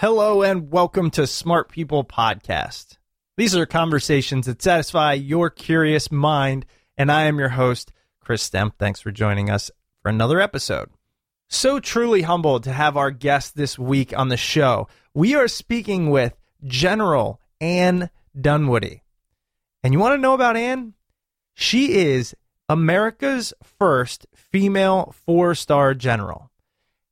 Hello 0.00 0.44
and 0.44 0.70
welcome 0.70 1.10
to 1.10 1.26
Smart 1.26 1.68
People 1.68 2.04
Podcast. 2.04 2.98
These 3.36 3.56
are 3.56 3.66
conversations 3.66 4.46
that 4.46 4.62
satisfy 4.62 5.14
your 5.14 5.50
curious 5.50 6.12
mind, 6.12 6.66
and 6.96 7.10
I 7.10 7.24
am 7.24 7.40
your 7.40 7.48
host, 7.48 7.90
Chris 8.20 8.48
Stemp. 8.48 8.74
Thanks 8.78 9.00
for 9.00 9.10
joining 9.10 9.50
us 9.50 9.72
for 10.00 10.08
another 10.08 10.38
episode. 10.38 10.90
So 11.48 11.80
truly 11.80 12.22
humbled 12.22 12.62
to 12.62 12.72
have 12.72 12.96
our 12.96 13.10
guest 13.10 13.56
this 13.56 13.76
week 13.76 14.16
on 14.16 14.28
the 14.28 14.36
show. 14.36 14.86
We 15.14 15.34
are 15.34 15.48
speaking 15.48 16.10
with 16.10 16.36
General 16.62 17.40
Ann 17.60 18.08
Dunwoody. 18.40 19.02
And 19.82 19.92
you 19.92 19.98
want 19.98 20.12
to 20.14 20.22
know 20.22 20.34
about 20.34 20.56
Ann? 20.56 20.94
She 21.54 21.94
is 21.94 22.36
America's 22.68 23.52
first 23.64 24.28
female 24.32 25.12
four 25.26 25.56
star 25.56 25.92
general. 25.94 26.47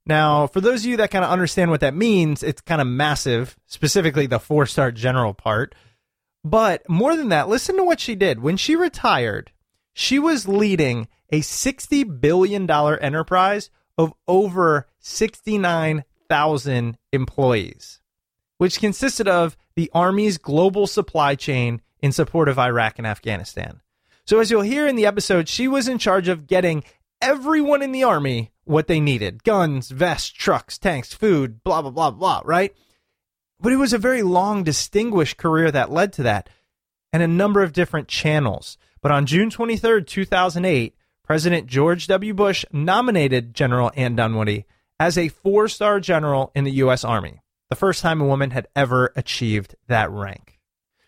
Now, 0.06 0.46
for 0.46 0.60
those 0.60 0.84
of 0.84 0.90
you 0.90 0.96
that 0.98 1.10
kind 1.10 1.24
of 1.24 1.30
understand 1.30 1.70
what 1.70 1.80
that 1.80 1.94
means, 1.94 2.44
it's 2.44 2.60
kind 2.60 2.80
of 2.80 2.86
massive, 2.86 3.56
specifically 3.66 4.26
the 4.26 4.38
four 4.38 4.64
star 4.66 4.92
general 4.92 5.34
part. 5.34 5.74
But 6.44 6.88
more 6.88 7.16
than 7.16 7.30
that, 7.30 7.48
listen 7.48 7.76
to 7.76 7.82
what 7.84 7.98
she 7.98 8.14
did. 8.14 8.40
When 8.40 8.56
she 8.56 8.76
retired, 8.76 9.50
she 9.92 10.20
was 10.20 10.46
leading 10.46 11.08
a 11.30 11.40
$60 11.40 12.20
billion 12.20 12.70
enterprise 12.70 13.70
of 13.98 14.14
over 14.28 14.86
69,000 15.00 16.98
employees, 17.12 18.00
which 18.58 18.78
consisted 18.78 19.26
of 19.26 19.56
the 19.74 19.90
Army's 19.92 20.38
global 20.38 20.86
supply 20.86 21.34
chain 21.34 21.82
in 22.00 22.12
support 22.12 22.48
of 22.48 22.60
Iraq 22.60 22.98
and 22.98 23.06
Afghanistan. 23.08 23.80
So, 24.24 24.38
as 24.38 24.50
you'll 24.50 24.62
hear 24.62 24.86
in 24.86 24.94
the 24.96 25.06
episode, 25.06 25.48
she 25.48 25.66
was 25.66 25.88
in 25.88 25.98
charge 25.98 26.28
of 26.28 26.46
getting 26.46 26.84
everyone 27.20 27.82
in 27.82 27.90
the 27.92 28.04
Army 28.04 28.52
what 28.66 28.86
they 28.86 29.00
needed 29.00 29.44
guns, 29.44 29.90
vests, 29.90 30.28
trucks, 30.28 30.78
tanks, 30.78 31.14
food, 31.14 31.62
blah, 31.64 31.82
blah, 31.82 31.90
blah, 31.90 32.10
blah, 32.10 32.42
right? 32.44 32.74
But 33.60 33.72
it 33.72 33.76
was 33.76 33.92
a 33.92 33.98
very 33.98 34.22
long, 34.22 34.64
distinguished 34.64 35.38
career 35.38 35.70
that 35.70 35.90
led 35.90 36.12
to 36.14 36.22
that 36.24 36.50
and 37.12 37.22
a 37.22 37.28
number 37.28 37.62
of 37.62 37.72
different 37.72 38.08
channels. 38.08 38.76
But 39.00 39.12
on 39.12 39.26
June 39.26 39.50
23rd, 39.50 40.06
2008, 40.06 40.94
President 41.22 41.66
George 41.66 42.06
W. 42.06 42.34
Bush 42.34 42.64
nominated 42.72 43.54
General 43.54 43.90
Ann 43.96 44.16
Dunwoody 44.16 44.64
as 45.00 45.18
a 45.18 45.28
four 45.28 45.68
star 45.68 46.00
general 46.00 46.52
in 46.54 46.64
the 46.64 46.72
U.S. 46.72 47.04
Army, 47.04 47.40
the 47.68 47.76
first 47.76 48.02
time 48.02 48.20
a 48.20 48.26
woman 48.26 48.50
had 48.50 48.68
ever 48.76 49.12
achieved 49.16 49.74
that 49.88 50.10
rank. 50.10 50.60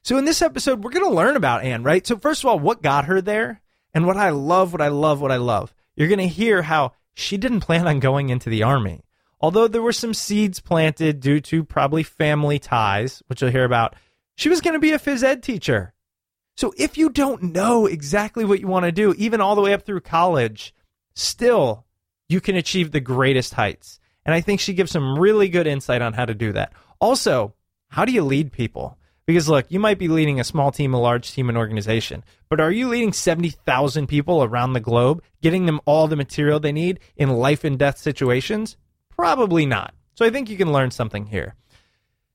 So, 0.03 0.17
in 0.17 0.25
this 0.25 0.43
episode, 0.43 0.83
we're 0.83 0.91
going 0.91 1.09
to 1.09 1.15
learn 1.15 1.37
about 1.37 1.63
Ann, 1.63 1.83
right? 1.83 2.07
So, 2.07 2.17
first 2.17 2.43
of 2.43 2.49
all, 2.49 2.59
what 2.59 2.83
got 2.83 3.05
her 3.05 3.21
there? 3.21 3.61
And 3.95 4.07
what 4.07 4.17
I 4.17 4.31
love, 4.31 4.73
what 4.73 4.83
I 4.83 4.89
love, 4.89 5.21
what 5.21 5.33
I 5.33 5.37
love. 5.37 5.75
You're 5.97 6.09
going 6.09 6.19
to 6.19 6.29
hear 6.29 6.63
how 6.63 6.93
she 7.19 7.37
didn't 7.37 7.61
plan 7.61 7.87
on 7.87 8.01
going 8.01 8.29
into 8.29 8.49
the 8.49 8.63
army. 8.63 9.03
Although 9.41 9.69
there 9.69 9.83
were 9.83 9.93
some 9.93 10.15
seeds 10.15 10.61
planted 10.61 11.21
due 11.21 11.41
to 11.43 11.65
probably 11.65 12.03
family 12.03 12.59
ties, 12.59 13.23
which 13.27 13.41
you'll 13.41 13.51
hear 13.51 13.65
about, 13.65 13.95
she 14.37 14.49
was 14.49 14.61
going 14.61 14.75
to 14.75 14.81
be 14.81 14.93
a 14.93 14.99
phys 14.99 15.23
ed 15.23 15.43
teacher. 15.43 15.95
So 16.57 16.73
if 16.77 16.99
you 16.99 17.09
don't 17.11 17.55
know 17.55 17.87
exactly 17.87 18.45
what 18.45 18.61
you 18.61 18.67
want 18.67 18.85
to 18.85 18.93
do, 18.93 19.15
even 19.17 19.41
all 19.41 19.55
the 19.55 19.61
way 19.61 19.73
up 19.73 19.83
through 19.85 20.01
college, 20.01 20.75
still 21.15 21.87
you 22.29 22.41
can 22.41 22.57
achieve 22.57 22.91
the 22.91 23.01
greatest 23.01 23.55
heights. 23.55 24.01
And 24.25 24.35
I 24.35 24.41
think 24.41 24.61
she 24.61 24.75
gives 24.75 24.91
some 24.91 25.19
really 25.19 25.49
good 25.49 25.67
insight 25.67 26.03
on 26.03 26.13
how 26.13 26.25
to 26.25 26.35
do 26.35 26.53
that. 26.53 26.73
Also, 27.01 27.55
how 27.89 28.05
do 28.05 28.13
you 28.13 28.23
lead 28.23 28.53
people? 28.53 28.98
Because 29.29 29.47
look, 29.47 29.67
you 29.69 29.79
might 29.79 29.99
be 29.99 30.09
leading 30.09 30.41
a 30.41 30.45
small 30.45 30.73
team, 30.73 30.95
a 30.95 30.99
large 30.99 31.31
team, 31.33 31.51
an 31.51 31.57
organization, 31.59 32.25
but 32.49 32.61
are 32.63 32.71
you 32.71 32.89
leading 32.89 33.13
70,000 33.13 34.07
people 34.07 34.43
around 34.43 34.73
the 34.73 34.81
globe, 34.81 35.23
getting 35.43 35.67
them 35.67 35.83
all 35.85 36.09
the 36.09 36.17
material 36.17 36.59
they 36.59 36.73
need 36.73 36.99
in 37.15 37.29
life 37.29 37.63
and 37.63 37.79
death 37.79 37.99
situations? 37.99 38.79
Probably 39.11 39.67
not. 39.67 39.93
So 40.15 40.25
I 40.25 40.31
think 40.31 40.49
you 40.49 40.57
can 40.57 40.73
learn 40.73 40.91
something 40.91 41.27
here. 41.27 41.57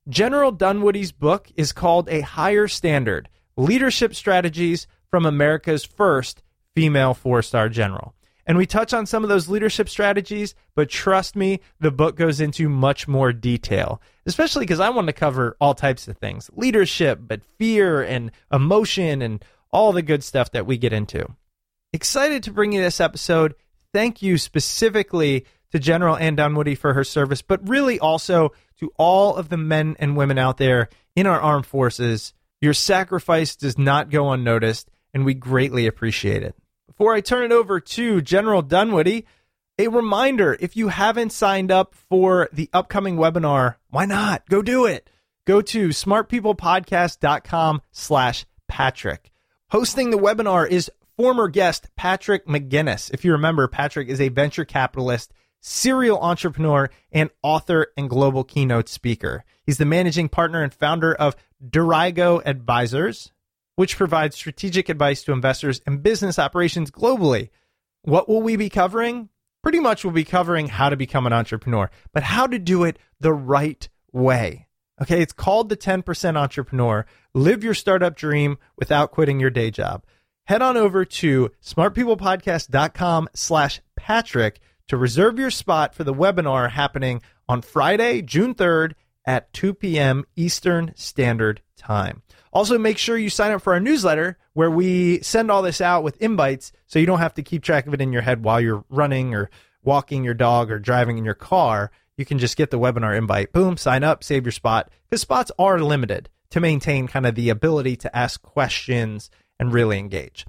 General 0.08 0.52
Dunwoody's 0.52 1.10
book 1.10 1.50
is 1.56 1.72
called 1.72 2.08
A 2.08 2.20
Higher 2.20 2.68
Standard 2.68 3.28
Leadership 3.56 4.14
Strategies 4.14 4.86
from 5.10 5.26
America's 5.26 5.84
First 5.84 6.44
Female 6.76 7.12
Four 7.12 7.42
Star 7.42 7.68
General. 7.68 8.14
And 8.46 8.58
we 8.58 8.66
touch 8.66 8.92
on 8.92 9.06
some 9.06 9.22
of 9.22 9.28
those 9.30 9.48
leadership 9.48 9.88
strategies, 9.88 10.54
but 10.74 10.90
trust 10.90 11.34
me, 11.34 11.60
the 11.80 11.90
book 11.90 12.16
goes 12.16 12.40
into 12.40 12.68
much 12.68 13.08
more 13.08 13.32
detail, 13.32 14.02
especially 14.26 14.64
because 14.64 14.80
I 14.80 14.90
want 14.90 15.06
to 15.06 15.14
cover 15.14 15.56
all 15.60 15.74
types 15.74 16.08
of 16.08 16.18
things 16.18 16.50
leadership, 16.54 17.20
but 17.22 17.42
fear 17.58 18.02
and 18.02 18.30
emotion 18.52 19.22
and 19.22 19.42
all 19.72 19.92
the 19.92 20.02
good 20.02 20.22
stuff 20.22 20.52
that 20.52 20.66
we 20.66 20.76
get 20.76 20.92
into. 20.92 21.26
Excited 21.92 22.42
to 22.42 22.52
bring 22.52 22.72
you 22.72 22.82
this 22.82 23.00
episode. 23.00 23.54
Thank 23.92 24.20
you 24.20 24.36
specifically 24.36 25.46
to 25.72 25.78
General 25.78 26.16
Ann 26.16 26.36
Dunwoody 26.36 26.74
for 26.74 26.94
her 26.94 27.04
service, 27.04 27.42
but 27.42 27.68
really 27.68 27.98
also 27.98 28.52
to 28.78 28.92
all 28.96 29.36
of 29.36 29.48
the 29.48 29.56
men 29.56 29.96
and 29.98 30.16
women 30.16 30.38
out 30.38 30.58
there 30.58 30.88
in 31.16 31.26
our 31.26 31.40
armed 31.40 31.66
forces. 31.66 32.34
Your 32.60 32.74
sacrifice 32.74 33.56
does 33.56 33.78
not 33.78 34.10
go 34.10 34.30
unnoticed, 34.30 34.90
and 35.12 35.24
we 35.24 35.34
greatly 35.34 35.86
appreciate 35.86 36.42
it. 36.42 36.54
Before 36.96 37.12
I 37.12 37.20
turn 37.20 37.44
it 37.44 37.52
over 37.52 37.80
to 37.80 38.22
General 38.22 38.62
Dunwoody, 38.62 39.26
A 39.76 39.88
reminder 39.88 40.56
if 40.60 40.76
you 40.76 40.86
haven't 40.88 41.30
signed 41.32 41.72
up 41.72 41.94
for 41.94 42.48
the 42.52 42.70
upcoming 42.72 43.16
webinar, 43.16 43.74
why 43.90 44.06
not? 44.06 44.48
Go 44.48 44.62
do 44.62 44.86
it. 44.86 45.10
Go 45.46 45.60
to 45.60 45.88
smartpeoplepodcast.com 45.88 47.82
slash 47.90 48.46
Patrick. 48.68 49.32
Hosting 49.70 50.10
the 50.10 50.16
webinar 50.18 50.68
is 50.68 50.92
former 51.16 51.48
guest 51.48 51.88
Patrick 51.96 52.46
McGinnis. 52.46 53.12
If 53.12 53.24
you 53.24 53.32
remember, 53.32 53.66
Patrick 53.66 54.08
is 54.08 54.20
a 54.20 54.28
venture 54.28 54.64
capitalist, 54.64 55.32
serial 55.60 56.20
entrepreneur, 56.20 56.88
and 57.10 57.30
author 57.42 57.88
and 57.96 58.08
global 58.08 58.44
keynote 58.44 58.88
speaker. 58.88 59.44
He's 59.66 59.78
the 59.78 59.84
managing 59.84 60.28
partner 60.28 60.62
and 60.62 60.72
founder 60.72 61.12
of 61.12 61.34
Dorigo 61.60 62.40
Advisors, 62.46 63.32
which 63.76 63.96
provides 63.96 64.36
strategic 64.36 64.88
advice 64.88 65.22
to 65.24 65.32
investors 65.32 65.80
and 65.86 66.02
business 66.02 66.38
operations 66.38 66.90
globally. 66.90 67.50
What 68.02 68.28
will 68.28 68.42
we 68.42 68.56
be 68.56 68.68
covering? 68.68 69.28
Pretty 69.62 69.80
much 69.80 70.04
we'll 70.04 70.12
be 70.12 70.24
covering 70.24 70.68
how 70.68 70.90
to 70.90 70.96
become 70.96 71.26
an 71.26 71.32
entrepreneur, 71.32 71.90
but 72.12 72.22
how 72.22 72.46
to 72.46 72.58
do 72.58 72.84
it 72.84 72.98
the 73.20 73.32
right 73.32 73.88
way. 74.12 74.68
Okay, 75.00 75.22
it's 75.22 75.32
called 75.32 75.68
the 75.68 75.76
10% 75.76 76.36
entrepreneur. 76.36 77.04
Live 77.32 77.64
your 77.64 77.74
startup 77.74 78.14
dream 78.14 78.58
without 78.76 79.10
quitting 79.10 79.40
your 79.40 79.50
day 79.50 79.70
job. 79.70 80.04
Head 80.46 80.62
on 80.62 80.76
over 80.76 81.04
to 81.04 81.50
smartpeoplepodcast.com 81.62 83.28
slash 83.34 83.80
Patrick 83.96 84.60
to 84.88 84.96
reserve 84.96 85.38
your 85.38 85.50
spot 85.50 85.94
for 85.94 86.04
the 86.04 86.14
webinar 86.14 86.70
happening 86.70 87.22
on 87.48 87.62
Friday, 87.62 88.20
June 88.22 88.54
3rd 88.54 88.92
at 89.26 89.52
2 89.54 89.74
p.m. 89.74 90.24
Eastern 90.36 90.92
Standard 90.96 91.62
Time. 91.76 92.22
Also, 92.54 92.78
make 92.78 92.98
sure 92.98 93.18
you 93.18 93.28
sign 93.28 93.50
up 93.50 93.60
for 93.60 93.72
our 93.72 93.80
newsletter 93.80 94.38
where 94.52 94.70
we 94.70 95.20
send 95.22 95.50
all 95.50 95.60
this 95.60 95.80
out 95.80 96.04
with 96.04 96.22
invites 96.22 96.70
so 96.86 97.00
you 97.00 97.06
don't 97.06 97.18
have 97.18 97.34
to 97.34 97.42
keep 97.42 97.62
track 97.62 97.86
of 97.86 97.94
it 97.94 98.00
in 98.00 98.12
your 98.12 98.22
head 98.22 98.44
while 98.44 98.60
you're 98.60 98.84
running 98.88 99.34
or 99.34 99.50
walking 99.82 100.24
your 100.24 100.34
dog 100.34 100.70
or 100.70 100.78
driving 100.78 101.18
in 101.18 101.24
your 101.24 101.34
car. 101.34 101.90
You 102.16 102.24
can 102.24 102.38
just 102.38 102.56
get 102.56 102.70
the 102.70 102.78
webinar 102.78 103.18
invite. 103.18 103.52
Boom, 103.52 103.76
sign 103.76 104.04
up, 104.04 104.22
save 104.22 104.44
your 104.44 104.52
spot 104.52 104.88
because 105.10 105.20
spots 105.20 105.50
are 105.58 105.80
limited 105.80 106.30
to 106.50 106.60
maintain 106.60 107.08
kind 107.08 107.26
of 107.26 107.34
the 107.34 107.50
ability 107.50 107.96
to 107.96 108.16
ask 108.16 108.40
questions 108.40 109.30
and 109.58 109.72
really 109.72 109.98
engage. 109.98 110.46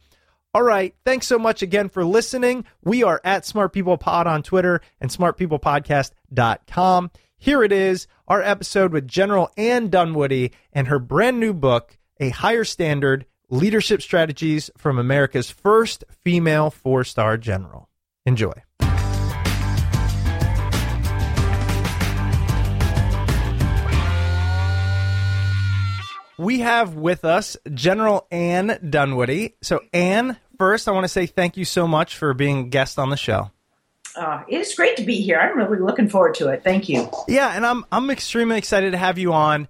All 0.53 0.63
right. 0.63 0.95
Thanks 1.03 1.27
so 1.27 1.37
much 1.37 1.61
again 1.61 1.89
for 1.89 2.05
listening. 2.05 2.63
We 2.83 3.03
are 3.03 3.19
at 3.25 3.45
Smart 3.45 3.73
People 3.73 3.97
Pod 3.97 4.25
on 4.25 4.41
Twitter 4.41 4.79
and 5.01 5.11
smartpeoplepodcast.com. 5.11 7.11
Here 7.45 7.63
it 7.63 7.71
is, 7.71 8.07
our 8.27 8.41
episode 8.41 8.91
with 8.91 9.07
General 9.07 9.51
Ann 9.55 9.89
Dunwoody 9.89 10.51
and 10.73 10.87
her 10.87 10.97
brand 10.97 11.39
new 11.39 11.53
book, 11.53 11.95
A 12.19 12.29
Higher 12.29 12.63
Standard 12.63 13.27
Leadership 13.51 14.01
Strategies 14.01 14.71
from 14.79 14.97
America's 14.97 15.51
First 15.51 16.05
Female 16.23 16.71
Four 16.71 17.03
Star 17.03 17.37
General. 17.37 17.87
Enjoy. 18.25 18.53
We 26.39 26.61
have 26.61 26.95
with 26.95 27.23
us 27.23 27.57
General 27.71 28.25
Ann 28.31 28.79
Dunwoody. 28.89 29.53
So, 29.61 29.81
Ann, 29.93 30.37
first, 30.57 30.87
I 30.87 30.93
want 30.93 31.03
to 31.03 31.09
say 31.09 31.27
thank 31.27 31.57
you 31.57 31.65
so 31.65 31.87
much 31.87 32.17
for 32.17 32.33
being 32.33 32.57
a 32.57 32.69
guest 32.69 32.97
on 32.97 33.11
the 33.11 33.17
show. 33.17 33.51
Uh, 34.15 34.43
it's 34.47 34.75
great 34.75 34.97
to 34.97 35.03
be 35.03 35.21
here. 35.21 35.37
I'm 35.37 35.57
really 35.57 35.79
looking 35.79 36.09
forward 36.09 36.35
to 36.35 36.49
it. 36.49 36.63
Thank 36.63 36.89
you. 36.89 37.09
Yeah, 37.27 37.49
and 37.49 37.65
I'm 37.65 37.85
I'm 37.91 38.09
extremely 38.09 38.57
excited 38.57 38.91
to 38.91 38.97
have 38.97 39.17
you 39.17 39.33
on. 39.33 39.67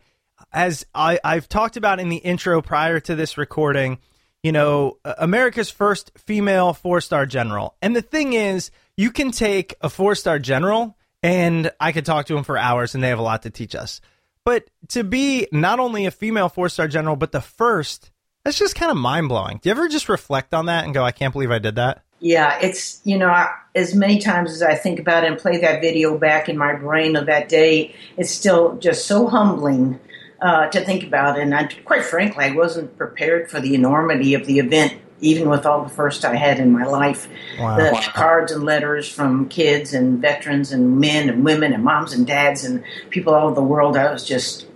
As 0.51 0.86
I, 0.94 1.19
I've 1.24 1.50
talked 1.50 1.75
about 1.75 2.00
in 2.00 2.09
the 2.09 2.18
intro 2.18 2.62
prior 2.62 3.00
to 3.01 3.15
this 3.15 3.38
recording, 3.38 3.97
you 4.42 4.51
know, 4.51 5.00
America's 5.03 5.69
first 5.69 6.12
female 6.18 6.74
four 6.74 7.01
star 7.01 7.25
general. 7.25 7.75
And 7.81 7.95
the 7.95 8.01
thing 8.01 8.33
is, 8.33 8.71
you 8.95 9.12
can 9.12 9.31
take 9.31 9.74
a 9.81 9.89
four 9.89 10.15
star 10.15 10.39
general, 10.39 10.95
and 11.24 11.71
I 11.80 11.91
could 11.91 12.06
talk 12.06 12.27
to 12.27 12.36
them 12.36 12.44
for 12.44 12.57
hours, 12.57 12.95
and 12.95 13.03
they 13.03 13.09
have 13.09 13.19
a 13.19 13.24
lot 13.24 13.41
to 13.44 13.50
teach 13.50 13.75
us. 13.75 14.01
But 14.45 14.69
to 14.89 15.03
be 15.03 15.48
not 15.51 15.80
only 15.80 16.06
a 16.06 16.12
female 16.12 16.50
four 16.50 16.69
star 16.69 16.88
general, 16.88 17.15
but 17.15 17.31
the 17.31 17.41
first, 17.41 18.12
that's 18.44 18.59
just 18.59 18.75
kind 18.75 18.91
of 18.91 18.98
mind 18.98 19.27
blowing. 19.27 19.59
Do 19.62 19.69
you 19.69 19.71
ever 19.71 19.88
just 19.88 20.07
reflect 20.07 20.53
on 20.53 20.68
that 20.68 20.86
and 20.86 20.94
go, 20.94 21.03
I 21.03 21.12
can't 21.12 21.33
believe 21.33 21.51
I 21.51 21.59
did 21.59 21.75
that? 21.75 22.04
Yeah, 22.19 22.57
it's, 22.62 23.01
you 23.03 23.17
know, 23.17 23.45
as 23.75 23.94
many 23.94 24.19
times 24.19 24.51
as 24.51 24.62
I 24.62 24.75
think 24.75 25.00
about 25.00 25.25
it 25.25 25.31
and 25.31 25.39
play 25.39 25.57
that 25.57 25.81
video 25.81 26.17
back 26.17 26.47
in 26.47 26.57
my 26.57 26.73
brain 26.73 27.15
of 27.15 27.25
that 27.25 27.50
day, 27.50 27.94
it's 28.17 28.31
still 28.31 28.77
just 28.77 29.06
so 29.06 29.27
humbling 29.27 30.00
uh, 30.41 30.67
to 30.69 30.83
think 30.83 31.03
about. 31.03 31.38
And 31.38 31.53
I, 31.53 31.67
quite 31.83 32.03
frankly, 32.03 32.45
I 32.45 32.51
wasn't 32.51 32.97
prepared 32.97 33.51
for 33.51 33.59
the 33.59 33.75
enormity 33.75 34.33
of 34.33 34.45
the 34.45 34.59
event, 34.59 34.94
even 35.19 35.50
with 35.50 35.65
all 35.65 35.83
the 35.83 35.89
first 35.89 36.23
I 36.23 36.35
had 36.35 36.57
in 36.59 36.71
my 36.71 36.85
life. 36.85 37.27
Wow. 37.59 37.75
The 37.75 37.91
Wow. 37.91 38.01
cards 38.13 38.51
and 38.53 38.63
letters 38.63 39.12
from 39.12 39.50
kids 39.50 39.94
and 39.94 40.19
veterans 40.21 40.71
and 40.71 41.00
men 41.00 41.29
and 41.29 41.44
women 41.44 41.73
and 41.73 41.83
moms 41.83 42.13
and 42.13 42.25
dads 42.25 42.63
and 42.63 42.83
people 43.09 43.35
all 43.35 43.47
over 43.47 43.56
the 43.56 43.62
world. 43.62 43.97
I 43.97 44.12
was 44.12 44.25
just, 44.25 44.67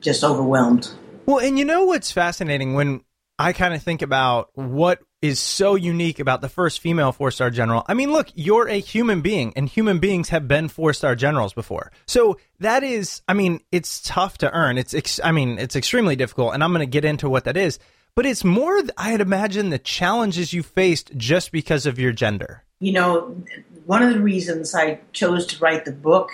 just 0.00 0.24
overwhelmed. 0.24 0.90
Well, 1.26 1.38
and 1.38 1.58
you 1.58 1.66
know 1.66 1.84
what's 1.84 2.10
fascinating 2.10 2.74
when 2.74 3.02
I 3.38 3.52
kind 3.52 3.74
of 3.74 3.82
think 3.82 4.02
about 4.02 4.48
what 4.54 5.00
is 5.22 5.38
so 5.38 5.74
unique 5.74 6.18
about 6.18 6.40
the 6.40 6.48
first 6.48 6.80
female 6.80 7.12
four 7.12 7.30
star 7.30 7.50
general. 7.50 7.84
I 7.86 7.94
mean, 7.94 8.12
look, 8.12 8.28
you're 8.34 8.68
a 8.68 8.80
human 8.80 9.20
being, 9.20 9.52
and 9.54 9.68
human 9.68 9.98
beings 9.98 10.30
have 10.30 10.48
been 10.48 10.68
four 10.68 10.92
star 10.92 11.14
generals 11.14 11.52
before. 11.52 11.92
So 12.06 12.38
that 12.60 12.82
is, 12.82 13.22
I 13.28 13.34
mean, 13.34 13.60
it's 13.70 14.00
tough 14.00 14.38
to 14.38 14.52
earn. 14.52 14.78
It's, 14.78 14.94
ex- 14.94 15.20
I 15.22 15.32
mean, 15.32 15.58
it's 15.58 15.76
extremely 15.76 16.16
difficult, 16.16 16.54
and 16.54 16.64
I'm 16.64 16.72
going 16.72 16.80
to 16.80 16.86
get 16.86 17.04
into 17.04 17.28
what 17.28 17.44
that 17.44 17.56
is. 17.56 17.78
But 18.14 18.26
it's 18.26 18.44
more, 18.44 18.80
th- 18.80 18.90
I'd 18.96 19.20
imagine, 19.20 19.70
the 19.70 19.78
challenges 19.78 20.52
you 20.52 20.62
faced 20.62 21.16
just 21.16 21.52
because 21.52 21.86
of 21.86 21.98
your 21.98 22.12
gender. 22.12 22.64
You 22.80 22.92
know, 22.92 23.36
one 23.84 24.02
of 24.02 24.12
the 24.12 24.20
reasons 24.20 24.74
I 24.74 25.00
chose 25.12 25.46
to 25.48 25.58
write 25.62 25.84
the 25.84 25.92
book 25.92 26.30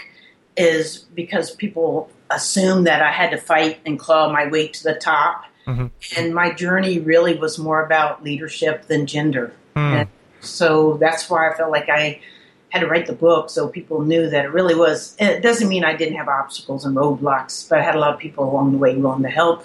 is 0.57 0.99
because 1.15 1.51
people 1.51 2.09
assume 2.31 2.85
that 2.85 3.03
I 3.03 3.11
had 3.11 3.31
to 3.31 3.37
fight 3.37 3.81
and 3.85 3.99
claw 3.99 4.33
my 4.33 4.47
way 4.47 4.69
to 4.69 4.83
the 4.83 4.95
top. 4.95 5.45
Mm-hmm. 5.67 5.87
And 6.17 6.35
my 6.35 6.53
journey 6.53 7.01
really 7.01 7.37
was 7.37 7.59
more 7.59 7.85
about 7.85 8.23
leadership 8.23 8.87
than 8.87 9.07
gender. 9.07 9.53
Hmm. 9.75 9.79
And 9.79 10.09
so 10.41 10.97
that's 10.99 11.29
why 11.29 11.51
I 11.51 11.57
felt 11.57 11.71
like 11.71 11.89
I 11.89 12.21
had 12.69 12.81
to 12.81 12.87
write 12.87 13.07
the 13.07 13.13
book 13.13 13.51
so 13.51 13.69
people 13.69 14.03
knew 14.03 14.29
that 14.31 14.45
it 14.45 14.53
really 14.53 14.75
was. 14.75 15.17
It 15.19 15.43
doesn't 15.43 15.69
mean 15.69 15.85
I 15.85 15.97
didn't 15.97 16.17
have 16.17 16.29
obstacles 16.29 16.85
and 16.85 16.97
roadblocks, 16.97 17.69
but 17.69 17.79
I 17.79 17.83
had 17.83 17.95
a 17.95 17.99
lot 17.99 18.15
of 18.15 18.21
people 18.21 18.49
along 18.49 18.73
the 18.73 18.79
way 18.79 18.95
willing 18.97 19.23
to 19.23 19.29
help. 19.29 19.65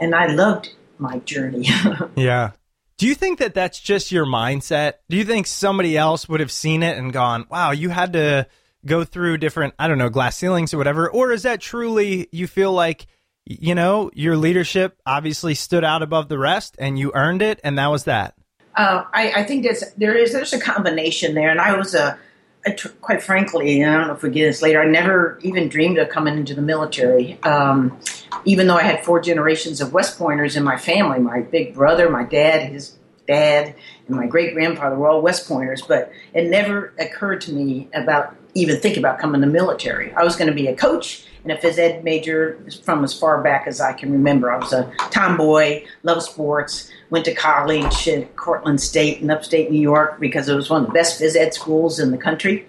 And 0.00 0.14
I 0.14 0.26
loved 0.26 0.70
my 0.98 1.18
journey. 1.20 1.68
Yeah. 2.16 2.52
Do 2.98 3.06
you 3.06 3.14
think 3.14 3.40
that 3.40 3.52
that's 3.52 3.78
just 3.78 4.10
your 4.10 4.24
mindset? 4.24 4.94
Do 5.10 5.18
you 5.18 5.24
think 5.24 5.46
somebody 5.46 5.98
else 5.98 6.30
would 6.30 6.40
have 6.40 6.50
seen 6.50 6.82
it 6.82 6.96
and 6.96 7.12
gone, 7.12 7.44
wow, 7.50 7.72
you 7.72 7.90
had 7.90 8.14
to 8.14 8.46
go 8.86 9.04
through 9.04 9.36
different, 9.36 9.74
I 9.78 9.86
don't 9.86 9.98
know, 9.98 10.08
glass 10.08 10.38
ceilings 10.38 10.72
or 10.72 10.78
whatever? 10.78 11.10
Or 11.10 11.30
is 11.30 11.42
that 11.42 11.60
truly 11.60 12.26
you 12.32 12.46
feel 12.46 12.72
like, 12.72 13.06
you 13.46 13.74
know, 13.74 14.10
your 14.12 14.36
leadership 14.36 15.00
obviously 15.06 15.54
stood 15.54 15.84
out 15.84 16.02
above 16.02 16.28
the 16.28 16.38
rest 16.38 16.74
and 16.78 16.98
you 16.98 17.12
earned 17.14 17.42
it 17.42 17.60
and 17.62 17.78
that 17.78 17.86
was 17.86 18.04
that? 18.04 18.34
Uh, 18.74 19.04
I, 19.14 19.32
I 19.36 19.44
think 19.44 19.62
there's 19.62 19.82
there 19.96 20.14
is 20.14 20.32
there's 20.32 20.52
a 20.52 20.60
combination 20.60 21.34
there, 21.34 21.48
and 21.48 21.60
I 21.60 21.74
was 21.74 21.94
a, 21.94 22.18
a 22.66 22.74
tr- 22.74 22.88
quite 23.00 23.22
frankly, 23.22 23.82
I 23.82 23.90
don't 23.90 24.08
know 24.08 24.12
if 24.12 24.22
we 24.22 24.28
get 24.28 24.44
this 24.44 24.60
later. 24.60 24.82
I 24.82 24.86
never 24.86 25.38
even 25.42 25.70
dreamed 25.70 25.96
of 25.96 26.10
coming 26.10 26.36
into 26.36 26.54
the 26.54 26.60
military, 26.60 27.42
um, 27.42 27.98
even 28.44 28.66
though 28.66 28.76
I 28.76 28.82
had 28.82 29.02
four 29.02 29.18
generations 29.18 29.80
of 29.80 29.94
West 29.94 30.18
Pointers 30.18 30.56
in 30.56 30.62
my 30.62 30.76
family. 30.76 31.20
My 31.20 31.40
big 31.40 31.72
brother, 31.72 32.10
my 32.10 32.24
dad, 32.24 32.70
his 32.70 32.98
dad, 33.26 33.74
and 34.08 34.16
my 34.16 34.26
great 34.26 34.52
grandfather 34.52 34.96
were 34.96 35.08
all 35.08 35.22
West 35.22 35.48
Pointers. 35.48 35.80
But 35.80 36.12
it 36.34 36.50
never 36.50 36.92
occurred 36.98 37.40
to 37.42 37.52
me 37.54 37.88
about 37.94 38.36
even 38.52 38.78
think 38.78 38.98
about 38.98 39.18
coming 39.18 39.40
to 39.40 39.46
the 39.46 39.52
military. 39.52 40.12
I 40.12 40.22
was 40.22 40.36
going 40.36 40.48
to 40.48 40.54
be 40.54 40.66
a 40.66 40.76
coach 40.76 41.24
and 41.48 41.56
a 41.56 41.60
phys 41.60 41.78
ed 41.78 42.02
major 42.02 42.60
from 42.82 43.04
as 43.04 43.18
far 43.18 43.40
back 43.40 43.66
as 43.66 43.80
I 43.80 43.92
can 43.92 44.10
remember. 44.10 44.50
I 44.50 44.58
was 44.58 44.72
a 44.72 44.92
tomboy, 45.10 45.84
loved 46.02 46.22
sports, 46.22 46.90
went 47.10 47.24
to 47.26 47.34
college 47.34 48.08
at 48.08 48.34
Cortland 48.34 48.80
State 48.80 49.20
in 49.20 49.30
upstate 49.30 49.70
New 49.70 49.80
York 49.80 50.18
because 50.18 50.48
it 50.48 50.56
was 50.56 50.68
one 50.68 50.82
of 50.82 50.88
the 50.88 50.92
best 50.92 51.20
phys 51.20 51.36
ed 51.36 51.54
schools 51.54 52.00
in 52.00 52.10
the 52.10 52.18
country. 52.18 52.66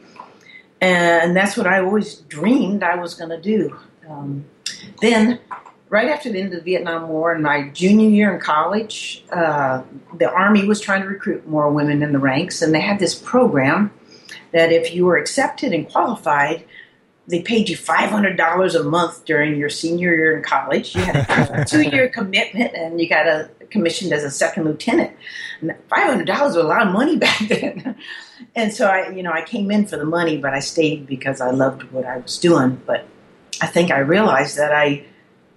And 0.79 1.35
that's 1.35 1.57
what 1.57 1.65
I 1.65 1.79
always 1.79 2.15
dreamed 2.15 2.83
I 2.83 2.95
was 2.97 3.15
going 3.15 3.31
to 3.31 3.41
do. 3.41 3.75
Um, 4.07 4.45
then, 5.01 5.39
right 5.89 6.09
after 6.09 6.31
the 6.31 6.39
end 6.39 6.53
of 6.53 6.59
the 6.59 6.71
Vietnam 6.71 7.09
War, 7.09 7.33
in 7.33 7.41
my 7.41 7.69
junior 7.69 8.09
year 8.09 8.31
in 8.31 8.39
college, 8.39 9.23
uh, 9.31 9.81
the 10.13 10.29
Army 10.29 10.67
was 10.67 10.79
trying 10.79 11.01
to 11.01 11.07
recruit 11.07 11.47
more 11.47 11.71
women 11.71 12.03
in 12.03 12.11
the 12.11 12.19
ranks, 12.19 12.61
and 12.61 12.75
they 12.75 12.79
had 12.79 12.99
this 12.99 13.15
program 13.15 13.91
that 14.51 14.71
if 14.71 14.93
you 14.93 15.05
were 15.05 15.17
accepted 15.17 15.73
and 15.73 15.89
qualified, 15.89 16.63
they 17.27 17.41
paid 17.41 17.67
you 17.67 17.75
five 17.75 18.09
hundred 18.09 18.37
dollars 18.37 18.73
a 18.75 18.83
month 18.83 19.25
during 19.25 19.57
your 19.57 19.69
senior 19.69 20.13
year 20.13 20.37
in 20.37 20.43
college. 20.43 20.95
You 20.95 21.01
had 21.01 21.15
a 21.51 21.65
two-year 21.67 22.09
commitment, 22.09 22.73
and 22.73 23.01
you 23.01 23.09
got 23.09 23.27
a 23.27 23.49
commissioned 23.69 24.13
as 24.13 24.23
a 24.23 24.31
second 24.31 24.63
lieutenant. 24.63 25.11
Five 25.89 26.07
hundred 26.07 26.27
dollars 26.27 26.55
was 26.55 26.63
a 26.63 26.67
lot 26.67 26.87
of 26.87 26.93
money 26.93 27.17
back 27.27 27.39
then. 27.47 27.97
And 28.55 28.73
so 28.73 28.87
I, 28.87 29.09
you 29.09 29.23
know, 29.23 29.31
I 29.31 29.41
came 29.41 29.71
in 29.71 29.85
for 29.85 29.97
the 29.97 30.05
money, 30.05 30.37
but 30.37 30.53
I 30.53 30.59
stayed 30.59 31.07
because 31.07 31.41
I 31.41 31.51
loved 31.51 31.83
what 31.91 32.05
I 32.05 32.17
was 32.17 32.37
doing. 32.37 32.81
But 32.85 33.05
I 33.61 33.67
think 33.67 33.91
I 33.91 33.99
realized 33.99 34.57
that 34.57 34.71
I 34.73 35.03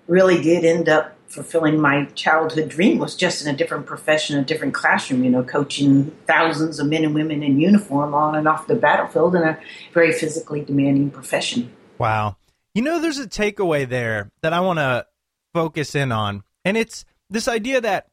really 0.08 0.42
did 0.42 0.64
end 0.64 0.88
up 0.88 1.16
fulfilling 1.30 1.80
my 1.80 2.04
childhood 2.16 2.68
dream 2.68 2.98
was 2.98 3.14
just 3.14 3.40
in 3.40 3.54
a 3.54 3.56
different 3.56 3.86
profession, 3.86 4.36
a 4.36 4.44
different 4.44 4.74
classroom, 4.74 5.22
you 5.22 5.30
know, 5.30 5.44
coaching 5.44 6.10
thousands 6.26 6.80
of 6.80 6.88
men 6.88 7.04
and 7.04 7.14
women 7.14 7.42
in 7.42 7.60
uniform 7.60 8.12
on 8.14 8.34
and 8.34 8.48
off 8.48 8.66
the 8.66 8.74
battlefield 8.74 9.36
in 9.36 9.42
a 9.42 9.58
very 9.94 10.12
physically 10.12 10.62
demanding 10.62 11.10
profession. 11.10 11.70
Wow. 11.98 12.36
You 12.74 12.82
know, 12.82 13.00
there's 13.00 13.18
a 13.18 13.28
takeaway 13.28 13.88
there 13.88 14.30
that 14.42 14.52
I 14.52 14.60
want 14.60 14.80
to 14.80 15.06
focus 15.54 15.94
in 15.94 16.10
on, 16.10 16.42
and 16.64 16.76
it's 16.76 17.04
this 17.28 17.46
idea 17.46 17.80
that 17.80 18.08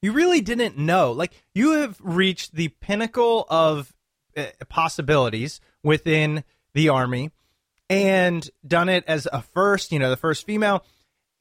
you 0.00 0.12
really 0.12 0.40
didn't 0.40 0.78
know. 0.78 1.12
Like, 1.12 1.32
you 1.54 1.72
have 1.72 1.98
reached 2.00 2.54
the 2.54 2.68
pinnacle 2.68 3.46
of 3.50 3.92
uh, 4.36 4.46
possibilities 4.68 5.60
within 5.82 6.44
the 6.72 6.88
Army 6.88 7.30
and 7.90 8.48
done 8.66 8.88
it 8.88 9.04
as 9.06 9.26
a 9.32 9.42
first, 9.42 9.92
you 9.92 9.98
know, 9.98 10.10
the 10.10 10.16
first 10.16 10.46
female. 10.46 10.84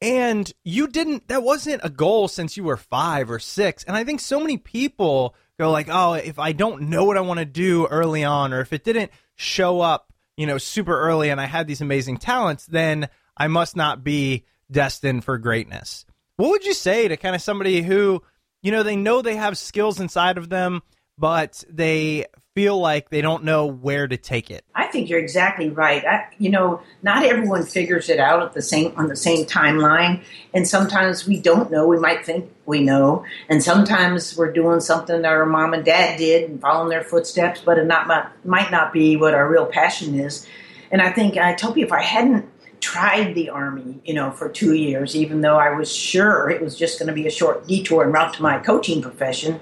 And 0.02 0.52
you 0.64 0.88
didn't, 0.88 1.28
that 1.28 1.42
wasn't 1.42 1.82
a 1.84 1.90
goal 1.90 2.28
since 2.28 2.56
you 2.56 2.64
were 2.64 2.78
five 2.78 3.32
or 3.32 3.40
six. 3.40 3.84
And 3.84 3.98
I 3.98 4.04
think 4.04 4.20
so 4.20 4.40
many 4.40 4.58
people 4.58 5.36
go, 5.58 5.72
like, 5.72 5.88
oh, 5.90 6.14
if 6.14 6.38
I 6.38 6.52
don't 6.52 6.84
know 6.84 7.04
what 7.06 7.18
I 7.18 7.22
want 7.22 7.40
to 7.40 7.46
do 7.46 7.88
early 7.88 8.24
on, 8.24 8.54
or 8.54 8.62
if 8.62 8.74
it 8.74 8.84
didn't 8.84 9.12
show 9.36 9.82
up, 9.82 10.14
you 10.36 10.46
know, 10.46 10.60
super 10.60 11.00
early 11.00 11.30
and 11.30 11.42
I 11.42 11.46
had 11.46 11.68
these 11.68 11.82
amazing 11.82 12.18
talents, 12.18 12.68
then 12.68 13.10
I 13.36 13.48
must 13.48 13.76
not 13.76 14.04
be 14.04 14.46
destined 14.70 15.24
for 15.24 15.40
greatness. 15.40 16.06
What 16.36 16.50
would 16.50 16.66
you 16.66 16.74
say 16.74 17.08
to 17.08 17.18
kind 17.18 17.34
of 17.36 17.42
somebody 17.42 17.82
who, 17.82 18.22
you 18.62 18.72
know, 18.72 18.84
they 18.84 18.96
know 18.96 19.24
they 19.24 19.36
have 19.36 19.58
skills 19.58 20.00
inside 20.00 20.38
of 20.38 20.50
them, 20.50 20.84
but 21.18 21.64
they 21.68 22.26
feel 22.58 22.80
like 22.80 23.12
they 23.12 23.22
don't 23.22 23.44
know 23.44 23.68
where 23.68 24.08
to 24.08 24.18
take 24.18 24.50
it. 24.50 24.66
I 24.74 24.88
think 24.88 25.10
you're 25.10 25.20
exactly 25.20 25.70
right. 25.70 26.04
I, 26.04 26.26
you 26.40 26.50
know, 26.50 26.82
not 27.04 27.24
everyone 27.24 27.64
figures 27.68 28.10
it 28.10 28.20
out 28.20 28.42
at 28.42 28.54
the 28.54 28.64
same 28.64 28.94
on 28.98 29.10
the 29.10 29.16
same 29.16 29.46
timeline, 29.46 30.24
and 30.56 30.68
sometimes 30.68 31.28
we 31.28 31.40
don't 31.40 31.70
know. 31.70 31.86
We 31.86 32.00
might 32.00 32.26
think 32.26 32.52
we 32.66 32.82
know, 32.82 33.24
and 33.48 33.64
sometimes 33.64 34.36
we're 34.36 34.52
doing 34.52 34.80
something 34.80 35.22
that 35.22 35.32
our 35.32 35.46
mom 35.46 35.76
and 35.76 35.86
dad 35.86 36.18
did 36.18 36.50
and 36.50 36.60
following 36.60 36.90
their 36.90 37.04
footsteps, 37.04 37.62
but 37.64 37.78
it 37.78 37.86
not 37.86 38.08
might 38.44 38.72
not 38.72 38.92
be 38.92 39.18
what 39.18 39.36
our 39.36 39.48
real 39.48 39.68
passion 39.68 40.20
is. 40.20 40.48
And 40.90 41.00
I 41.00 41.12
think 41.12 41.38
I 41.38 41.54
tell 41.54 41.74
people 41.74 41.90
if 41.90 41.94
I 41.94 42.02
hadn't 42.02 42.50
tried 42.80 43.36
the 43.36 43.50
army, 43.50 44.02
you 44.04 44.16
know, 44.16 44.32
for 44.32 44.50
two 44.50 44.74
years, 44.74 45.16
even 45.16 45.42
though 45.42 45.58
I 45.58 45.76
was 45.76 45.96
sure 45.96 46.50
it 46.50 46.60
was 46.64 46.76
just 46.76 46.98
going 46.98 47.08
to 47.08 47.14
be 47.14 47.28
a 47.28 47.32
short 47.32 47.68
detour 47.68 48.04
and 48.04 48.12
route 48.12 48.34
to 48.34 48.42
my 48.42 48.58
coaching 48.58 49.04
profession, 49.04 49.60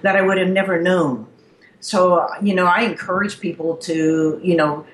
that 0.00 0.16
I 0.16 0.22
would 0.22 0.38
have 0.38 0.48
never 0.48 0.80
known 0.80 1.26
so, 1.80 2.26
you 2.42 2.54
know, 2.54 2.66
I 2.66 2.82
encourage 2.82 3.40
people 3.40 3.76
to, 3.78 4.40
you 4.42 4.56
know, 4.56 4.86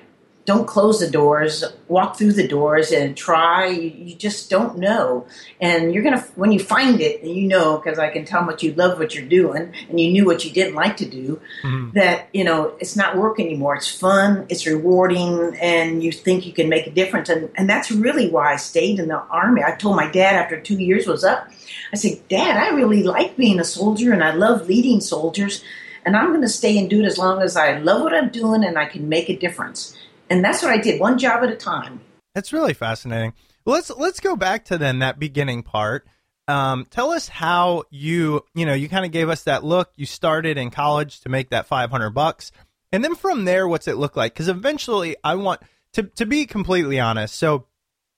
don't 0.45 0.67
close 0.67 0.99
the 0.99 1.09
doors, 1.09 1.63
walk 1.87 2.17
through 2.17 2.33
the 2.33 2.47
doors 2.47 2.91
and 2.91 3.17
try. 3.17 3.65
You, 3.65 4.13
just 4.15 4.49
don't 4.49 4.77
know. 4.77 5.25
And 5.59 5.93
you're 5.93 6.03
going 6.03 6.17
to, 6.17 6.23
when 6.35 6.51
you 6.51 6.59
find 6.59 7.01
it, 7.01 7.21
and 7.21 7.35
you 7.35 7.47
know, 7.47 7.77
because 7.77 7.97
I 7.97 8.09
can 8.09 8.25
tell 8.25 8.41
how 8.41 8.45
much 8.45 8.61
you 8.61 8.73
love 8.73 8.99
what 8.99 9.15
you're 9.15 9.25
doing 9.27 9.73
and 9.89 9.99
you 9.99 10.11
knew 10.11 10.25
what 10.25 10.45
you 10.45 10.51
didn't 10.51 10.75
like 10.75 10.97
to 10.97 11.05
do, 11.05 11.41
mm-hmm. 11.63 11.91
that, 11.97 12.29
you 12.31 12.43
know, 12.43 12.75
it's 12.79 12.95
not 12.95 13.17
work 13.17 13.39
anymore. 13.39 13.75
It's 13.75 13.89
fun, 13.89 14.45
it's 14.47 14.67
rewarding, 14.67 15.57
and 15.59 16.03
you 16.03 16.11
think 16.11 16.45
you 16.45 16.53
can 16.53 16.69
make 16.69 16.85
a 16.85 16.91
difference. 16.91 17.27
And, 17.27 17.49
and 17.55 17.67
that's 17.67 17.91
really 17.91 18.29
why 18.29 18.53
I 18.53 18.57
stayed 18.57 18.99
in 18.99 19.07
the 19.07 19.17
Army. 19.17 19.63
I 19.63 19.71
told 19.71 19.95
my 19.95 20.09
dad 20.09 20.35
after 20.35 20.61
two 20.61 20.77
years 20.77 21.07
was 21.07 21.23
up, 21.23 21.49
I 21.91 21.97
said, 21.97 22.27
Dad, 22.29 22.57
I 22.57 22.69
really 22.69 23.03
like 23.03 23.35
being 23.35 23.59
a 23.59 23.63
soldier 23.63 24.13
and 24.13 24.23
I 24.23 24.33
love 24.33 24.67
leading 24.67 25.01
soldiers 25.01 25.63
and 26.05 26.15
I'm 26.15 26.29
going 26.29 26.41
to 26.41 26.49
stay 26.49 26.77
and 26.77 26.89
do 26.89 27.01
it 27.01 27.05
as 27.05 27.17
long 27.17 27.41
as 27.41 27.57
I 27.57 27.79
love 27.79 28.01
what 28.01 28.13
I'm 28.13 28.29
doing 28.29 28.63
and 28.63 28.77
I 28.77 28.85
can 28.85 29.09
make 29.09 29.29
a 29.29 29.35
difference. 29.35 29.97
And 30.29 30.43
that's 30.43 30.61
what 30.61 30.71
I 30.71 30.77
did, 30.77 30.99
one 30.99 31.17
job 31.17 31.43
at 31.43 31.49
a 31.49 31.55
time. 31.55 32.01
That's 32.33 32.53
really 32.53 32.73
fascinating. 32.73 33.33
Let's 33.65 33.89
let's 33.89 34.19
go 34.19 34.35
back 34.35 34.65
to 34.65 34.77
then 34.77 34.99
that 34.99 35.17
beginning 35.17 35.63
part. 35.63 36.07
Um, 36.47 36.85
tell 36.91 37.11
us 37.11 37.27
how 37.27 37.85
you 37.89 38.45
you 38.53 38.65
know 38.65 38.75
you 38.75 38.87
kind 38.87 39.05
of 39.05 39.11
gave 39.11 39.29
us 39.29 39.43
that 39.43 39.63
look. 39.63 39.91
You 39.95 40.05
started 40.05 40.57
in 40.57 40.69
college 40.69 41.21
to 41.21 41.29
make 41.29 41.49
that 41.49 41.65
500 41.65 42.11
bucks, 42.11 42.51
and 42.91 43.03
then 43.03 43.15
from 43.15 43.45
there, 43.45 43.67
what's 43.67 43.87
it 43.87 43.97
look 43.97 44.15
like? 44.15 44.33
Because 44.33 44.49
eventually, 44.49 45.15
I 45.23 45.35
want 45.35 45.61
to 45.93 46.03
to 46.03 46.25
be 46.25 46.45
completely 46.45 46.99
honest. 46.99 47.35
So, 47.35 47.65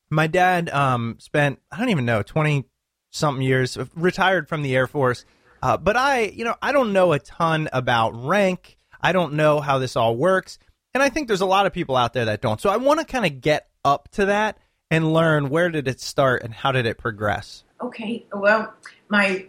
my 0.10 0.28
dad 0.28 0.70
um, 0.72 1.16
spent 1.20 1.60
I 1.72 1.78
don't 1.78 1.90
even 1.90 2.06
know 2.06 2.24
20 2.24 2.66
something 3.12 3.42
years 3.42 3.78
retired 3.96 4.50
from 4.50 4.64
the 4.64 4.76
Air 4.76 4.88
Force 4.88 5.24
uh, 5.68 5.76
but 5.76 5.98
I, 5.98 6.22
you 6.22 6.46
know, 6.46 6.56
I 6.62 6.72
don't 6.72 6.94
know 6.94 7.12
a 7.12 7.20
ton 7.20 7.68
about 7.74 8.12
rank. 8.24 8.78
I 9.02 9.12
don't 9.12 9.34
know 9.34 9.60
how 9.60 9.80
this 9.80 9.98
all 9.98 10.16
works. 10.16 10.60
And 10.94 11.04
I 11.04 11.10
think 11.10 11.28
there's 11.28 11.42
a 11.42 11.46
lot 11.46 11.66
of 11.66 11.74
people 11.74 11.98
out 11.98 12.14
there 12.14 12.24
that 12.24 12.42
don't. 12.42 12.62
So 12.62 12.70
I 12.70 12.78
want 12.78 13.02
to 13.02 13.06
kind 13.06 13.26
of 13.26 13.42
get 13.42 13.68
up 13.84 14.08
to 14.14 14.28
that 14.28 14.58
and 14.90 15.14
learn 15.14 15.50
where 15.50 15.68
did 15.70 15.90
it 15.90 16.00
start 16.00 16.44
and 16.44 16.54
how 16.54 16.72
did 16.72 16.86
it 16.86 16.98
progress? 16.98 17.66
Okay. 17.82 18.26
Well, 18.32 18.74
my, 19.10 19.46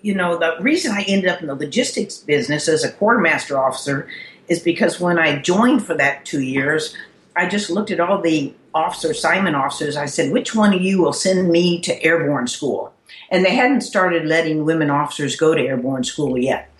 you 0.00 0.14
know, 0.14 0.38
the 0.38 0.58
reason 0.60 0.92
I 0.92 1.02
ended 1.08 1.28
up 1.28 1.40
in 1.40 1.48
the 1.48 1.56
logistics 1.56 2.18
business 2.18 2.68
as 2.68 2.84
a 2.84 2.92
quartermaster 2.92 3.58
officer 3.58 4.08
is 4.46 4.60
because 4.60 5.00
when 5.00 5.18
I 5.18 5.42
joined 5.42 5.84
for 5.84 5.96
that 5.96 6.24
two 6.24 6.40
years, 6.40 6.96
I 7.34 7.48
just 7.48 7.68
looked 7.68 7.90
at 7.90 7.98
all 7.98 8.22
the 8.22 8.54
officer 8.72 9.10
assignment 9.10 9.56
officers. 9.56 9.96
I 9.96 10.06
said, 10.06 10.30
which 10.30 10.54
one 10.54 10.72
of 10.72 10.80
you 10.80 11.02
will 11.02 11.12
send 11.12 11.50
me 11.50 11.80
to 11.80 12.00
airborne 12.00 12.46
school? 12.46 12.94
And 13.30 13.44
they 13.44 13.54
hadn't 13.54 13.82
started 13.82 14.26
letting 14.26 14.64
women 14.64 14.90
officers 14.90 15.36
go 15.36 15.54
to 15.54 15.60
airborne 15.60 16.04
school 16.04 16.38
yet. 16.38 16.70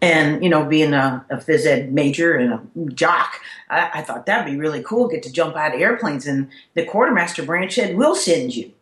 And 0.00 0.42
you 0.42 0.48
know, 0.48 0.64
being 0.64 0.94
a, 0.94 1.24
a 1.28 1.38
phys 1.38 1.66
ed 1.66 1.92
major 1.92 2.36
and 2.36 2.52
a 2.52 2.92
jock, 2.92 3.40
I, 3.68 3.90
I 3.94 4.02
thought 4.02 4.26
that'd 4.26 4.52
be 4.52 4.58
really 4.58 4.82
cool. 4.82 5.08
Get 5.08 5.24
to 5.24 5.32
jump 5.32 5.56
out 5.56 5.74
of 5.74 5.80
airplanes, 5.80 6.26
and 6.26 6.48
the 6.74 6.84
quartermaster 6.84 7.42
branch 7.42 7.74
said, 7.74 7.96
"We'll 7.96 8.14
send 8.14 8.54
you." 8.54 8.72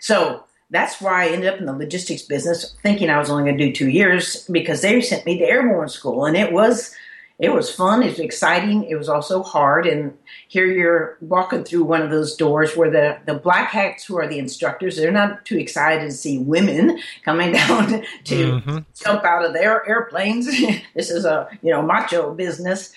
So 0.00 0.44
that's 0.70 1.00
why 1.00 1.24
I 1.24 1.28
ended 1.28 1.52
up 1.52 1.60
in 1.60 1.66
the 1.66 1.72
logistics 1.72 2.22
business, 2.22 2.74
thinking 2.82 3.08
I 3.08 3.18
was 3.18 3.30
only 3.30 3.44
going 3.44 3.56
to 3.56 3.66
do 3.66 3.72
two 3.72 3.88
years 3.88 4.46
because 4.50 4.82
they 4.82 5.00
sent 5.00 5.24
me 5.24 5.38
to 5.38 5.44
airborne 5.44 5.88
school, 5.88 6.26
and 6.26 6.36
it 6.36 6.52
was 6.52 6.94
it 7.38 7.52
was 7.52 7.70
fun. 7.70 8.02
It 8.02 8.10
was 8.10 8.18
exciting. 8.18 8.84
It 8.84 8.96
was 8.96 9.10
also 9.10 9.42
hard. 9.42 9.86
And 9.86 10.16
here 10.48 10.66
you're 10.66 11.18
walking 11.20 11.64
through 11.64 11.84
one 11.84 12.00
of 12.00 12.10
those 12.10 12.34
doors 12.34 12.74
where 12.76 12.90
the, 12.90 13.18
the 13.26 13.38
black 13.38 13.70
hats 13.70 14.04
who 14.04 14.16
are 14.18 14.26
the 14.26 14.38
instructors, 14.38 14.96
they're 14.96 15.10
not 15.10 15.44
too 15.44 15.58
excited 15.58 16.04
to 16.06 16.12
see 16.12 16.38
women 16.38 16.98
coming 17.24 17.52
down 17.52 18.02
to 18.24 18.34
mm-hmm. 18.34 18.78
jump 18.94 19.24
out 19.24 19.44
of 19.44 19.52
their 19.52 19.86
airplanes. 19.86 20.46
this 20.94 21.10
is 21.10 21.26
a, 21.26 21.48
you 21.62 21.70
know, 21.70 21.82
macho 21.82 22.32
business. 22.32 22.92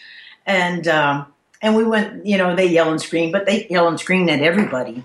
And, 0.46 0.88
um, 0.88 1.26
and 1.62 1.76
we 1.76 1.84
went, 1.84 2.26
you 2.26 2.38
know, 2.38 2.56
they 2.56 2.68
yell 2.68 2.90
and 2.90 3.02
scream, 3.02 3.34
but 3.34 3.46
they 3.46 3.68
yell 3.70 3.90
and 3.90 4.00
scream 4.00 4.30
at 4.30 4.42
everybody 4.42 5.04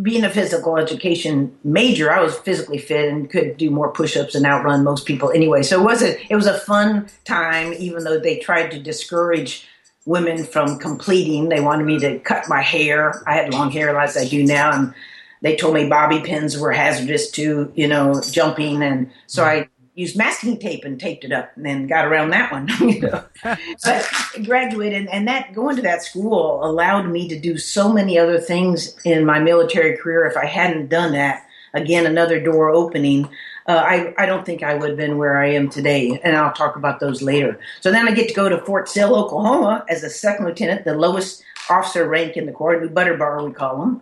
being 0.00 0.24
a 0.24 0.30
physical 0.30 0.76
education 0.76 1.56
major, 1.62 2.10
I 2.10 2.20
was 2.20 2.36
physically 2.38 2.78
fit 2.78 3.10
and 3.10 3.28
could 3.28 3.56
do 3.56 3.70
more 3.70 3.92
push-ups 3.92 4.34
and 4.34 4.46
outrun 4.46 4.82
most 4.82 5.04
people 5.06 5.30
anyway. 5.30 5.62
So 5.62 5.80
it 5.80 5.84
was 5.84 6.02
a 6.02 6.32
it 6.32 6.36
was 6.36 6.46
a 6.46 6.58
fun 6.58 7.08
time, 7.24 7.74
even 7.74 8.04
though 8.04 8.18
they 8.18 8.38
tried 8.38 8.70
to 8.70 8.78
discourage 8.78 9.68
women 10.06 10.44
from 10.44 10.78
completing. 10.78 11.50
They 11.50 11.60
wanted 11.60 11.84
me 11.84 11.98
to 12.00 12.18
cut 12.20 12.48
my 12.48 12.62
hair. 12.62 13.22
I 13.26 13.34
had 13.34 13.52
long 13.52 13.70
hair 13.70 13.96
as 13.98 14.16
I 14.16 14.26
do 14.26 14.44
now, 14.44 14.72
and 14.72 14.94
they 15.42 15.54
told 15.54 15.74
me 15.74 15.88
bobby 15.88 16.20
pins 16.20 16.58
were 16.58 16.72
hazardous 16.72 17.30
to 17.32 17.70
you 17.74 17.88
know 17.88 18.22
jumping, 18.30 18.82
and 18.82 19.10
so 19.26 19.42
mm-hmm. 19.42 19.64
I 19.64 19.68
used 19.98 20.16
masking 20.16 20.56
tape 20.58 20.84
and 20.84 21.00
taped 21.00 21.24
it 21.24 21.32
up 21.32 21.50
and 21.56 21.66
then 21.66 21.88
got 21.88 22.06
around 22.06 22.30
that 22.30 22.52
one. 22.52 22.68
you 22.80 23.00
know? 23.00 23.24
I 23.44 24.04
graduated, 24.44 25.08
and 25.08 25.26
that 25.26 25.52
going 25.52 25.74
to 25.76 25.82
that 25.82 26.02
school 26.02 26.64
allowed 26.64 27.08
me 27.08 27.28
to 27.28 27.38
do 27.38 27.58
so 27.58 27.92
many 27.92 28.16
other 28.16 28.38
things 28.38 28.96
in 29.04 29.26
my 29.26 29.40
military 29.40 29.96
career. 29.96 30.24
If 30.24 30.36
I 30.36 30.46
hadn't 30.46 30.88
done 30.88 31.12
that, 31.12 31.44
again, 31.74 32.06
another 32.06 32.40
door 32.40 32.70
opening. 32.70 33.28
Uh, 33.66 33.82
I, 33.84 34.14
I 34.16 34.24
don't 34.24 34.46
think 34.46 34.62
I 34.62 34.74
would 34.74 34.88
have 34.88 34.96
been 34.96 35.18
where 35.18 35.42
I 35.42 35.48
am 35.50 35.68
today, 35.68 36.18
and 36.22 36.36
I'll 36.36 36.54
talk 36.54 36.76
about 36.76 37.00
those 37.00 37.20
later. 37.20 37.58
So 37.80 37.90
then 37.90 38.08
I 38.08 38.12
get 38.12 38.28
to 38.28 38.34
go 38.34 38.48
to 38.48 38.58
Fort 38.64 38.88
Sill, 38.88 39.14
Oklahoma, 39.14 39.84
as 39.90 40.02
a 40.04 40.08
second 40.08 40.46
lieutenant, 40.46 40.84
the 40.84 40.94
lowest 40.94 41.44
officer 41.68 42.08
rank 42.08 42.36
in 42.36 42.46
the 42.46 42.52
Corps, 42.52 42.80
New 42.80 42.88
Butter 42.88 43.16
Bar 43.16 43.44
we 43.44 43.52
call 43.52 43.78
them, 43.78 44.00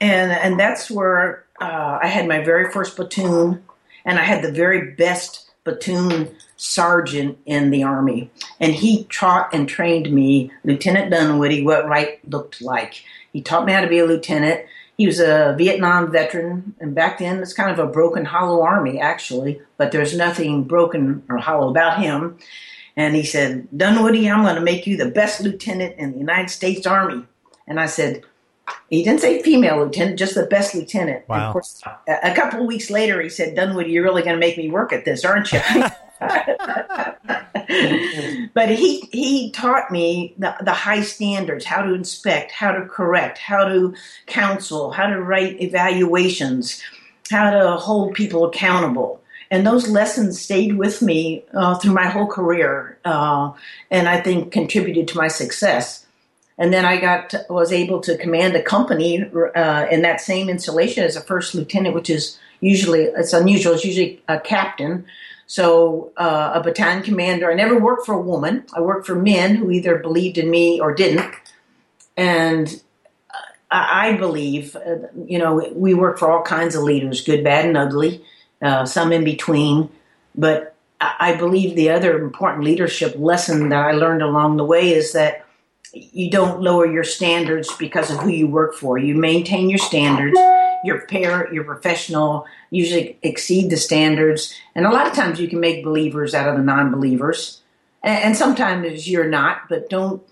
and 0.00 0.32
and 0.32 0.60
that's 0.60 0.90
where 0.90 1.46
uh, 1.60 1.98
I 2.02 2.08
had 2.08 2.28
my 2.28 2.44
very 2.44 2.70
first 2.70 2.96
platoon 2.96 3.64
and 4.06 4.18
I 4.18 4.22
had 4.22 4.42
the 4.42 4.52
very 4.52 4.92
best 4.92 5.50
platoon 5.64 6.34
sergeant 6.56 7.36
in 7.44 7.70
the 7.70 7.82
army, 7.82 8.30
and 8.60 8.72
he 8.72 9.04
taught 9.04 9.52
and 9.52 9.68
trained 9.68 10.10
me, 10.10 10.50
Lieutenant 10.64 11.10
Dunwoody, 11.10 11.62
what 11.62 11.86
right 11.86 12.18
looked 12.30 12.62
like. 12.62 13.02
He 13.32 13.42
taught 13.42 13.66
me 13.66 13.72
how 13.72 13.82
to 13.82 13.88
be 13.88 13.98
a 13.98 14.06
lieutenant. 14.06 14.62
He 14.96 15.06
was 15.06 15.20
a 15.20 15.54
Vietnam 15.58 16.10
veteran, 16.10 16.74
and 16.80 16.94
back 16.94 17.18
then 17.18 17.40
it's 17.40 17.52
kind 17.52 17.70
of 17.70 17.78
a 17.78 17.90
broken, 17.90 18.24
hollow 18.24 18.62
army, 18.62 18.98
actually, 18.98 19.60
but 19.76 19.92
there's 19.92 20.16
nothing 20.16 20.64
broken 20.64 21.22
or 21.28 21.36
hollow 21.36 21.68
about 21.68 22.00
him. 22.00 22.38
And 22.96 23.14
he 23.14 23.24
said, 23.24 23.68
Dunwoody, 23.76 24.30
I'm 24.30 24.42
going 24.42 24.54
to 24.54 24.62
make 24.62 24.86
you 24.86 24.96
the 24.96 25.10
best 25.10 25.42
lieutenant 25.42 25.96
in 25.98 26.12
the 26.12 26.18
United 26.18 26.48
States 26.48 26.86
Army. 26.86 27.26
And 27.66 27.78
I 27.78 27.86
said, 27.86 28.22
he 28.88 29.02
didn't 29.02 29.20
say 29.20 29.42
female 29.42 29.78
lieutenant, 29.84 30.18
just 30.18 30.34
the 30.34 30.46
best 30.46 30.74
lieutenant. 30.74 31.28
Wow. 31.28 31.48
of 31.48 31.52
course, 31.52 31.82
a 32.06 32.34
couple 32.34 32.60
of 32.60 32.66
weeks 32.66 32.90
later, 32.90 33.20
he 33.20 33.28
said, 33.28 33.54
Dunwoody, 33.54 33.90
you're 33.90 34.04
really 34.04 34.22
going 34.22 34.36
to 34.36 34.40
make 34.40 34.56
me 34.56 34.70
work 34.70 34.92
at 34.92 35.04
this, 35.04 35.24
aren't 35.24 35.52
you? 35.52 35.60
but 38.54 38.70
he 38.70 39.00
he 39.12 39.50
taught 39.50 39.90
me 39.90 40.34
the, 40.38 40.54
the 40.62 40.72
high 40.72 41.02
standards, 41.02 41.64
how 41.64 41.82
to 41.82 41.92
inspect, 41.92 42.52
how 42.52 42.72
to 42.72 42.86
correct, 42.86 43.36
how 43.38 43.68
to 43.68 43.94
counsel, 44.26 44.92
how 44.92 45.06
to 45.06 45.20
write 45.20 45.60
evaluations. 45.60 46.82
how 47.30 47.50
to 47.50 47.72
hold 47.72 48.14
people 48.14 48.44
accountable. 48.44 49.20
And 49.50 49.66
those 49.66 49.88
lessons 49.88 50.40
stayed 50.40 50.76
with 50.76 51.02
me 51.02 51.44
uh, 51.54 51.74
through 51.76 51.92
my 51.92 52.06
whole 52.06 52.26
career, 52.26 52.98
uh, 53.04 53.52
and 53.90 54.08
I 54.08 54.20
think 54.20 54.52
contributed 54.52 55.08
to 55.08 55.18
my 55.18 55.28
success. 55.28 56.05
And 56.58 56.72
then 56.72 56.84
I 56.84 56.98
got 56.98 57.34
was 57.50 57.72
able 57.72 58.00
to 58.00 58.16
command 58.16 58.56
a 58.56 58.62
company 58.62 59.22
uh, 59.22 59.86
in 59.90 60.02
that 60.02 60.20
same 60.20 60.48
installation 60.48 61.04
as 61.04 61.16
a 61.16 61.20
first 61.20 61.54
lieutenant, 61.54 61.94
which 61.94 62.08
is 62.08 62.38
usually 62.60 63.02
it's 63.02 63.32
unusual. 63.32 63.74
It's 63.74 63.84
usually 63.84 64.22
a 64.28 64.40
captain. 64.40 65.04
So 65.46 66.12
uh, 66.16 66.52
a 66.54 66.62
battalion 66.62 67.02
commander. 67.02 67.50
I 67.50 67.54
never 67.54 67.78
worked 67.78 68.06
for 68.06 68.14
a 68.14 68.20
woman. 68.20 68.64
I 68.74 68.80
worked 68.80 69.06
for 69.06 69.14
men 69.14 69.56
who 69.56 69.70
either 69.70 69.98
believed 69.98 70.38
in 70.38 70.50
me 70.50 70.80
or 70.80 70.94
didn't. 70.94 71.32
And 72.16 72.82
I 73.70 74.16
believe, 74.16 74.76
uh, 74.76 75.08
you 75.26 75.38
know, 75.38 75.70
we 75.74 75.94
work 75.94 76.18
for 76.18 76.30
all 76.30 76.42
kinds 76.42 76.74
of 76.74 76.82
leaders, 76.82 77.22
good, 77.22 77.42
bad, 77.44 77.64
and 77.64 77.76
ugly, 77.76 78.24
uh, 78.62 78.86
some 78.86 79.12
in 79.12 79.24
between. 79.24 79.90
But 80.34 80.74
I 81.00 81.36
believe 81.36 81.74
the 81.74 81.90
other 81.90 82.18
important 82.18 82.64
leadership 82.64 83.14
lesson 83.16 83.68
that 83.70 83.84
I 83.86 83.92
learned 83.92 84.22
along 84.22 84.56
the 84.56 84.64
way 84.64 84.94
is 84.94 85.12
that 85.12 85.45
you 85.92 86.30
don't 86.30 86.60
lower 86.60 86.86
your 86.86 87.04
standards 87.04 87.74
because 87.76 88.10
of 88.10 88.18
who 88.18 88.30
you 88.30 88.46
work 88.46 88.74
for. 88.74 88.98
You 88.98 89.14
maintain 89.14 89.70
your 89.70 89.78
standards. 89.78 90.38
Your 90.84 91.00
pair, 91.06 91.52
your 91.52 91.64
professional 91.64 92.46
usually 92.70 93.18
exceed 93.22 93.70
the 93.70 93.76
standards, 93.76 94.54
and 94.74 94.86
a 94.86 94.90
lot 94.90 95.06
of 95.06 95.14
times 95.14 95.40
you 95.40 95.48
can 95.48 95.58
make 95.58 95.82
believers 95.82 96.34
out 96.34 96.48
of 96.48 96.56
the 96.56 96.62
non-believers, 96.62 97.62
and, 98.04 98.24
and 98.24 98.36
sometimes 98.36 99.08
you're 99.08 99.28
not. 99.28 99.68
But 99.68 99.88
don't 99.88 100.22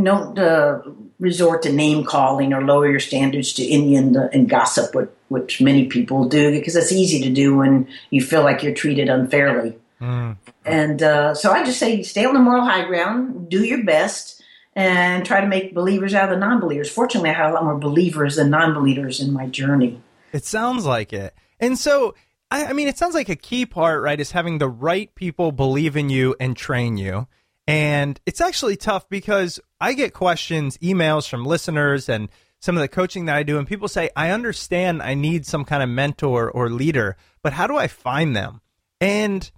don't 0.00 0.38
uh, 0.38 0.82
resort 1.18 1.62
to 1.62 1.72
name 1.72 2.04
calling 2.04 2.52
or 2.52 2.62
lower 2.62 2.88
your 2.88 3.00
standards 3.00 3.54
to 3.54 3.64
Indian 3.64 4.14
and 4.14 4.48
gossip, 4.48 4.94
which, 4.94 5.08
which 5.28 5.60
many 5.60 5.86
people 5.86 6.28
do, 6.28 6.50
because 6.50 6.76
it's 6.76 6.92
easy 6.92 7.22
to 7.22 7.30
do 7.30 7.56
when 7.56 7.88
you 8.10 8.22
feel 8.22 8.42
like 8.42 8.62
you're 8.62 8.74
treated 8.74 9.08
unfairly. 9.08 9.76
Mm. 10.00 10.36
And 10.66 11.02
uh, 11.02 11.34
so 11.34 11.50
I 11.50 11.64
just 11.64 11.78
say 11.78 12.02
stay 12.02 12.26
on 12.26 12.34
the 12.34 12.40
moral 12.40 12.64
high 12.64 12.84
ground, 12.84 13.48
do 13.48 13.64
your 13.64 13.82
best, 13.82 14.35
and 14.76 15.24
try 15.24 15.40
to 15.40 15.46
make 15.46 15.74
believers 15.74 16.14
out 16.14 16.24
of 16.24 16.30
the 16.30 16.36
non 16.36 16.60
believers. 16.60 16.90
Fortunately, 16.90 17.30
I 17.30 17.32
have 17.32 17.50
a 17.50 17.54
lot 17.54 17.64
more 17.64 17.78
believers 17.78 18.36
than 18.36 18.50
non 18.50 18.74
believers 18.74 19.18
in 19.18 19.32
my 19.32 19.46
journey. 19.46 20.00
It 20.32 20.44
sounds 20.44 20.84
like 20.84 21.12
it. 21.12 21.34
And 21.58 21.78
so, 21.78 22.14
I, 22.50 22.66
I 22.66 22.72
mean, 22.74 22.86
it 22.86 22.98
sounds 22.98 23.14
like 23.14 23.30
a 23.30 23.36
key 23.36 23.64
part, 23.64 24.02
right, 24.02 24.20
is 24.20 24.32
having 24.32 24.58
the 24.58 24.68
right 24.68 25.12
people 25.14 25.50
believe 25.50 25.96
in 25.96 26.10
you 26.10 26.36
and 26.38 26.54
train 26.54 26.98
you. 26.98 27.26
And 27.66 28.20
it's 28.26 28.40
actually 28.40 28.76
tough 28.76 29.08
because 29.08 29.58
I 29.80 29.94
get 29.94 30.12
questions, 30.12 30.76
emails 30.78 31.28
from 31.28 31.44
listeners 31.44 32.08
and 32.08 32.28
some 32.60 32.76
of 32.76 32.80
the 32.80 32.88
coaching 32.88 33.26
that 33.26 33.36
I 33.36 33.42
do, 33.42 33.58
and 33.58 33.66
people 33.66 33.88
say, 33.88 34.10
I 34.14 34.30
understand 34.30 35.02
I 35.02 35.14
need 35.14 35.46
some 35.46 35.64
kind 35.64 35.82
of 35.82 35.88
mentor 35.88 36.50
or 36.50 36.70
leader, 36.70 37.16
but 37.42 37.52
how 37.52 37.66
do 37.66 37.76
I 37.76 37.86
find 37.86 38.36
them? 38.36 38.60
And 39.00 39.50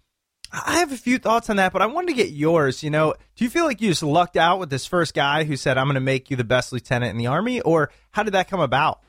I 0.53 0.79
have 0.79 0.93
a 0.93 0.97
few 0.97 1.19
thoughts 1.19 1.51
on 1.51 1.57
that, 1.57 1.73
but 1.73 1.83
I 1.83 1.87
wanted 1.87 2.09
to 2.09 2.15
get 2.15 2.31
yours. 2.31 2.83
You 2.83 2.91
know, 2.91 3.15
do 3.37 3.45
you 3.45 3.51
feel 3.51 3.65
like 3.65 3.81
you 3.81 3.91
just 3.91 4.03
lucked 4.03 4.37
out 4.37 4.59
with 4.59 4.71
this 4.71 4.87
first 4.87 5.15
guy 5.15 5.45
who 5.45 5.57
said, 5.57 5.77
I'm 5.77 5.87
going 5.87 5.95
to 5.95 6.01
make 6.01 6.31
you 6.31 6.37
the 6.37 6.45
best 6.45 6.73
lieutenant 6.73 7.11
in 7.11 7.19
the 7.19 7.27
Army, 7.27 7.61
or 7.61 7.91
how 8.13 8.23
did 8.23 8.35
that 8.35 8.49
come 8.49 8.61
about? 8.61 9.01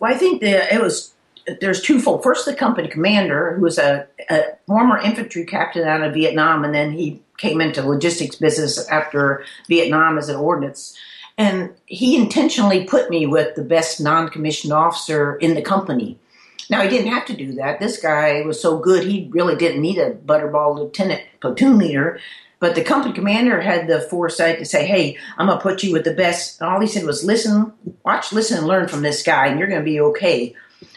Well, 0.00 0.12
I 0.12 0.16
think 0.16 0.42
that 0.42 0.72
it 0.72 0.82
was 0.82 1.12
there's 1.60 1.82
twofold. 1.82 2.22
First, 2.22 2.44
the 2.44 2.54
company 2.54 2.88
commander, 2.88 3.54
who 3.54 3.62
was 3.62 3.78
a, 3.78 4.06
a, 4.30 4.42
former 4.66 4.98
infantry 4.98 5.44
captain 5.44 5.86
out 5.86 6.02
of 6.02 6.14
Vietnam, 6.14 6.64
and 6.64 6.74
then 6.74 6.92
he 6.92 7.22
came 7.38 7.60
into 7.60 7.82
logistics 7.82 8.36
business 8.36 8.86
after 8.88 9.44
Vietnam 9.68 10.18
as 10.18 10.28
an 10.28 10.36
ordnance. 10.36 10.96
And 11.38 11.70
he 11.86 12.16
intentionally 12.16 12.84
put 12.84 13.10
me 13.10 13.26
with 13.26 13.54
the 13.56 13.64
best 13.64 14.00
non 14.00 14.28
commissioned 14.28 14.72
officer 14.72 15.36
in 15.36 15.54
the 15.54 15.62
company. 15.62 16.18
Now, 16.70 16.82
he 16.82 16.88
didn't 16.88 17.12
have 17.12 17.26
to 17.26 17.36
do 17.36 17.52
that. 17.54 17.80
This 17.80 18.00
guy 18.00 18.42
was 18.42 18.60
so 18.60 18.78
good, 18.78 19.04
he 19.04 19.28
really 19.30 19.56
didn't 19.56 19.82
need 19.82 19.98
a 19.98 20.10
butter 20.10 20.48
bar 20.48 20.72
lieutenant 20.72 21.22
platoon 21.40 21.78
leader. 21.78 22.20
But 22.60 22.76
the 22.76 22.84
company 22.84 23.12
commander 23.12 23.60
had 23.60 23.88
the 23.88 24.02
foresight 24.02 24.60
to 24.60 24.64
say, 24.64 24.86
hey, 24.86 25.18
I'm 25.36 25.48
to 25.48 25.58
put 25.58 25.82
you 25.82 25.92
with 25.92 26.04
the 26.04 26.14
best. 26.14 26.60
And 26.60 26.70
all 26.70 26.80
he 26.80 26.86
said 26.86 27.04
was, 27.04 27.24
listen, 27.24 27.72
watch, 28.04 28.32
listen, 28.32 28.58
and 28.58 28.68
learn 28.68 28.86
from 28.86 29.02
this 29.02 29.24
guy, 29.24 29.48
and 29.48 29.58
you're 29.58 29.68
to 29.80 29.84
be 29.84 30.00
okay. 30.00 30.54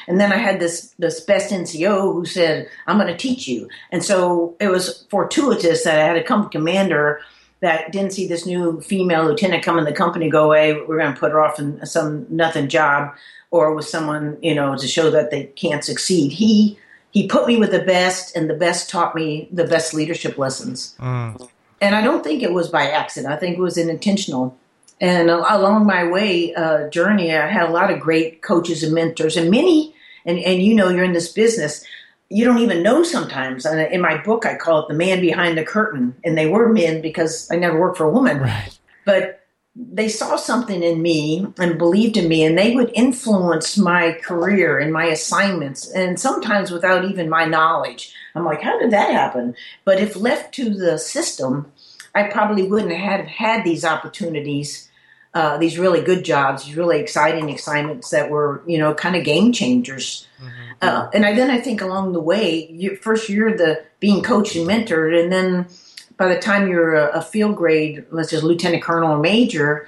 And 0.07 0.19
then 0.19 0.31
I 0.31 0.38
had 0.38 0.60
this 0.60 0.93
this 1.00 1.22
best 1.22 1.51
NCO 1.51 2.13
who 2.13 2.25
said, 2.25 2.70
"I'm 2.87 2.98
to 3.00 3.18
teach 3.18 3.48
you." 3.48 3.68
And 3.92 4.03
so 4.03 4.55
it 4.59 4.68
was 4.68 5.05
fortuitous 5.09 5.83
that 5.83 6.00
I 6.00 6.05
had 6.05 6.18
a 6.18 6.24
company 6.24 6.51
commander 6.51 7.22
that 7.65 7.91
didn't 7.91 8.13
see 8.13 8.27
this 8.27 8.45
new 8.45 8.79
female 8.81 9.25
lieutenant 9.25 9.63
come 9.63 9.79
in 9.79 9.85
the 9.85 9.91
company 9.91 10.29
go 10.29 10.45
away. 10.45 10.73
We're 10.73 10.99
going 10.99 11.13
to 11.13 11.19
put 11.19 11.31
her 11.31 11.43
off 11.43 11.59
in 11.59 11.83
some 11.85 12.27
nothing 12.29 12.69
job 12.69 13.15
or 13.51 13.73
with 13.73 13.87
someone 13.87 14.37
you 14.41 14.53
know 14.53 14.77
to 14.77 14.87
show 14.87 15.09
that 15.11 15.31
they 15.31 15.45
can't 15.55 15.83
succeed. 15.83 16.31
He 16.31 16.77
he 17.11 17.27
put 17.27 17.47
me 17.47 17.57
with 17.57 17.71
the 17.71 17.79
best, 17.79 18.35
and 18.35 18.49
the 18.49 18.55
best 18.55 18.89
taught 18.89 19.15
me 19.15 19.47
the 19.51 19.65
best 19.65 19.93
leadership 19.93 20.37
lessons. 20.37 20.95
Mm. 20.99 21.49
And 21.81 21.95
I 21.95 22.01
don't 22.01 22.23
think 22.23 22.43
it 22.43 22.53
was 22.53 22.67
by 22.67 22.89
accident. 22.89 23.33
I 23.33 23.37
think 23.37 23.57
it 23.57 23.61
was 23.61 23.77
an 23.77 23.89
intentional. 23.89 24.57
And 25.01 25.29
along 25.29 25.85
my 25.85 26.07
way 26.07 26.53
uh, 26.53 26.89
journey, 26.89 27.35
I 27.35 27.47
had 27.47 27.69
a 27.69 27.71
lot 27.71 27.91
of 27.91 27.99
great 27.99 28.41
coaches 28.41 28.83
and 28.83 28.93
mentors, 28.93 29.37
and 29.37 29.49
many 29.49 29.95
and 30.25 30.39
and 30.39 30.61
you 30.61 30.75
know 30.75 30.89
you're 30.89 31.03
in 31.03 31.13
this 31.13 31.31
business 31.31 31.85
you 32.29 32.44
don't 32.44 32.59
even 32.59 32.83
know 32.83 33.03
sometimes. 33.03 33.66
And 33.66 33.79
in 33.92 34.01
my 34.01 34.22
book 34.22 34.46
i 34.46 34.55
call 34.55 34.81
it 34.81 34.88
the 34.88 34.94
man 34.94 35.22
behind 35.22 35.57
the 35.57 35.64
curtain. 35.64 36.16
And 36.24 36.38
they 36.38 36.48
were 36.48 36.70
men 36.72 37.01
because 37.01 37.50
i 37.51 37.55
never 37.55 37.79
worked 37.79 37.98
for 37.98 38.05
a 38.05 38.11
woman. 38.11 38.40
Right. 38.40 38.79
but 39.05 39.42
they 39.77 40.07
saw 40.07 40.38
something 40.38 40.83
in 40.83 41.01
me 41.01 41.46
and 41.59 41.77
believed 41.77 42.16
in 42.16 42.29
me 42.29 42.46
and 42.46 42.57
they 42.57 42.74
would 42.74 42.92
influence 42.94 43.77
my 43.77 44.14
career 44.24 44.79
and 44.79 44.94
my 44.94 45.03
assignments 45.07 45.92
and 45.92 46.18
sometimes 46.18 46.72
without 46.72 47.03
even 47.03 47.29
my 47.29 47.44
knowledge. 47.46 48.14
I'm 48.35 48.46
like 48.46 48.61
how 48.61 48.79
did 48.79 48.92
that 48.92 49.11
happen? 49.11 49.53
But 49.83 50.00
if 50.00 50.16
left 50.16 50.53
to 50.55 50.70
the 50.70 50.98
system 50.98 51.72
i 52.16 52.24
probably 52.24 52.64
wouldn't 52.64 52.94
have 52.94 53.25
had 53.25 53.64
these 53.64 53.83
opportunities 53.83 54.84
uh, 55.35 55.57
these 55.57 55.77
really 55.77 56.01
good 56.01 56.24
jobs, 56.24 56.63
these 56.63 56.77
really 56.77 57.00
exciting 57.00 57.50
assignments 57.51 58.09
that 58.11 58.29
were, 58.29 58.63
you 58.65 58.77
know, 58.77 58.93
kind 58.93 59.17
of 59.17 59.25
game 59.25 59.51
changers. 59.51 60.27
Mm-hmm. 60.41 60.71
Uh, 60.81 61.09
and 61.13 61.25
I, 61.25 61.33
then 61.33 61.51
I 61.51 61.59
think 61.59 61.81
along 61.81 62.13
the 62.13 62.21
way, 62.21 62.67
you, 62.71 62.95
first 62.95 63.27
you're 63.27 63.55
the 63.55 63.83
being 64.00 64.24
coached 64.24 64.55
and 64.55 64.67
mentored, 64.67 65.21
and 65.21 65.31
then 65.31 65.67
by 66.15 66.33
the 66.33 66.39
time 66.39 66.69
you're 66.69 66.95
a, 66.95 67.19
a 67.19 67.21
field 67.21 67.57
grade, 67.57 68.05
let's 68.11 68.29
just 68.31 68.43
lieutenant 68.43 68.81
colonel 68.81 69.11
or 69.11 69.19
major, 69.19 69.87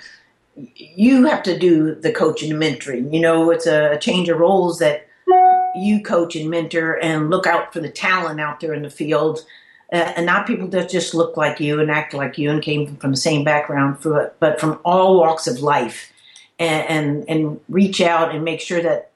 you 0.75 1.25
have 1.27 1.43
to 1.43 1.57
do 1.57 1.95
the 1.95 2.11
coaching 2.11 2.51
and 2.51 2.61
mentoring. 2.61 3.13
You 3.13 3.21
know, 3.21 3.49
it's 3.49 3.67
a, 3.67 3.91
a 3.91 3.97
change 3.97 4.27
of 4.27 4.39
roles 4.39 4.79
that 4.79 5.07
you 5.75 6.01
coach 6.03 6.35
and 6.35 6.49
mentor 6.49 6.99
and 7.01 7.29
look 7.29 7.47
out 7.47 7.71
for 7.71 7.79
the 7.79 7.89
talent 7.89 8.41
out 8.41 8.59
there 8.59 8.73
in 8.73 8.83
the 8.83 8.89
field 8.89 9.45
uh, 9.91 10.13
and 10.15 10.25
not 10.25 10.47
people 10.47 10.67
that 10.67 10.89
just 10.89 11.13
look 11.13 11.37
like 11.37 11.59
you 11.59 11.79
and 11.79 11.89
act 11.89 12.13
like 12.13 12.37
you 12.37 12.49
and 12.51 12.61
came 12.61 12.95
from 12.97 13.11
the 13.11 13.17
same 13.17 13.43
background, 13.43 13.97
but 14.01 14.59
from 14.59 14.79
all 14.83 15.19
walks 15.19 15.47
of 15.47 15.59
life, 15.61 16.11
and, 16.59 16.89
and, 16.89 17.29
and 17.29 17.59
reach 17.69 18.01
out 18.01 18.33
and 18.33 18.43
make 18.43 18.59
sure 18.59 18.81
that 18.81 19.11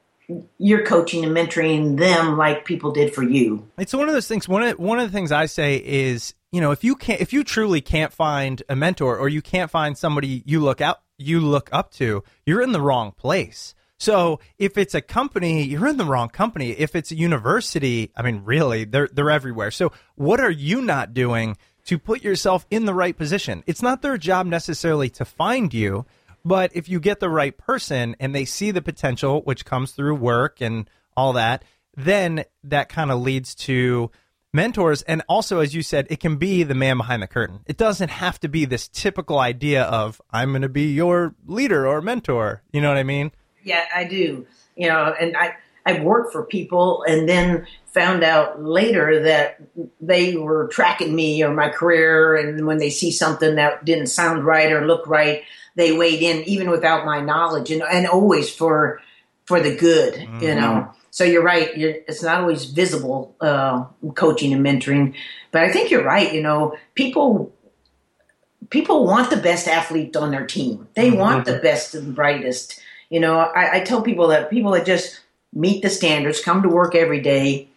you're 0.57 0.85
coaching 0.85 1.25
and 1.25 1.35
mentoring 1.35 1.97
them 1.97 2.37
like 2.37 2.65
people 2.65 2.91
did 2.91 3.13
for 3.13 3.23
you. 3.23 3.67
It's 3.77 3.93
one 3.93 4.07
of 4.07 4.13
those 4.13 4.27
things. 4.27 4.47
One 4.47 4.63
of 4.63 4.79
one 4.79 4.99
of 4.99 5.11
the 5.11 5.11
things 5.11 5.31
I 5.31 5.45
say 5.47 5.75
is, 5.83 6.33
you 6.51 6.61
know, 6.61 6.71
if 6.71 6.83
you 6.83 6.95
can't, 6.95 7.19
if 7.19 7.33
you 7.33 7.43
truly 7.43 7.81
can't 7.81 8.13
find 8.13 8.63
a 8.69 8.75
mentor 8.75 9.17
or 9.17 9.27
you 9.27 9.41
can't 9.41 9.69
find 9.69 9.97
somebody 9.97 10.43
you 10.45 10.61
look 10.61 10.79
out, 10.79 11.01
you 11.17 11.39
look 11.41 11.69
up 11.71 11.91
to, 11.93 12.23
you're 12.45 12.61
in 12.61 12.71
the 12.71 12.81
wrong 12.81 13.11
place. 13.11 13.75
So 14.01 14.39
if 14.57 14.79
it's 14.79 14.95
a 14.95 15.01
company, 15.01 15.61
you're 15.61 15.87
in 15.87 15.97
the 15.97 16.05
wrong 16.05 16.29
company. 16.29 16.71
If 16.71 16.95
it's 16.95 17.11
a 17.11 17.15
university, 17.15 18.11
I 18.15 18.23
mean, 18.23 18.41
really, 18.43 18.83
they're 18.83 19.07
they're 19.13 19.29
everywhere. 19.29 19.69
So 19.69 19.91
what 20.15 20.39
are 20.39 20.49
you 20.49 20.81
not 20.81 21.13
doing 21.13 21.55
to 21.85 21.99
put 21.99 22.23
yourself 22.23 22.65
in 22.71 22.85
the 22.85 22.95
right 22.95 23.15
position? 23.15 23.63
It's 23.67 23.83
not 23.83 24.01
their 24.01 24.17
job 24.17 24.47
necessarily 24.47 25.11
to 25.11 25.23
find 25.23 25.71
you, 25.71 26.07
but 26.43 26.71
if 26.73 26.89
you 26.89 26.99
get 26.99 27.19
the 27.19 27.29
right 27.29 27.55
person 27.55 28.15
and 28.19 28.33
they 28.33 28.43
see 28.43 28.71
the 28.71 28.81
potential, 28.81 29.43
which 29.43 29.65
comes 29.65 29.91
through 29.91 30.15
work 30.15 30.61
and 30.61 30.89
all 31.15 31.33
that, 31.33 31.63
then 31.95 32.45
that 32.63 32.89
kind 32.89 33.11
of 33.11 33.21
leads 33.21 33.53
to 33.53 34.09
mentors. 34.51 35.03
And 35.03 35.21
also, 35.29 35.59
as 35.59 35.75
you 35.75 35.83
said, 35.83 36.07
it 36.09 36.19
can 36.19 36.37
be 36.37 36.63
the 36.63 36.73
man 36.73 36.97
behind 36.97 37.21
the 37.21 37.27
curtain. 37.27 37.59
It 37.67 37.77
doesn't 37.77 38.09
have 38.09 38.39
to 38.39 38.49
be 38.49 38.65
this 38.65 38.87
typical 38.87 39.37
idea 39.37 39.83
of, 39.83 40.19
I'm 40.31 40.53
going 40.53 40.63
to 40.63 40.69
be 40.69 40.91
your 40.91 41.35
leader 41.45 41.85
or 41.85 42.01
mentor. 42.01 42.63
You 42.73 42.81
know 42.81 42.89
what 42.89 42.97
I 42.97 43.03
mean? 43.03 43.31
Yeah, 43.63 43.85
I 43.95 44.03
do. 44.05 44.45
You 44.75 44.87
know, 44.87 45.13
and 45.19 45.35
I 45.37 45.55
I've 45.85 46.03
worked 46.03 46.31
for 46.31 46.43
people 46.43 47.03
and 47.07 47.27
then 47.27 47.65
found 47.87 48.23
out 48.23 48.63
later 48.63 49.23
that 49.23 49.61
they 49.99 50.35
were 50.35 50.67
tracking 50.67 51.15
me 51.15 51.43
or 51.43 51.53
my 51.53 51.69
career 51.69 52.35
and 52.35 52.65
when 52.65 52.77
they 52.77 52.89
see 52.89 53.11
something 53.11 53.55
that 53.55 53.83
didn't 53.83 54.07
sound 54.07 54.45
right 54.45 54.71
or 54.71 54.85
look 54.85 55.07
right, 55.07 55.43
they 55.75 55.91
weighed 55.97 56.21
in 56.21 56.43
even 56.43 56.69
without 56.69 57.05
my 57.05 57.19
knowledge 57.21 57.71
and 57.71 57.81
and 57.83 58.07
always 58.07 58.53
for 58.53 59.01
for 59.45 59.59
the 59.59 59.75
good, 59.75 60.13
mm-hmm. 60.13 60.43
you 60.43 60.55
know. 60.55 60.91
So 61.13 61.25
you're 61.25 61.43
right. 61.43 61.75
You're, 61.75 61.95
it's 62.07 62.23
not 62.23 62.39
always 62.39 62.65
visible 62.65 63.35
uh, 63.41 63.83
coaching 64.15 64.53
and 64.53 64.65
mentoring, 64.65 65.13
but 65.51 65.63
I 65.63 65.71
think 65.71 65.91
you're 65.91 66.05
right. 66.05 66.33
You 66.33 66.41
know, 66.41 66.77
people 66.95 67.51
people 68.69 69.05
want 69.05 69.29
the 69.29 69.37
best 69.37 69.67
athlete 69.67 70.15
on 70.15 70.31
their 70.31 70.45
team. 70.45 70.87
They 70.95 71.09
mm-hmm. 71.09 71.19
want 71.19 71.45
the 71.45 71.57
best 71.57 71.95
and 71.95 72.15
brightest. 72.15 72.81
You 73.11 73.19
know, 73.19 73.37
I, 73.39 73.75
I 73.75 73.79
tell 73.81 74.01
people 74.01 74.29
that 74.29 74.49
people 74.49 74.71
that 74.71 74.85
just 74.85 75.19
meet 75.53 75.83
the 75.83 75.89
standards, 75.89 76.41
come 76.41 76.63
to 76.63 76.69
work 76.69 76.95
every 76.95 77.19
day, 77.19 77.67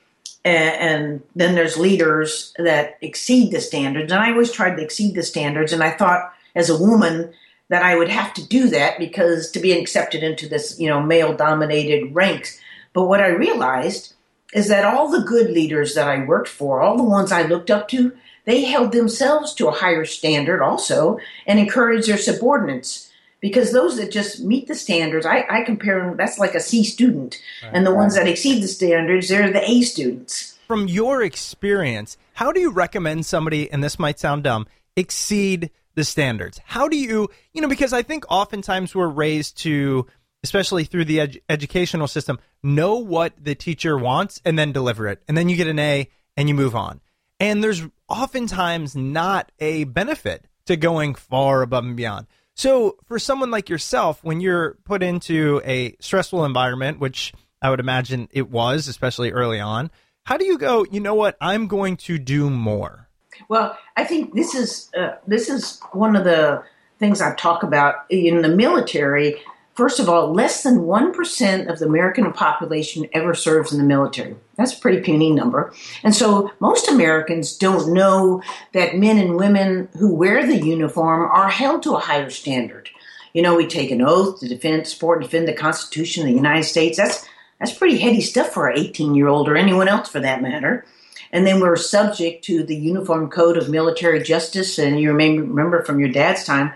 and, 0.44 0.74
and 0.74 1.22
then 1.34 1.56
there's 1.56 1.76
leaders 1.76 2.54
that 2.56 2.98
exceed 3.00 3.50
the 3.50 3.60
standards. 3.60 4.12
And 4.12 4.22
I 4.22 4.30
always 4.30 4.52
tried 4.52 4.76
to 4.76 4.82
exceed 4.82 5.16
the 5.16 5.24
standards, 5.24 5.72
and 5.72 5.82
I 5.82 5.90
thought 5.90 6.32
as 6.54 6.70
a 6.70 6.78
woman 6.78 7.34
that 7.68 7.82
I 7.82 7.96
would 7.96 8.10
have 8.10 8.32
to 8.34 8.46
do 8.46 8.68
that 8.68 8.98
because 8.98 9.50
to 9.50 9.58
be 9.58 9.72
accepted 9.72 10.22
into 10.22 10.48
this, 10.48 10.78
you 10.78 10.88
know, 10.88 11.02
male 11.02 11.34
dominated 11.34 12.14
ranks. 12.14 12.60
But 12.92 13.08
what 13.08 13.20
I 13.20 13.28
realized 13.28 14.14
is 14.54 14.68
that 14.68 14.84
all 14.84 15.10
the 15.10 15.26
good 15.26 15.50
leaders 15.50 15.94
that 15.94 16.06
I 16.06 16.24
worked 16.24 16.48
for, 16.48 16.80
all 16.80 16.96
the 16.96 17.02
ones 17.02 17.32
I 17.32 17.42
looked 17.42 17.72
up 17.72 17.88
to, 17.88 18.16
they 18.44 18.66
held 18.66 18.92
themselves 18.92 19.52
to 19.54 19.66
a 19.66 19.72
higher 19.72 20.04
standard 20.04 20.62
also 20.62 21.18
and 21.44 21.58
encouraged 21.58 22.08
their 22.08 22.18
subordinates. 22.18 23.10
Because 23.44 23.72
those 23.72 23.98
that 23.98 24.11
just 24.11 24.42
meet 24.42 24.68
the 24.68 24.74
standards, 24.74 25.26
I, 25.26 25.44
I 25.50 25.64
compare 25.64 26.00
them, 26.00 26.16
that's 26.16 26.38
like 26.38 26.54
a 26.54 26.61
C 26.61 26.83
student. 26.83 27.42
Right, 27.62 27.72
and 27.74 27.87
the 27.87 27.94
ones 27.94 28.14
that 28.14 28.26
exceed 28.26 28.62
the 28.62 28.68
standards, 28.68 29.28
they're 29.28 29.52
the 29.52 29.70
A 29.70 29.83
students. 29.83 30.59
From 30.66 30.88
your 30.88 31.22
experience, 31.22 32.16
how 32.33 32.52
do 32.52 32.61
you 32.61 32.70
recommend 32.70 33.26
somebody, 33.26 33.70
and 33.70 33.85
this 33.85 33.98
might 33.98 34.18
sound 34.18 34.44
dumb, 34.44 34.66
exceed 34.96 35.70
the 35.94 36.04
standards? 36.04 36.59
How 36.64 36.88
do 36.88 36.96
you, 36.96 37.28
you 37.52 37.61
know, 37.61 37.68
because 37.68 37.92
I 37.92 38.00
think 38.00 38.24
oftentimes 38.30 38.94
we're 38.94 39.09
raised 39.09 39.59
to, 39.59 40.07
especially 40.42 40.85
through 40.85 41.04
the 41.04 41.20
ed- 41.20 41.40
educational 41.50 42.09
system, 42.09 42.38
know 42.62 42.96
what 42.96 43.35
the 43.38 43.54
teacher 43.54 43.98
wants 43.98 44.40
and 44.46 44.59
then 44.59 44.72
deliver 44.72 45.07
it. 45.07 45.22
And 45.28 45.37
then 45.37 45.50
you 45.50 45.57
get 45.57 45.66
an 45.66 45.78
A 45.78 46.09
and 46.38 46.48
you 46.48 46.54
move 46.54 46.74
on. 46.74 47.02
And 47.38 47.62
there's 47.62 47.83
oftentimes 48.09 48.96
not 48.96 49.52
a 49.61 49.85
benefit 49.85 50.46
to 50.64 50.78
going 50.78 51.14
far 51.14 51.61
above 51.61 51.85
and 51.85 51.94
beyond. 51.94 52.26
So, 52.54 52.96
for 53.06 53.18
someone 53.18 53.50
like 53.50 53.68
yourself, 53.68 54.22
when 54.22 54.40
you're 54.40 54.78
put 54.84 55.02
into 55.02 55.60
a 55.64 55.96
stressful 56.00 56.44
environment, 56.44 57.00
which 57.00 57.32
I 57.60 57.70
would 57.70 57.80
imagine 57.80 58.28
it 58.30 58.50
was, 58.50 58.86
especially 58.86 59.32
early 59.32 59.58
on, 59.58 59.90
how 60.24 60.36
do 60.36 60.44
you 60.44 60.56
go, 60.56 60.86
you 60.90 61.00
know 61.00 61.14
what, 61.14 61.36
I'm 61.40 61.66
going 61.66 61.96
to 61.98 62.18
do 62.18 62.48
more? 62.48 63.08
Well, 63.48 63.76
I 63.96 64.04
think 64.04 64.34
this 64.34 64.54
is 64.54 64.90
uh, 64.96 65.16
this 65.26 65.48
is 65.48 65.80
one 65.92 66.14
of 66.14 66.24
the 66.24 66.62
things 66.98 67.20
I 67.20 67.34
talk 67.34 67.62
about 67.62 68.04
in 68.08 68.42
the 68.42 68.48
military. 68.48 69.42
First 69.74 69.98
of 69.98 70.08
all, 70.08 70.32
less 70.32 70.62
than 70.62 70.80
1% 70.80 71.68
of 71.68 71.78
the 71.80 71.87
American 71.87 72.32
population 72.32 73.08
ever 73.12 73.34
serves 73.34 73.72
in 73.72 73.78
the 73.78 73.84
military. 73.84 74.37
That's 74.56 74.72
a 74.72 74.80
pretty 74.80 75.00
puny 75.00 75.32
number. 75.32 75.72
And 76.04 76.14
so 76.14 76.52
most 76.60 76.88
Americans 76.88 77.56
don't 77.56 77.92
know 77.92 78.40
that 78.72 78.96
men 78.96 79.18
and 79.18 79.37
women 79.37 79.88
who 79.98 80.14
wear 80.14 80.46
the 80.46 80.64
uniform 80.64 81.22
are 81.22 81.48
held 81.48 81.82
to 81.82 81.96
a 81.96 82.00
higher 82.00 82.30
standard. 82.30 82.88
You 83.32 83.42
know, 83.42 83.56
we 83.56 83.66
take 83.66 83.90
an 83.90 84.00
oath 84.00 84.38
to 84.40 84.48
defend, 84.48 84.87
support, 84.87 85.18
and 85.18 85.28
defend 85.28 85.48
the 85.48 85.54
Constitution 85.54 86.22
of 86.22 86.28
the 86.28 86.37
United 86.37 86.64
States. 86.64 86.96
That's 86.96 87.26
that's 87.58 87.72
pretty 87.72 87.98
heady 87.98 88.20
stuff 88.20 88.50
for 88.50 88.68
an 88.68 88.78
18 88.78 89.14
year 89.14 89.28
old 89.28 89.48
or 89.48 89.56
anyone 89.56 89.88
else 89.88 90.08
for 90.08 90.20
that 90.20 90.42
matter. 90.42 90.84
And 91.32 91.44
then 91.44 91.60
we're 91.60 91.76
subject 91.76 92.44
to 92.44 92.62
the 92.62 92.76
Uniform 92.76 93.28
Code 93.28 93.56
of 93.56 93.68
Military 93.68 94.22
Justice. 94.22 94.78
And 94.78 95.00
you 95.00 95.12
may 95.12 95.37
remember 95.37 95.82
from 95.82 95.98
your 95.98 96.10
dad's 96.10 96.44
time, 96.44 96.72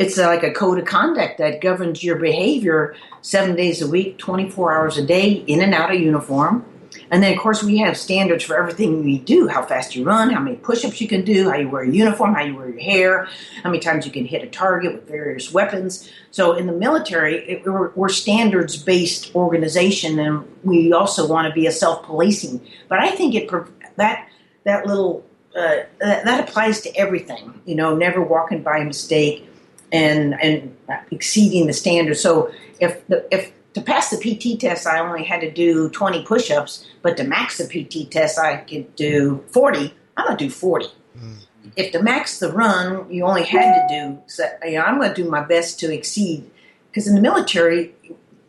it's 0.00 0.16
like 0.16 0.42
a 0.42 0.50
code 0.50 0.78
of 0.78 0.86
conduct 0.86 1.36
that 1.36 1.60
governs 1.60 2.02
your 2.02 2.16
behavior 2.16 2.96
seven 3.20 3.54
days 3.54 3.82
a 3.82 3.86
week, 3.86 4.16
24 4.16 4.72
hours 4.72 4.96
a 4.96 5.04
day, 5.04 5.32
in 5.32 5.60
and 5.60 5.74
out 5.74 5.94
of 5.94 6.00
uniform. 6.00 6.64
And 7.10 7.22
then, 7.22 7.34
of 7.34 7.38
course, 7.38 7.62
we 7.62 7.76
have 7.78 7.98
standards 7.98 8.42
for 8.42 8.56
everything 8.56 9.04
we 9.04 9.18
do 9.18 9.46
how 9.46 9.62
fast 9.62 9.94
you 9.94 10.02
run, 10.02 10.30
how 10.30 10.40
many 10.40 10.56
push 10.56 10.86
ups 10.86 11.02
you 11.02 11.06
can 11.06 11.22
do, 11.22 11.50
how 11.50 11.56
you 11.56 11.68
wear 11.68 11.82
a 11.82 11.90
uniform, 11.90 12.34
how 12.34 12.42
you 12.42 12.56
wear 12.56 12.70
your 12.70 12.80
hair, 12.80 13.28
how 13.62 13.68
many 13.68 13.78
times 13.78 14.06
you 14.06 14.10
can 14.10 14.24
hit 14.24 14.42
a 14.42 14.46
target 14.46 14.94
with 14.94 15.06
various 15.06 15.52
weapons. 15.52 16.10
So, 16.30 16.54
in 16.54 16.66
the 16.66 16.72
military, 16.72 17.46
it, 17.46 17.66
we're, 17.66 17.90
we're 17.90 18.08
standards 18.08 18.82
based 18.82 19.34
organization, 19.34 20.18
and 20.18 20.48
we 20.64 20.94
also 20.94 21.28
want 21.28 21.46
to 21.46 21.52
be 21.52 21.66
a 21.66 21.72
self 21.72 22.04
policing. 22.04 22.66
But 22.88 23.00
I 23.00 23.10
think 23.10 23.34
it 23.34 23.50
that 23.96 24.26
that 24.64 24.86
little 24.86 25.26
uh, 25.54 25.84
that, 26.00 26.24
that 26.24 26.48
applies 26.48 26.80
to 26.82 26.96
everything. 26.96 27.60
You 27.66 27.74
know, 27.74 27.94
never 27.94 28.22
walking 28.22 28.62
by 28.62 28.82
mistake 28.82 29.46
and 29.92 30.40
and 30.42 30.76
exceeding 31.10 31.66
the 31.66 31.72
standard. 31.72 32.16
So 32.16 32.52
if 32.80 33.06
the, 33.08 33.26
if 33.34 33.52
to 33.74 33.80
pass 33.80 34.10
the 34.10 34.16
PT 34.16 34.60
test, 34.60 34.86
I 34.86 34.98
only 34.98 35.24
had 35.24 35.40
to 35.42 35.50
do 35.50 35.90
20 35.90 36.24
push-ups, 36.24 36.86
but 37.02 37.16
to 37.16 37.24
max 37.24 37.58
the 37.58 37.64
PT 37.64 38.10
test, 38.10 38.38
I 38.38 38.58
could 38.58 38.94
do 38.96 39.44
40. 39.48 39.94
I'm 40.16 40.26
gonna 40.26 40.36
do 40.36 40.50
40. 40.50 40.86
Mm. 41.16 41.36
If 41.76 41.92
to 41.92 42.02
max 42.02 42.40
the 42.40 42.52
run, 42.52 43.10
you 43.12 43.24
only 43.24 43.44
had 43.44 43.88
to 43.88 43.94
do. 43.94 44.22
So, 44.26 44.44
you 44.64 44.72
know, 44.72 44.82
I'm 44.82 45.00
gonna 45.00 45.14
do 45.14 45.28
my 45.28 45.44
best 45.44 45.78
to 45.80 45.92
exceed. 45.92 46.50
Because 46.90 47.06
in 47.06 47.14
the 47.14 47.20
military, 47.20 47.94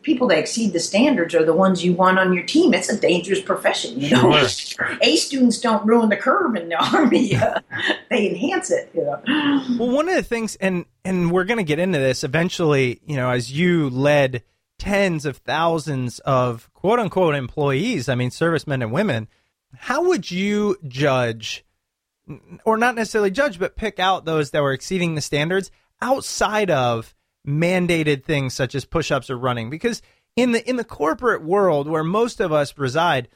people 0.02 0.28
that 0.28 0.38
exceed 0.38 0.72
the 0.72 0.80
standards 0.80 1.34
are 1.34 1.44
the 1.44 1.54
ones 1.54 1.84
you 1.84 1.92
want 1.92 2.18
on 2.18 2.32
your 2.32 2.44
team. 2.44 2.74
It's 2.74 2.88
a 2.88 2.98
dangerous 2.98 3.40
profession, 3.40 4.00
you 4.00 4.10
know. 4.10 4.46
Sure. 4.46 4.98
A 5.00 5.16
students 5.16 5.60
don't 5.60 5.84
ruin 5.86 6.08
the 6.08 6.16
curve 6.16 6.56
in 6.56 6.68
the 6.68 6.76
army; 6.96 7.36
uh, 7.36 7.60
they 8.10 8.28
enhance 8.28 8.70
it. 8.70 8.90
You 8.94 9.04
know? 9.04 9.22
Well, 9.78 9.90
one 9.90 10.08
of 10.08 10.14
the 10.14 10.22
things, 10.22 10.56
and 10.56 10.84
and 11.04 11.30
we're 11.30 11.44
going 11.44 11.58
to 11.58 11.64
get 11.64 11.78
into 11.78 11.98
this 11.98 12.24
eventually. 12.24 13.00
You 13.06 13.16
know, 13.16 13.30
as 13.30 13.52
you 13.52 13.88
led 13.90 14.42
tens 14.78 15.24
of 15.24 15.38
thousands 15.38 16.18
of 16.20 16.68
quote 16.74 16.98
unquote 16.98 17.34
employees, 17.34 18.08
I 18.08 18.14
mean, 18.14 18.30
servicemen 18.30 18.82
and 18.82 18.92
women. 18.92 19.28
How 19.74 20.04
would 20.08 20.30
you 20.30 20.76
judge, 20.86 21.64
or 22.64 22.76
not 22.76 22.94
necessarily 22.94 23.30
judge, 23.30 23.58
but 23.58 23.74
pick 23.74 23.98
out 23.98 24.26
those 24.26 24.50
that 24.50 24.62
were 24.62 24.72
exceeding 24.72 25.14
the 25.14 25.22
standards 25.22 25.70
outside 26.02 26.70
of 26.70 27.14
mandated 27.46 28.24
things 28.24 28.54
such 28.54 28.74
as 28.74 28.84
push-ups 28.84 29.30
or 29.30 29.36
running. 29.36 29.70
Because 29.70 30.02
in 30.36 30.52
the 30.52 30.68
in 30.68 30.76
the 30.76 30.84
corporate 30.84 31.42
world 31.42 31.88
where 31.88 32.04
most 32.04 32.40
of 32.40 32.52
us 32.52 32.76
reside 32.78 33.28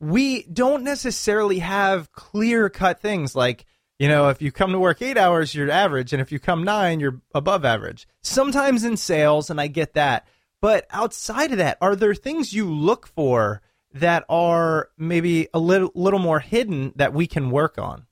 we 0.00 0.42
don't 0.44 0.84
necessarily 0.84 1.60
have 1.60 2.12
clear 2.12 2.68
cut 2.68 3.00
things 3.00 3.34
like 3.34 3.64
you 3.98 4.08
know 4.08 4.28
if 4.28 4.40
you 4.42 4.52
come 4.52 4.72
to 4.72 4.78
work 4.78 5.00
8 5.00 5.16
hours 5.16 5.54
you're 5.54 5.70
average 5.70 6.12
and 6.12 6.20
if 6.20 6.30
you 6.30 6.38
come 6.38 6.64
9 6.64 7.00
you're 7.00 7.20
above 7.34 7.64
average. 7.64 8.06
Sometimes 8.22 8.84
in 8.84 8.96
sales 8.96 9.50
and 9.50 9.60
I 9.60 9.66
get 9.66 9.94
that. 9.94 10.26
But 10.60 10.86
outside 10.90 11.52
of 11.52 11.58
that 11.58 11.78
are 11.80 11.96
there 11.96 12.14
things 12.14 12.52
you 12.52 12.70
look 12.70 13.06
for 13.06 13.62
that 13.92 14.24
are 14.28 14.90
maybe 14.98 15.48
a 15.54 15.58
little 15.58 15.90
little 15.94 16.18
more 16.18 16.40
hidden 16.40 16.92
that 16.96 17.12
we 17.12 17.26
can 17.26 17.50
work 17.50 17.78
on? 17.78 18.06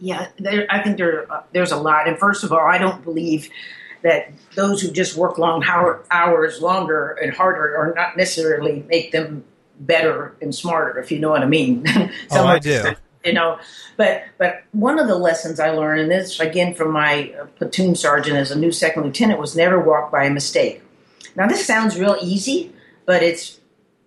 Yeah 0.00 0.28
there, 0.38 0.66
I 0.68 0.82
think 0.82 0.98
there 0.98 1.30
uh, 1.32 1.42
there's 1.52 1.72
a 1.72 1.78
lot. 1.78 2.08
And 2.08 2.18
first 2.18 2.44
of 2.44 2.52
all 2.52 2.66
I 2.66 2.76
don't 2.76 3.02
believe 3.02 3.48
that 4.02 4.32
those 4.54 4.80
who 4.80 4.90
just 4.90 5.16
work 5.16 5.38
long 5.38 5.64
hours 5.64 6.60
longer 6.60 7.12
and 7.22 7.32
harder 7.32 7.76
are 7.76 7.94
not 7.94 8.16
necessarily 8.16 8.84
make 8.88 9.12
them 9.12 9.44
better 9.80 10.34
and 10.40 10.54
smarter, 10.54 10.98
if 10.98 11.10
you 11.10 11.18
know 11.18 11.30
what 11.30 11.42
I 11.42 11.46
mean. 11.46 11.86
so 12.30 12.42
oh, 12.42 12.46
I 12.46 12.58
do. 12.58 12.92
You 13.24 13.32
know, 13.32 13.58
but 13.96 14.22
but 14.38 14.62
one 14.72 14.98
of 14.98 15.08
the 15.08 15.16
lessons 15.16 15.58
I 15.58 15.70
learned, 15.70 16.00
and 16.02 16.10
this 16.10 16.38
again 16.38 16.74
from 16.74 16.92
my 16.92 17.34
uh, 17.40 17.46
platoon 17.46 17.96
sergeant 17.96 18.36
as 18.36 18.52
a 18.52 18.58
new 18.58 18.70
second 18.70 19.02
lieutenant, 19.02 19.40
was 19.40 19.56
never 19.56 19.80
walk 19.80 20.12
by 20.12 20.24
a 20.24 20.30
mistake. 20.30 20.82
Now 21.34 21.48
this 21.48 21.66
sounds 21.66 21.98
real 21.98 22.16
easy, 22.20 22.72
but 23.04 23.22
it's 23.22 23.60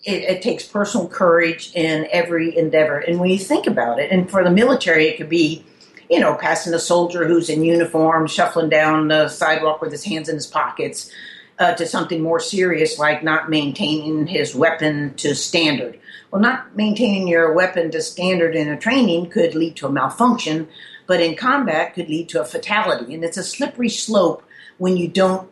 it, 0.06 0.24
it, 0.24 0.42
takes 0.42 0.66
personal 0.66 1.10
courage 1.10 1.74
in 1.76 2.08
every 2.12 2.58
endeavor. 2.58 3.00
And 3.00 3.20
when 3.20 3.30
you 3.30 3.38
think 3.38 3.68
about 3.68 4.00
it, 4.00 4.10
and 4.12 4.32
for 4.32 4.44
the 4.44 4.50
military, 4.50 5.08
it 5.08 5.18
could 5.18 5.28
be 5.28 5.66
you 6.10 6.20
know, 6.20 6.36
passing 6.36 6.74
a 6.74 6.80
soldier 6.80 7.28
who's 7.28 7.50
in 7.50 7.64
uniform, 7.64 8.28
shuffling 8.28 8.70
down 8.70 9.08
the 9.10 9.30
sidewalk 9.30 9.82
with 9.82 9.92
his 9.92 10.04
hands 10.04 10.28
in 10.28 10.36
his 10.36 10.48
pockets, 10.48 11.12
uh, 11.60 11.74
to 11.74 11.86
something 11.86 12.22
more 12.22 12.40
serious 12.40 12.98
like 12.98 13.24
not 13.24 13.50
maintaining 13.50 14.26
his 14.26 14.56
weapon 14.56 15.14
to 15.16 15.36
standard. 15.36 16.00
Well, 16.32 16.42
not 16.42 16.76
maintaining 16.76 17.28
your 17.28 17.54
weapon 17.54 17.92
to 17.92 18.02
standard 18.02 18.56
in 18.56 18.70
a 18.70 18.78
training 18.78 19.30
could 19.30 19.56
lead 19.56 19.76
to 19.78 19.88
a 19.88 19.92
malfunction, 19.92 20.68
but 21.06 21.22
in 21.22 21.36
combat 21.36 21.94
could 21.94 22.10
lead 22.10 22.30
to 22.30 22.42
a 22.42 22.46
fatality. 22.46 23.14
And 23.14 23.24
it's 23.24 23.38
a 23.38 23.44
slippery 23.44 23.90
slope 23.90 24.44
when 24.78 24.96
you 24.96 25.08
don't 25.08 25.50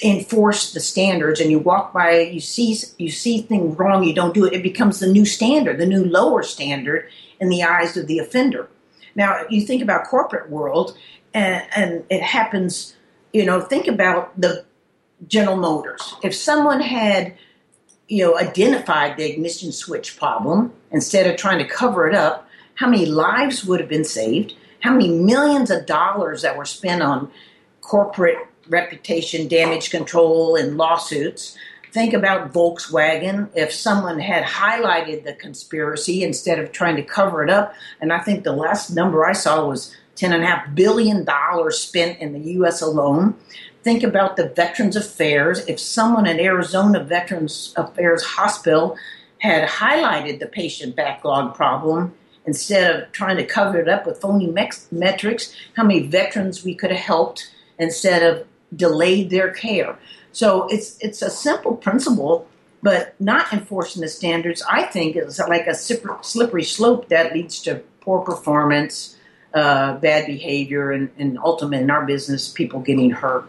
enforce 0.00 0.72
the 0.72 0.80
standards 0.80 1.40
and 1.40 1.50
you 1.50 1.58
walk 1.58 1.92
by 1.92 2.20
you 2.20 2.38
see 2.38 2.78
you 2.98 3.10
see 3.10 3.42
things 3.42 3.76
wrong 3.76 4.04
you 4.04 4.14
don't 4.14 4.32
do 4.32 4.44
it 4.44 4.52
it 4.52 4.62
becomes 4.62 5.00
the 5.00 5.10
new 5.10 5.24
standard 5.24 5.76
the 5.76 5.84
new 5.84 6.04
lower 6.04 6.40
standard 6.40 7.08
in 7.40 7.48
the 7.48 7.64
eyes 7.64 7.96
of 7.96 8.06
the 8.06 8.20
offender 8.20 8.68
now, 9.18 9.42
you 9.50 9.62
think 9.62 9.82
about 9.82 10.06
corporate 10.06 10.48
world, 10.48 10.96
and, 11.34 11.66
and 11.74 12.04
it 12.08 12.22
happens. 12.22 12.94
You 13.32 13.44
know, 13.44 13.60
think 13.60 13.88
about 13.88 14.40
the 14.40 14.64
General 15.26 15.56
Motors. 15.56 16.14
If 16.22 16.34
someone 16.34 16.80
had, 16.80 17.34
you 18.06 18.24
know, 18.24 18.38
identified 18.38 19.16
the 19.16 19.28
ignition 19.28 19.72
switch 19.72 20.16
problem 20.16 20.72
instead 20.92 21.26
of 21.26 21.36
trying 21.36 21.58
to 21.58 21.66
cover 21.66 22.08
it 22.08 22.14
up, 22.14 22.48
how 22.76 22.88
many 22.88 23.06
lives 23.06 23.64
would 23.64 23.80
have 23.80 23.88
been 23.88 24.04
saved? 24.04 24.54
How 24.80 24.92
many 24.92 25.08
millions 25.08 25.72
of 25.72 25.84
dollars 25.84 26.42
that 26.42 26.56
were 26.56 26.64
spent 26.64 27.02
on 27.02 27.28
corporate 27.80 28.38
reputation 28.68 29.48
damage 29.48 29.90
control 29.90 30.54
and 30.54 30.76
lawsuits? 30.76 31.58
Think 31.98 32.14
about 32.14 32.52
Volkswagen. 32.52 33.48
If 33.56 33.72
someone 33.72 34.20
had 34.20 34.44
highlighted 34.44 35.24
the 35.24 35.32
conspiracy 35.32 36.22
instead 36.22 36.60
of 36.60 36.70
trying 36.70 36.94
to 36.94 37.02
cover 37.02 37.42
it 37.42 37.50
up, 37.50 37.74
and 38.00 38.12
I 38.12 38.20
think 38.20 38.44
the 38.44 38.52
last 38.52 38.90
number 38.90 39.26
I 39.26 39.32
saw 39.32 39.66
was 39.66 39.92
$10.5 40.14 40.76
billion 40.76 41.26
spent 41.72 42.20
in 42.20 42.34
the 42.34 42.52
U.S. 42.52 42.80
alone. 42.82 43.34
Think 43.82 44.04
about 44.04 44.36
the 44.36 44.48
Veterans 44.48 44.94
Affairs. 44.94 45.66
If 45.66 45.80
someone 45.80 46.28
at 46.28 46.38
Arizona 46.38 47.02
Veterans 47.02 47.74
Affairs 47.76 48.22
Hospital 48.22 48.96
had 49.38 49.68
highlighted 49.68 50.38
the 50.38 50.46
patient 50.46 50.94
backlog 50.94 51.56
problem 51.56 52.14
instead 52.46 52.94
of 52.94 53.10
trying 53.10 53.38
to 53.38 53.44
cover 53.44 53.76
it 53.76 53.88
up 53.88 54.06
with 54.06 54.20
phony 54.20 54.46
metrics, 54.92 55.52
how 55.74 55.82
many 55.82 56.06
veterans 56.06 56.62
we 56.62 56.76
could 56.76 56.92
have 56.92 57.00
helped 57.00 57.52
instead 57.76 58.22
of 58.22 58.46
delayed 58.76 59.30
their 59.30 59.50
care. 59.50 59.98
So 60.32 60.66
it's 60.68 60.98
it's 61.00 61.22
a 61.22 61.30
simple 61.30 61.76
principle, 61.76 62.46
but 62.82 63.14
not 63.20 63.52
enforcing 63.52 64.02
the 64.02 64.08
standards, 64.08 64.62
I 64.68 64.84
think, 64.84 65.16
is 65.16 65.40
like 65.40 65.66
a 65.66 65.74
slippery 65.74 66.64
slope 66.64 67.08
that 67.08 67.32
leads 67.32 67.60
to 67.62 67.82
poor 68.00 68.20
performance, 68.20 69.16
uh, 69.54 69.94
bad 69.94 70.26
behavior, 70.26 70.92
and, 70.92 71.10
and 71.18 71.38
ultimately 71.38 71.84
in 71.84 71.90
our 71.90 72.06
business, 72.06 72.48
people 72.48 72.80
getting 72.80 73.10
hurt. 73.10 73.48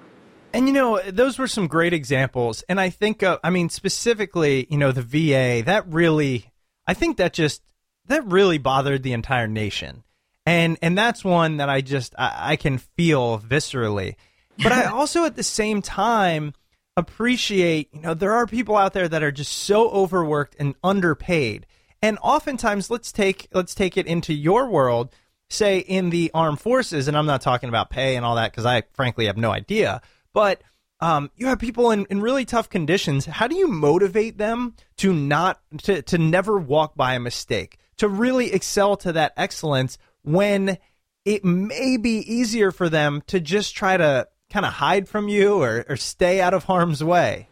And 0.53 0.67
you 0.67 0.73
know, 0.73 0.99
those 1.01 1.37
were 1.37 1.47
some 1.47 1.67
great 1.67 1.93
examples. 1.93 2.63
And 2.67 2.79
I 2.79 2.89
think, 2.89 3.21
uh, 3.21 3.37
I 3.43 3.49
mean, 3.51 3.69
specifically, 3.69 4.67
you 4.69 4.77
know, 4.77 4.91
the 4.91 5.01
VA, 5.01 5.63
that 5.65 5.85
really, 5.87 6.51
I 6.87 6.93
think 6.93 7.17
that 7.17 7.33
just, 7.33 7.61
that 8.07 8.25
really 8.25 8.57
bothered 8.57 9.03
the 9.03 9.13
entire 9.13 9.47
nation. 9.47 10.03
And, 10.45 10.79
and 10.81 10.97
that's 10.97 11.23
one 11.23 11.57
that 11.57 11.69
I 11.69 11.81
just, 11.81 12.15
I, 12.17 12.53
I 12.53 12.55
can 12.55 12.79
feel 12.79 13.37
viscerally. 13.37 14.15
But 14.57 14.71
I 14.71 14.85
also 14.91 15.25
at 15.25 15.35
the 15.35 15.43
same 15.43 15.83
time 15.83 16.53
appreciate, 16.97 17.89
you 17.93 18.01
know, 18.01 18.13
there 18.13 18.33
are 18.33 18.47
people 18.47 18.75
out 18.75 18.93
there 18.93 19.07
that 19.07 19.23
are 19.23 19.31
just 19.31 19.53
so 19.53 19.89
overworked 19.89 20.55
and 20.59 20.75
underpaid. 20.83 21.65
And 22.01 22.17
oftentimes, 22.21 22.89
let's 22.89 23.11
take, 23.11 23.47
let's 23.53 23.75
take 23.75 23.97
it 23.97 24.07
into 24.07 24.33
your 24.33 24.69
world, 24.69 25.13
say 25.49 25.79
in 25.79 26.09
the 26.09 26.31
armed 26.33 26.59
forces, 26.59 27.07
and 27.07 27.17
I'm 27.17 27.25
not 27.25 27.41
talking 27.41 27.69
about 27.69 27.89
pay 27.89 28.15
and 28.15 28.25
all 28.25 28.35
that 28.35 28.51
because 28.51 28.65
I 28.65 28.83
frankly 28.93 29.25
have 29.25 29.37
no 29.37 29.51
idea 29.51 30.01
but 30.33 30.61
um, 31.01 31.31
you 31.35 31.47
have 31.47 31.59
people 31.59 31.91
in, 31.91 32.05
in 32.09 32.21
really 32.21 32.45
tough 32.45 32.69
conditions. 32.69 33.25
How 33.25 33.47
do 33.47 33.55
you 33.55 33.67
motivate 33.67 34.37
them 34.37 34.75
to 34.97 35.13
not 35.13 35.59
to, 35.83 36.01
to 36.03 36.17
never 36.17 36.57
walk 36.57 36.95
by 36.95 37.13
a 37.15 37.19
mistake, 37.19 37.77
to 37.97 38.07
really 38.07 38.51
excel 38.53 38.97
to 38.97 39.13
that 39.13 39.33
excellence 39.37 39.97
when 40.23 40.77
it 41.25 41.45
may 41.45 41.97
be 41.97 42.19
easier 42.19 42.71
for 42.71 42.89
them 42.89 43.21
to 43.27 43.39
just 43.39 43.75
try 43.75 43.95
to 43.95 44.27
kind 44.49 44.65
of 44.65 44.73
hide 44.73 45.07
from 45.07 45.27
you 45.27 45.61
or, 45.61 45.85
or 45.87 45.95
stay 45.95 46.41
out 46.41 46.53
of 46.53 46.65
harm's 46.65 47.03
way? 47.03 47.47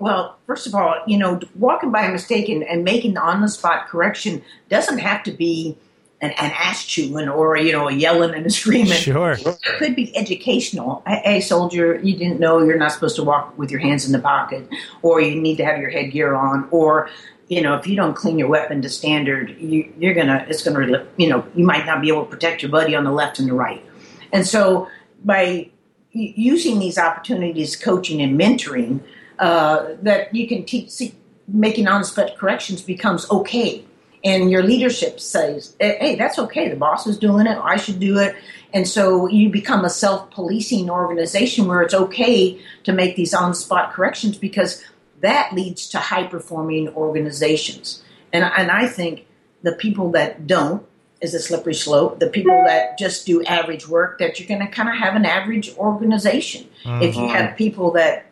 Well, 0.00 0.38
first 0.46 0.66
of 0.66 0.74
all, 0.74 0.96
you 1.06 1.18
know, 1.18 1.40
walking 1.54 1.90
by 1.90 2.02
a 2.02 2.10
mistake 2.10 2.48
and, 2.48 2.62
and 2.62 2.84
making 2.84 3.18
on 3.18 3.42
the 3.42 3.48
spot 3.48 3.88
correction 3.88 4.42
doesn't 4.68 4.98
have 4.98 5.22
to 5.24 5.32
be 5.32 5.76
an, 6.20 6.30
an 6.30 6.50
ass 6.52 6.84
chewing 6.84 7.28
or 7.28 7.56
you 7.56 7.72
know 7.72 7.88
a 7.88 7.92
yelling 7.92 8.34
and 8.34 8.46
a 8.46 8.50
screaming. 8.50 8.92
Sure, 8.92 9.32
it 9.32 9.62
could 9.78 9.94
be 9.94 10.16
educational. 10.16 11.02
Hey, 11.06 11.40
soldier, 11.40 12.00
you 12.02 12.16
didn't 12.16 12.40
know 12.40 12.62
you're 12.62 12.78
not 12.78 12.92
supposed 12.92 13.16
to 13.16 13.24
walk 13.24 13.56
with 13.58 13.70
your 13.70 13.80
hands 13.80 14.06
in 14.06 14.12
the 14.12 14.18
pocket, 14.18 14.66
or 15.02 15.20
you 15.20 15.40
need 15.40 15.56
to 15.56 15.64
have 15.64 15.78
your 15.78 15.90
headgear 15.90 16.34
on, 16.34 16.68
or 16.70 17.10
you 17.48 17.60
know 17.60 17.74
if 17.74 17.86
you 17.86 17.96
don't 17.96 18.14
clean 18.14 18.38
your 18.38 18.48
weapon 18.48 18.80
to 18.82 18.88
standard, 18.88 19.50
you, 19.60 19.92
you're 19.98 20.14
gonna 20.14 20.46
it's 20.48 20.62
gonna 20.62 21.06
you 21.18 21.28
know 21.28 21.46
you 21.54 21.64
might 21.64 21.84
not 21.84 22.00
be 22.00 22.08
able 22.08 22.24
to 22.24 22.30
protect 22.30 22.62
your 22.62 22.70
buddy 22.70 22.94
on 22.94 23.04
the 23.04 23.12
left 23.12 23.38
and 23.38 23.48
the 23.48 23.54
right, 23.54 23.84
and 24.32 24.46
so 24.46 24.88
by 25.22 25.70
using 26.16 26.78
these 26.78 26.98
opportunities, 26.98 27.76
coaching 27.76 28.20
and 28.20 28.38
mentoring, 28.38 29.00
uh, 29.38 29.94
that 30.02 30.34
you 30.34 30.48
can 30.48 30.64
teach 30.64 31.12
making 31.48 31.86
on 31.86 32.00
the 32.00 32.06
spot 32.06 32.36
corrections 32.36 32.82
becomes 32.82 33.30
okay 33.30 33.84
and 34.26 34.50
your 34.50 34.64
leadership 34.64 35.20
says, 35.20 35.76
hey, 35.78 36.16
that's 36.16 36.36
okay. 36.36 36.68
The 36.68 36.74
boss 36.74 37.06
is 37.06 37.16
doing 37.16 37.46
it. 37.46 37.56
I 37.62 37.76
should 37.76 38.00
do 38.00 38.18
it. 38.18 38.34
And 38.72 38.88
so 38.88 39.28
you 39.28 39.50
become 39.50 39.84
a 39.84 39.88
self 39.88 40.32
policing 40.32 40.90
organization 40.90 41.68
where 41.68 41.80
it's 41.82 41.94
okay 41.94 42.60
to 42.82 42.92
make 42.92 43.14
these 43.14 43.32
on 43.32 43.50
the 43.50 43.54
spot 43.54 43.92
corrections 43.92 44.36
because 44.36 44.84
that 45.20 45.52
leads 45.54 45.88
to 45.90 45.98
high 45.98 46.26
performing 46.26 46.88
organizations. 46.88 48.02
And, 48.32 48.42
and 48.42 48.72
I 48.72 48.88
think 48.88 49.26
the 49.62 49.72
people 49.72 50.10
that 50.10 50.48
don't 50.48 50.84
is 51.20 51.34
a 51.34 51.40
slippery 51.40 51.74
slope. 51.74 52.20
The 52.20 52.28
people 52.28 52.62
that 52.66 52.98
just 52.98 53.26
do 53.26 53.42
average 53.44 53.88
work, 53.88 54.18
that 54.18 54.38
you're 54.38 54.48
going 54.48 54.66
to 54.66 54.72
kind 54.72 54.88
of 54.88 54.96
have 54.96 55.14
an 55.16 55.24
average 55.24 55.74
organization. 55.76 56.68
Mm-hmm. 56.84 57.02
If 57.02 57.16
you 57.16 57.22
mm-hmm. 57.22 57.34
have 57.34 57.56
people 57.56 57.92
that 57.92 58.26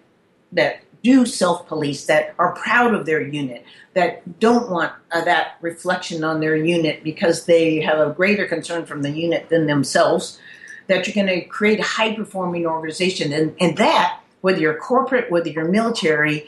that 0.52 0.80
do 1.02 1.26
self 1.26 1.66
police, 1.66 2.06
that 2.06 2.34
are 2.38 2.54
proud 2.54 2.94
of 2.94 3.06
their 3.06 3.20
unit, 3.20 3.64
that 3.92 4.40
don't 4.40 4.70
want 4.70 4.92
uh, 5.12 5.24
that 5.24 5.56
reflection 5.60 6.24
on 6.24 6.40
their 6.40 6.56
unit 6.56 7.04
because 7.04 7.46
they 7.46 7.80
have 7.80 7.98
a 7.98 8.12
greater 8.12 8.46
concern 8.46 8.86
from 8.86 9.02
the 9.02 9.10
unit 9.10 9.48
than 9.50 9.66
themselves, 9.66 10.38
that 10.86 11.06
you're 11.06 11.14
going 11.14 11.40
to 11.40 11.46
create 11.46 11.78
a 11.78 11.84
high 11.84 12.14
performing 12.14 12.66
organization. 12.66 13.32
And, 13.32 13.54
and 13.60 13.76
that, 13.76 14.20
whether 14.40 14.58
you're 14.58 14.76
corporate, 14.76 15.30
whether 15.30 15.48
you're 15.48 15.68
military, 15.68 16.44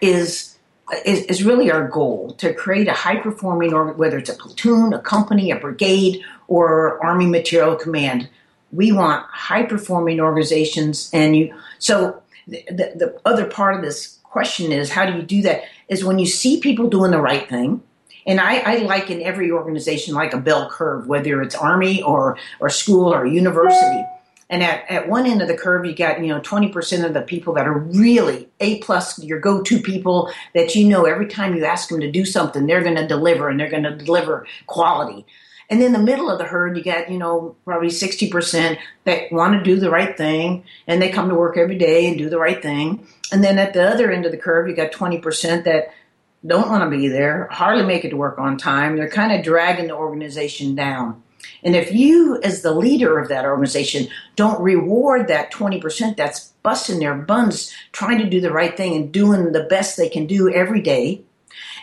is, 0.00 0.49
is, 1.04 1.24
is 1.24 1.44
really 1.44 1.70
our 1.70 1.86
goal 1.88 2.32
to 2.38 2.52
create 2.52 2.88
a 2.88 2.92
high 2.92 3.16
performing, 3.16 3.72
or 3.72 3.92
whether 3.92 4.18
it's 4.18 4.30
a 4.30 4.34
platoon, 4.34 4.92
a 4.92 4.98
company, 5.00 5.50
a 5.50 5.56
brigade, 5.56 6.22
or 6.48 7.04
Army 7.04 7.26
Materiel 7.26 7.76
Command. 7.76 8.28
We 8.72 8.92
want 8.92 9.26
high 9.26 9.64
performing 9.64 10.20
organizations. 10.20 11.10
And 11.12 11.36
you, 11.36 11.54
so 11.78 12.22
the, 12.46 12.62
the, 12.70 13.20
other 13.24 13.46
part 13.46 13.74
of 13.76 13.82
this 13.82 14.18
question 14.24 14.72
is 14.72 14.90
how 14.90 15.06
do 15.06 15.16
you 15.16 15.22
do 15.22 15.42
that 15.42 15.62
is 15.88 16.04
when 16.04 16.18
you 16.18 16.26
see 16.26 16.60
people 16.60 16.88
doing 16.88 17.10
the 17.10 17.20
right 17.20 17.48
thing 17.48 17.82
and 18.26 18.40
I, 18.40 18.58
I 18.58 18.76
like 18.76 19.10
in 19.10 19.22
every 19.22 19.50
organization 19.50 20.14
like 20.14 20.32
a 20.32 20.38
bell 20.38 20.70
curve 20.70 21.08
whether 21.08 21.42
it's 21.42 21.54
army 21.54 22.00
or 22.02 22.38
or 22.60 22.68
school 22.70 23.12
or 23.12 23.26
university 23.26 24.04
and 24.50 24.62
at, 24.62 24.90
at 24.90 25.08
one 25.08 25.26
end 25.26 25.40
of 25.40 25.48
the 25.48 25.56
curve 25.56 25.86
you 25.86 25.94
got 25.94 26.20
you 26.20 26.26
know 26.26 26.40
20% 26.40 27.04
of 27.04 27.14
the 27.14 27.22
people 27.22 27.54
that 27.54 27.66
are 27.66 27.78
really 27.78 28.48
a 28.60 28.78
plus 28.80 29.18
your 29.22 29.40
go-to 29.40 29.80
people 29.80 30.30
that 30.54 30.74
you 30.74 30.86
know 30.86 31.06
every 31.06 31.26
time 31.26 31.54
you 31.54 31.64
ask 31.64 31.88
them 31.88 32.00
to 32.00 32.10
do 32.10 32.26
something 32.26 32.66
they're 32.66 32.82
going 32.82 32.96
to 32.96 33.08
deliver 33.08 33.48
and 33.48 33.58
they're 33.58 33.70
going 33.70 33.84
to 33.84 33.96
deliver 33.96 34.46
quality 34.66 35.24
and 35.70 35.80
in 35.80 35.92
the 35.92 36.00
middle 36.00 36.28
of 36.28 36.38
the 36.38 36.44
herd, 36.44 36.76
you 36.76 36.82
got, 36.82 37.12
you 37.12 37.16
know, 37.16 37.54
probably 37.64 37.90
60% 37.90 38.76
that 39.04 39.30
want 39.30 39.54
to 39.54 39.62
do 39.62 39.78
the 39.78 39.88
right 39.88 40.16
thing 40.16 40.64
and 40.88 41.00
they 41.00 41.10
come 41.10 41.28
to 41.28 41.36
work 41.36 41.56
every 41.56 41.78
day 41.78 42.08
and 42.08 42.18
do 42.18 42.28
the 42.28 42.40
right 42.40 42.60
thing. 42.60 43.06
And 43.30 43.42
then 43.44 43.56
at 43.56 43.72
the 43.72 43.88
other 43.88 44.10
end 44.10 44.26
of 44.26 44.32
the 44.32 44.36
curve, 44.36 44.68
you 44.68 44.74
got 44.74 44.90
20% 44.90 45.62
that 45.64 45.94
don't 46.44 46.68
want 46.68 46.82
to 46.82 46.90
be 46.90 47.06
there, 47.06 47.46
hardly 47.52 47.84
make 47.84 48.04
it 48.04 48.10
to 48.10 48.16
work 48.16 48.38
on 48.38 48.58
time. 48.58 48.96
They're 48.96 49.08
kind 49.08 49.32
of 49.32 49.44
dragging 49.44 49.86
the 49.86 49.94
organization 49.94 50.74
down. 50.74 51.22
And 51.62 51.76
if 51.76 51.92
you, 51.92 52.40
as 52.42 52.62
the 52.62 52.72
leader 52.72 53.18
of 53.18 53.28
that 53.28 53.44
organization, 53.44 54.08
don't 54.36 54.60
reward 54.60 55.28
that 55.28 55.52
20% 55.52 56.16
that's 56.16 56.52
busting 56.62 56.98
their 56.98 57.14
buns 57.14 57.72
trying 57.92 58.18
to 58.18 58.28
do 58.28 58.40
the 58.40 58.52
right 58.52 58.76
thing 58.76 58.94
and 58.94 59.12
doing 59.12 59.52
the 59.52 59.64
best 59.64 59.96
they 59.96 60.08
can 60.08 60.26
do 60.26 60.52
every 60.52 60.80
day, 60.80 61.22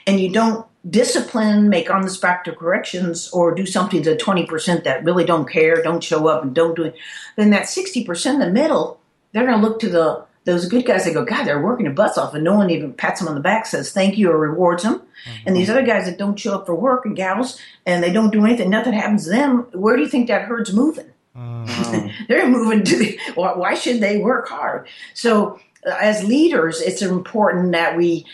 and 0.06 0.20
you 0.20 0.32
don't 0.32 0.66
discipline, 0.90 1.70
make 1.70 1.90
on 1.90 2.02
the 2.02 2.10
spot 2.10 2.46
corrections, 2.58 3.30
or 3.32 3.54
do 3.54 3.66
something 3.66 4.04
to 4.04 4.16
20% 4.16 4.84
that 4.84 5.04
really 5.04 5.26
don't 5.26 5.50
care, 5.50 5.82
don't 5.82 6.04
show 6.04 6.28
up, 6.28 6.44
and 6.44 6.56
don't 6.56 6.76
do 6.76 6.84
it, 6.84 6.96
then 7.36 7.50
that 7.50 7.64
60% 7.64 8.34
in 8.34 8.40
the 8.40 8.50
middle, 8.50 9.00
they're 9.32 9.46
going 9.46 9.60
to 9.60 9.68
look 9.68 9.80
to 9.82 9.90
the 9.90 10.26
those 10.48 10.66
good 10.66 10.86
guys 10.86 11.04
that 11.04 11.14
go, 11.14 11.26
God, 11.26 11.44
they're 11.44 11.62
working 11.62 11.84
their 11.84 11.94
butts 11.94 12.18
off, 12.18 12.34
and 12.34 12.42
no 12.42 12.56
one 12.56 12.70
even 12.70 12.94
pats 12.94 13.20
them 13.20 13.28
on 13.28 13.36
the 13.36 13.42
back, 13.42 13.66
says 13.66 13.92
thank 13.92 14.18
you, 14.18 14.32
or 14.32 14.38
rewards 14.38 14.82
them. 14.82 15.00
Mm-hmm. 15.00 15.44
And 15.46 15.56
these 15.58 15.70
other 15.70 15.86
guys 15.86 16.06
that 16.06 16.18
don't 16.18 16.40
show 16.40 16.56
up 16.56 16.66
for 16.66 16.74
work 16.74 17.06
and 17.06 17.18
gals, 17.18 17.60
and 17.86 18.02
they 18.02 18.14
don't 18.14 18.32
do 18.32 18.46
anything, 18.46 18.70
nothing 18.70 18.94
happens 18.94 19.26
to 19.26 19.32
them. 19.32 19.68
Where 19.74 19.98
do 19.98 20.04
you 20.04 20.08
think 20.08 20.30
that 20.30 20.44
herd's 20.44 20.72
moving? 20.72 21.12
Mm-hmm. 21.36 22.08
they're 22.30 22.48
moving 22.48 22.86
to 22.86 22.98
the. 22.98 23.20
Why 23.36 23.76
should 23.76 24.00
they 24.00 24.20
work 24.20 24.48
hard? 24.48 24.88
So, 25.14 25.60
uh, 25.86 25.98
as 26.00 26.24
leaders, 26.24 26.80
it's 26.80 27.02
important 27.02 27.74
that 27.74 27.98
we 27.98 28.26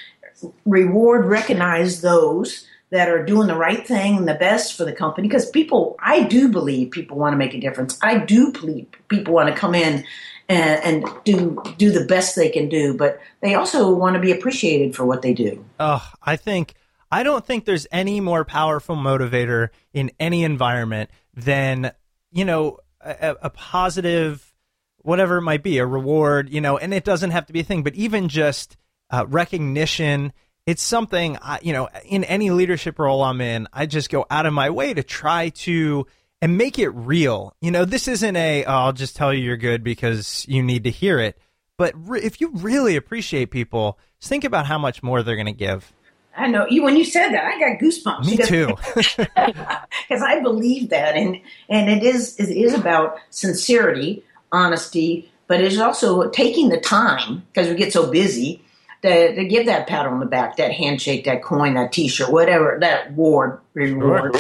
reward, 0.66 1.26
recognize 1.26 2.02
those 2.02 2.68
that 2.92 3.10
are 3.10 3.26
doing 3.26 3.48
the 3.48 3.56
right 3.56 3.88
thing 3.88 4.18
and 4.18 4.28
the 4.28 4.36
best 4.36 4.78
for 4.78 4.86
the 4.86 4.94
company 4.94 5.28
because 5.28 5.50
people 5.50 5.96
i 6.00 6.22
do 6.22 6.48
believe 6.48 6.92
people 6.92 7.18
want 7.18 7.34
to 7.34 7.38
make 7.38 7.56
a 7.56 7.60
difference 7.60 7.98
i 8.04 8.20
do 8.20 8.52
believe 8.52 8.86
people 9.08 9.34
want 9.34 9.50
to 9.50 9.56
come 9.56 9.74
in 9.74 10.06
and, 10.50 11.06
and, 11.06 11.24
do 11.24 11.62
do 11.78 11.92
the 11.92 12.06
best 12.06 12.36
they 12.36 12.50
can 12.50 12.70
do 12.70 12.94
but 12.96 13.20
they 13.42 13.56
also 13.56 13.94
want 13.94 14.16
to 14.16 14.20
be 14.20 14.32
appreciated 14.32 14.96
for 14.96 15.06
what 15.06 15.22
they 15.22 15.34
do 15.34 15.64
oh 15.80 16.06
i 16.22 16.36
think 16.36 16.74
i 17.12 17.24
don't 17.24 17.46
think 17.46 17.66
there's 17.66 17.88
any 17.92 18.20
more 18.20 18.44
powerful 18.44 18.96
motivator 18.96 19.70
in 19.94 20.12
any 20.20 20.44
environment 20.44 21.10
than 21.34 21.92
you 22.32 22.46
know 22.46 22.78
a, 23.02 23.36
a 23.44 23.50
positive 23.50 24.54
whatever 24.98 25.38
it 25.38 25.42
might 25.42 25.64
be 25.64 25.78
a 25.78 25.86
reward 25.86 26.50
you 26.50 26.62
know 26.62 26.78
and 26.78 26.94
it 26.94 27.04
doesn't 27.04 27.32
have 27.32 27.46
to 27.46 27.54
be 27.54 27.62
a 27.62 27.64
thing 27.64 27.84
but 27.84 27.96
even 27.96 28.28
just 28.28 28.78
uh, 29.14 29.26
recognition. 29.30 30.34
It's 30.66 30.82
something, 30.82 31.38
I, 31.42 31.60
you 31.62 31.72
know, 31.72 31.88
in 32.06 32.24
any 32.24 32.50
leadership 32.50 32.98
role 32.98 33.24
I'm 33.24 33.42
in, 33.42 33.68
I 33.72 33.86
just 33.86 34.10
go 34.10 34.26
out 34.30 34.48
of 34.48 34.54
my 34.54 34.72
way 34.72 34.94
to 34.94 35.04
try 35.04 35.50
to 35.50 36.08
and 36.44 36.58
make 36.58 36.78
it 36.78 36.90
real. 36.90 37.56
You 37.62 37.72
know, 37.72 37.86
this 37.86 38.10
isn't 38.10 38.36
a, 38.36 38.66
oh, 38.66 38.72
I'll 38.72 38.92
just 38.92 39.16
tell 39.16 39.34
you 39.34 39.42
you're 39.42 39.56
good 39.56 39.82
because 39.82 40.46
you 40.46 40.62
need 40.62 40.84
to 40.84 40.92
hear 40.92 41.18
it. 41.18 41.40
But 41.78 41.94
re- 41.96 42.20
if 42.22 42.42
you 42.42 42.50
really 42.56 42.98
appreciate 42.98 43.50
people, 43.50 43.98
think 44.20 44.44
about 44.44 44.66
how 44.66 44.78
much 44.78 45.02
more 45.02 45.24
they're 45.24 45.38
going 45.38 45.46
to 45.46 45.54
give. 45.54 45.94
I 46.36 46.48
know 46.48 46.66
you 46.68 46.84
when 46.84 46.98
you 46.98 47.06
said 47.06 47.30
that, 47.30 47.46
I 47.46 47.60
got 47.60 47.80
goosebumps. 47.80 48.26
Me 48.26 48.38
too, 48.38 48.76
because 48.96 50.22
I 50.24 50.42
believe 50.42 50.90
that, 50.90 51.16
and 51.16 51.40
and 51.70 51.90
it 51.92 52.02
is 52.02 52.40
it 52.40 52.50
is 52.50 52.74
about 52.74 53.18
sincerity, 53.30 54.24
honesty, 54.52 55.32
but 55.48 55.62
it 55.62 55.72
is 55.72 55.78
also 55.78 56.28
taking 56.32 56.70
the 56.70 56.80
time 56.80 57.44
because 57.54 57.70
we 57.70 57.76
get 57.76 57.94
so 57.94 58.10
busy 58.10 58.64
to, 59.04 59.36
to 59.36 59.46
give 59.46 59.68
that 59.68 59.86
pat 59.86 60.08
on 60.08 60.20
the 60.20 60.26
back, 60.26 60.58
that 60.58 60.72
handshake, 60.72 61.26
that 61.26 61.44
coin, 61.44 61.76
that 61.76 61.92
T-shirt, 61.92 62.32
whatever, 62.32 62.78
that 62.82 63.10
award 63.10 63.60
reward. 63.76 64.36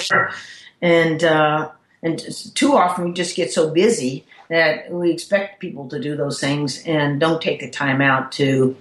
And 0.81 1.23
uh, 1.23 1.69
and 2.03 2.19
too 2.53 2.73
often 2.73 3.05
we 3.05 3.13
just 3.13 3.35
get 3.35 3.51
so 3.51 3.71
busy 3.71 4.25
that 4.49 4.91
we 4.91 5.11
expect 5.11 5.59
people 5.59 5.89
to 5.89 5.99
do 5.99 6.15
those 6.15 6.39
things 6.39 6.83
and 6.85 7.19
don't 7.19 7.41
take 7.41 7.61
the 7.61 7.69
time 7.69 8.01
out 8.01 8.31
to 8.33 8.77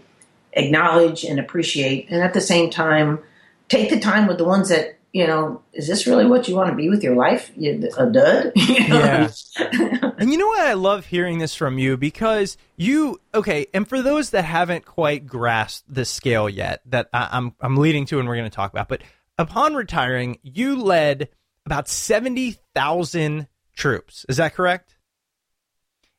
acknowledge 0.52 1.24
and 1.24 1.40
appreciate, 1.40 2.11
and 2.11 2.22
at 2.22 2.35
the 2.35 2.40
same 2.40 2.68
time 2.68 3.20
take 3.68 3.88
the 3.88 4.00
time 4.00 4.26
with 4.26 4.37
the 4.37 4.44
ones 4.44 4.68
that 4.68 4.98
you 5.12 5.26
know, 5.26 5.61
is 5.74 5.87
this 5.87 6.06
really 6.06 6.24
what 6.24 6.48
you 6.48 6.56
want 6.56 6.70
to 6.70 6.76
be 6.76 6.88
with 6.88 7.02
your 7.02 7.14
life? 7.14 7.52
You, 7.56 7.90
a 7.98 8.06
dud? 8.06 8.52
You 8.56 8.88
know? 8.88 8.98
Yeah. 8.98 9.30
and 10.18 10.32
you 10.32 10.38
know 10.38 10.46
what? 10.46 10.66
I 10.66 10.72
love 10.72 11.06
hearing 11.06 11.38
this 11.38 11.54
from 11.54 11.78
you 11.78 11.96
because 11.98 12.56
you, 12.76 13.20
okay, 13.35 13.66
and 13.74 13.87
for 13.87 14.00
those 14.00 14.30
that 14.30 14.44
haven't 14.44 14.87
quite 14.87 15.26
grasped 15.26 15.92
the 15.92 16.06
scale 16.06 16.48
yet 16.48 16.80
that 16.87 17.11
I, 17.12 17.28
I'm, 17.32 17.54
I'm 17.61 17.76
leading 17.76 18.06
to 18.06 18.18
and 18.18 18.28
we're 18.28 18.37
going 18.37 18.50
to 18.50 18.54
talk 18.54 18.72
about, 18.72 18.88
but 18.88 19.02
upon 19.38 19.74
retiring, 19.74 20.38
you 20.42 20.76
led 20.82 21.28
about 21.66 21.88
70,000 21.88 23.48
troops. 23.77 24.27
Is 24.29 24.37
that 24.38 24.55
correct? 24.55 24.96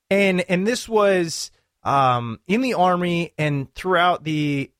And, 0.09 0.41
and 0.49 0.65
this 0.67 0.87
was, 0.87 1.51
um, 1.83 2.39
in 2.47 2.61
the 2.61 2.75
army 2.75 3.33
and 3.37 3.73
throughout 3.73 4.23
the 4.23 4.71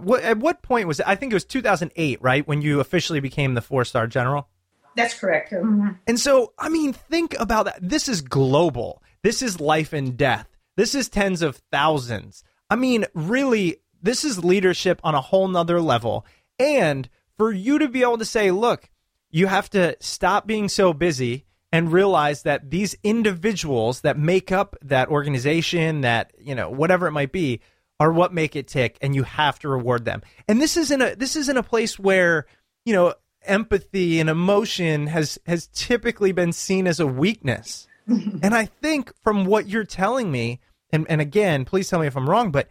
what, 0.00 0.22
at 0.22 0.38
what 0.38 0.62
point 0.62 0.88
was 0.88 1.00
it? 1.00 1.08
I 1.08 1.14
think 1.14 1.32
it 1.32 1.36
was 1.36 1.44
2008, 1.44 2.20
right, 2.22 2.46
when 2.46 2.62
you 2.62 2.80
officially 2.80 3.20
became 3.20 3.54
the 3.54 3.60
four 3.60 3.84
star 3.84 4.06
general. 4.06 4.48
That's 4.96 5.14
correct. 5.14 5.52
Mm-hmm. 5.52 5.90
And 6.06 6.18
so, 6.18 6.52
I 6.58 6.68
mean, 6.68 6.92
think 6.92 7.38
about 7.38 7.66
that. 7.66 7.78
This 7.80 8.08
is 8.08 8.20
global. 8.20 9.02
This 9.22 9.42
is 9.42 9.60
life 9.60 9.92
and 9.92 10.16
death. 10.16 10.48
This 10.76 10.94
is 10.94 11.08
tens 11.08 11.42
of 11.42 11.60
thousands. 11.70 12.42
I 12.70 12.76
mean, 12.76 13.04
really, 13.14 13.76
this 14.02 14.24
is 14.24 14.44
leadership 14.44 15.00
on 15.04 15.14
a 15.14 15.20
whole 15.20 15.48
nother 15.48 15.80
level. 15.80 16.26
And 16.58 17.08
for 17.36 17.52
you 17.52 17.78
to 17.78 17.88
be 17.88 18.02
able 18.02 18.18
to 18.18 18.24
say, 18.24 18.50
look, 18.50 18.90
you 19.30 19.46
have 19.46 19.70
to 19.70 19.96
stop 20.00 20.46
being 20.46 20.68
so 20.68 20.92
busy 20.92 21.44
and 21.70 21.92
realize 21.92 22.42
that 22.42 22.70
these 22.70 22.96
individuals 23.02 24.00
that 24.00 24.18
make 24.18 24.50
up 24.50 24.76
that 24.82 25.08
organization, 25.08 26.00
that, 26.00 26.32
you 26.38 26.54
know, 26.54 26.70
whatever 26.70 27.06
it 27.06 27.12
might 27.12 27.32
be, 27.32 27.60
are 28.00 28.12
what 28.12 28.32
make 28.32 28.56
it 28.56 28.68
tick 28.68 28.96
and 29.02 29.14
you 29.14 29.24
have 29.24 29.58
to 29.58 29.68
reward 29.68 30.04
them. 30.04 30.22
And 30.46 30.60
this 30.60 30.76
is 30.76 30.90
in 30.90 31.02
a 31.02 31.14
this 31.16 31.36
is 31.36 31.48
in 31.48 31.56
a 31.56 31.62
place 31.62 31.98
where, 31.98 32.46
you 32.84 32.94
know, 32.94 33.14
empathy 33.42 34.20
and 34.20 34.30
emotion 34.30 35.08
has 35.08 35.38
has 35.46 35.68
typically 35.74 36.32
been 36.32 36.52
seen 36.52 36.86
as 36.86 37.00
a 37.00 37.06
weakness. 37.06 37.86
and 38.06 38.54
I 38.54 38.66
think 38.66 39.12
from 39.22 39.44
what 39.44 39.68
you're 39.68 39.84
telling 39.84 40.30
me, 40.30 40.60
and, 40.92 41.06
and 41.10 41.20
again, 41.20 41.64
please 41.64 41.90
tell 41.90 42.00
me 42.00 42.06
if 42.06 42.16
I'm 42.16 42.30
wrong, 42.30 42.50
but 42.50 42.68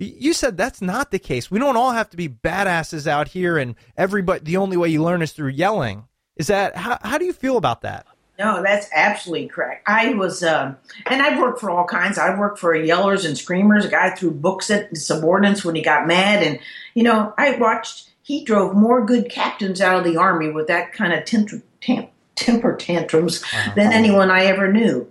you 0.00 0.32
said 0.32 0.56
that's 0.56 0.80
not 0.80 1.10
the 1.10 1.18
case. 1.18 1.50
We 1.50 1.58
don't 1.58 1.76
all 1.76 1.92
have 1.92 2.10
to 2.10 2.16
be 2.16 2.28
badasses 2.28 3.06
out 3.06 3.28
here 3.28 3.58
and 3.58 3.74
everybody 3.96 4.40
the 4.40 4.56
only 4.56 4.76
way 4.76 4.88
you 4.88 5.02
learn 5.02 5.22
is 5.22 5.32
through 5.32 5.50
yelling. 5.50 6.04
Is 6.36 6.46
that 6.46 6.76
how 6.76 6.98
how 7.02 7.18
do 7.18 7.24
you 7.24 7.32
feel 7.32 7.56
about 7.56 7.82
that? 7.82 8.06
No, 8.40 8.62
that's 8.62 8.88
absolutely 8.94 9.48
correct. 9.48 9.86
I 9.86 10.14
was, 10.14 10.42
um, 10.42 10.78
and 11.04 11.20
I've 11.20 11.38
worked 11.38 11.60
for 11.60 11.68
all 11.68 11.84
kinds. 11.84 12.16
I've 12.16 12.38
worked 12.38 12.58
for 12.58 12.74
yellers 12.74 13.26
and 13.26 13.36
screamers. 13.36 13.84
A 13.84 13.90
guy 13.90 14.08
threw 14.14 14.30
books 14.30 14.70
at 14.70 14.96
subordinates 14.96 15.62
when 15.62 15.74
he 15.74 15.82
got 15.82 16.06
mad, 16.06 16.42
and 16.42 16.58
you 16.94 17.02
know, 17.02 17.34
I 17.36 17.56
watched. 17.56 18.08
He 18.22 18.42
drove 18.44 18.74
more 18.74 19.04
good 19.04 19.28
captains 19.28 19.80
out 19.82 19.98
of 19.98 20.04
the 20.04 20.16
army 20.16 20.50
with 20.50 20.68
that 20.68 20.92
kind 20.92 21.12
of 21.12 21.24
temper, 21.26 21.60
temper 22.36 22.76
tantrums 22.76 23.42
uh-huh. 23.42 23.72
than 23.74 23.92
anyone 23.92 24.30
I 24.30 24.44
ever 24.46 24.72
knew. 24.72 25.06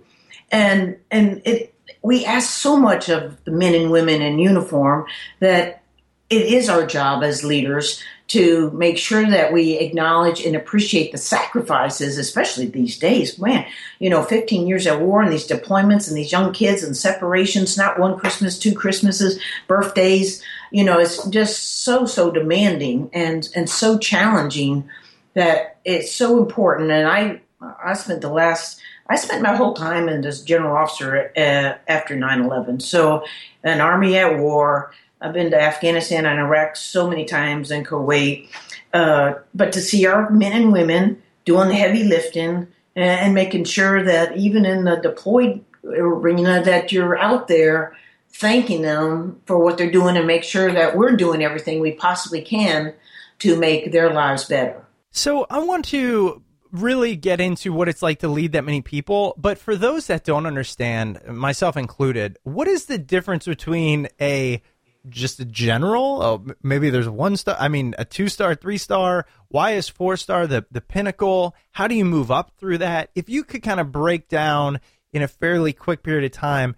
And 0.50 0.96
and 1.12 1.42
it, 1.44 1.72
we 2.02 2.24
ask 2.24 2.50
so 2.50 2.76
much 2.76 3.08
of 3.08 3.42
the 3.44 3.50
men 3.50 3.74
and 3.74 3.90
women 3.90 4.22
in 4.22 4.38
uniform 4.38 5.06
that 5.40 5.82
it 6.30 6.42
is 6.46 6.68
our 6.68 6.86
job 6.86 7.22
as 7.22 7.44
leaders 7.44 8.02
to 8.28 8.70
make 8.70 8.96
sure 8.96 9.28
that 9.28 9.52
we 9.52 9.72
acknowledge 9.72 10.46
and 10.46 10.54
appreciate 10.54 11.10
the 11.10 11.18
sacrifices, 11.18 12.16
especially 12.16 12.66
these 12.66 12.96
days. 12.96 13.36
Man, 13.40 13.66
you 13.98 14.08
know, 14.08 14.22
15 14.22 14.68
years 14.68 14.86
at 14.86 15.00
war 15.00 15.20
and 15.20 15.32
these 15.32 15.48
deployments 15.48 16.06
and 16.06 16.16
these 16.16 16.30
young 16.30 16.52
kids 16.52 16.84
and 16.84 16.96
separations, 16.96 17.76
not 17.76 17.98
one 17.98 18.16
Christmas, 18.16 18.56
two 18.56 18.72
Christmases, 18.72 19.40
birthdays, 19.66 20.40
you 20.70 20.84
know, 20.84 21.00
it's 21.00 21.26
just 21.26 21.82
so, 21.82 22.06
so 22.06 22.30
demanding 22.30 23.10
and, 23.12 23.48
and 23.56 23.68
so 23.68 23.98
challenging 23.98 24.88
that 25.34 25.78
it's 25.84 26.14
so 26.14 26.38
important. 26.38 26.92
And 26.92 27.08
I, 27.08 27.40
I 27.84 27.94
spent 27.94 28.20
the 28.20 28.30
last, 28.30 28.79
I 29.10 29.16
spent 29.16 29.42
my 29.42 29.56
whole 29.56 29.74
time 29.74 30.08
in 30.08 30.24
as 30.24 30.40
general 30.40 30.76
officer 30.76 31.32
uh, 31.36 31.74
after 31.90 32.14
9 32.14 32.42
11. 32.42 32.78
So, 32.78 33.24
an 33.64 33.80
army 33.80 34.16
at 34.16 34.38
war, 34.38 34.92
I've 35.20 35.32
been 35.32 35.50
to 35.50 35.60
Afghanistan 35.60 36.24
and 36.26 36.38
Iraq 36.38 36.76
so 36.76 37.10
many 37.10 37.24
times 37.24 37.72
and 37.72 37.84
Kuwait. 37.84 38.48
Uh, 38.94 39.34
but 39.52 39.72
to 39.72 39.80
see 39.80 40.06
our 40.06 40.30
men 40.30 40.52
and 40.52 40.72
women 40.72 41.20
doing 41.44 41.68
the 41.68 41.74
heavy 41.74 42.04
lifting 42.04 42.68
and, 42.94 43.20
and, 43.20 43.34
making 43.34 43.64
sure 43.64 44.02
that 44.04 44.36
even 44.36 44.64
in 44.64 44.84
the 44.84 44.96
deployed 44.96 45.64
arena 45.84 46.62
that 46.62 46.92
you're 46.92 47.18
out 47.18 47.48
there 47.48 47.96
thanking 48.32 48.82
them 48.82 49.40
for 49.46 49.58
what 49.58 49.76
they're 49.76 49.90
doing 49.90 50.16
and 50.16 50.26
make 50.26 50.44
sure 50.44 50.72
that 50.72 50.96
we're 50.96 51.16
doing 51.16 51.42
everything 51.42 51.80
we 51.80 51.92
possibly 51.92 52.42
can 52.42 52.94
to 53.40 53.58
make 53.58 53.90
their 53.90 54.12
lives 54.12 54.44
better. 54.44 54.84
So 55.10 55.46
I 55.50 55.58
want 55.58 55.84
to 55.86 56.42
really 56.72 57.16
get 57.16 57.40
into 57.40 57.72
what 57.72 57.88
it's 57.88 58.02
like 58.02 58.20
to 58.20 58.28
lead 58.28 58.52
that 58.52 58.64
many 58.64 58.82
people. 58.82 59.34
But 59.36 59.58
for 59.58 59.76
those 59.76 60.06
that 60.08 60.24
don't 60.24 60.46
understand, 60.46 61.20
myself 61.26 61.76
included, 61.76 62.38
what 62.42 62.68
is 62.68 62.86
the 62.86 62.98
difference 62.98 63.46
between 63.46 64.08
a 64.20 64.62
just 65.08 65.40
a 65.40 65.44
general? 65.44 66.22
Oh, 66.22 66.46
maybe 66.62 66.90
there's 66.90 67.08
one 67.08 67.36
star. 67.36 67.56
I 67.58 67.68
mean, 67.68 67.94
a 67.98 68.04
two 68.04 68.28
star, 68.28 68.54
three 68.54 68.78
star. 68.78 69.26
Why 69.48 69.72
is 69.72 69.88
four 69.88 70.16
star 70.16 70.46
the 70.46 70.66
the 70.70 70.80
pinnacle? 70.80 71.54
How 71.72 71.86
do 71.86 71.94
you 71.94 72.04
move 72.04 72.30
up 72.30 72.52
through 72.58 72.78
that? 72.78 73.10
If 73.14 73.28
you 73.28 73.44
could 73.44 73.62
kind 73.62 73.80
of 73.80 73.92
break 73.92 74.28
down 74.28 74.80
in 75.12 75.22
a 75.22 75.28
fairly 75.28 75.72
quick 75.72 76.02
period 76.02 76.24
of 76.24 76.32
time 76.32 76.76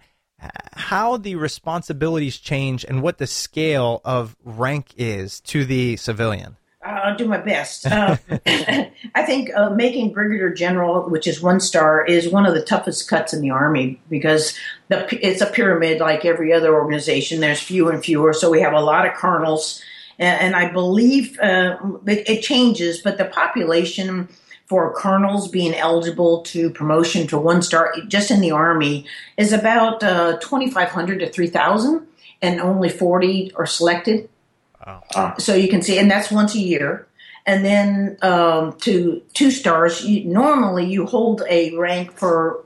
how 0.73 1.17
the 1.17 1.35
responsibilities 1.35 2.37
change 2.37 2.83
and 2.83 3.01
what 3.01 3.17
the 3.17 3.27
scale 3.27 4.01
of 4.03 4.35
rank 4.43 4.93
is 4.97 5.39
to 5.41 5.65
the 5.65 5.97
civilian. 5.97 6.57
I'll 6.83 7.15
do 7.15 7.27
my 7.27 7.37
best. 7.37 7.85
Uh, 7.85 8.17
I 8.45 9.23
think 9.25 9.51
uh, 9.55 9.69
making 9.69 10.13
brigadier 10.13 10.53
general, 10.53 11.09
which 11.09 11.27
is 11.27 11.41
one 11.41 11.59
star, 11.59 12.05
is 12.05 12.29
one 12.29 12.45
of 12.45 12.53
the 12.53 12.61
toughest 12.61 13.07
cuts 13.07 13.33
in 13.33 13.41
the 13.41 13.51
army 13.51 14.01
because 14.09 14.57
the, 14.89 15.07
it's 15.25 15.41
a 15.41 15.45
pyramid 15.45 15.99
like 15.99 16.25
every 16.25 16.51
other 16.51 16.73
organization. 16.73 17.39
There's 17.39 17.61
fewer 17.61 17.91
and 17.91 18.03
fewer, 18.03 18.33
so 18.33 18.49
we 18.49 18.61
have 18.61 18.73
a 18.73 18.81
lot 18.81 19.07
of 19.07 19.13
colonels, 19.13 19.81
and, 20.19 20.39
and 20.41 20.55
I 20.55 20.71
believe 20.71 21.39
uh, 21.39 21.77
it, 22.05 22.29
it, 22.29 22.41
changes, 22.41 23.01
but 23.01 23.17
the 23.17 23.25
population 23.25 24.27
for 24.65 24.93
colonels 24.93 25.47
being 25.47 25.73
eligible 25.75 26.41
to 26.43 26.69
promotion 26.69 27.27
to 27.27 27.37
one 27.37 27.61
star 27.61 27.93
just 28.07 28.31
in 28.31 28.41
the 28.41 28.51
army 28.51 29.05
is 29.37 29.53
about 29.53 30.03
uh, 30.03 30.37
2,500 30.37 31.19
to 31.19 31.29
3,000, 31.29 32.07
and 32.41 32.59
only 32.59 32.89
40 32.89 33.53
are 33.55 33.65
selected. 33.65 34.29
Uh, 34.85 35.35
so 35.37 35.55
you 35.55 35.67
can 35.67 35.81
see, 35.81 35.97
and 35.97 36.09
that's 36.09 36.31
once 36.31 36.55
a 36.55 36.59
year. 36.59 37.07
And 37.45 37.65
then 37.65 38.17
um, 38.21 38.73
to 38.79 39.21
two 39.33 39.51
stars, 39.51 40.05
you, 40.05 40.23
normally 40.25 40.85
you 40.85 41.05
hold 41.05 41.43
a 41.49 41.75
rank 41.75 42.13
for 42.13 42.63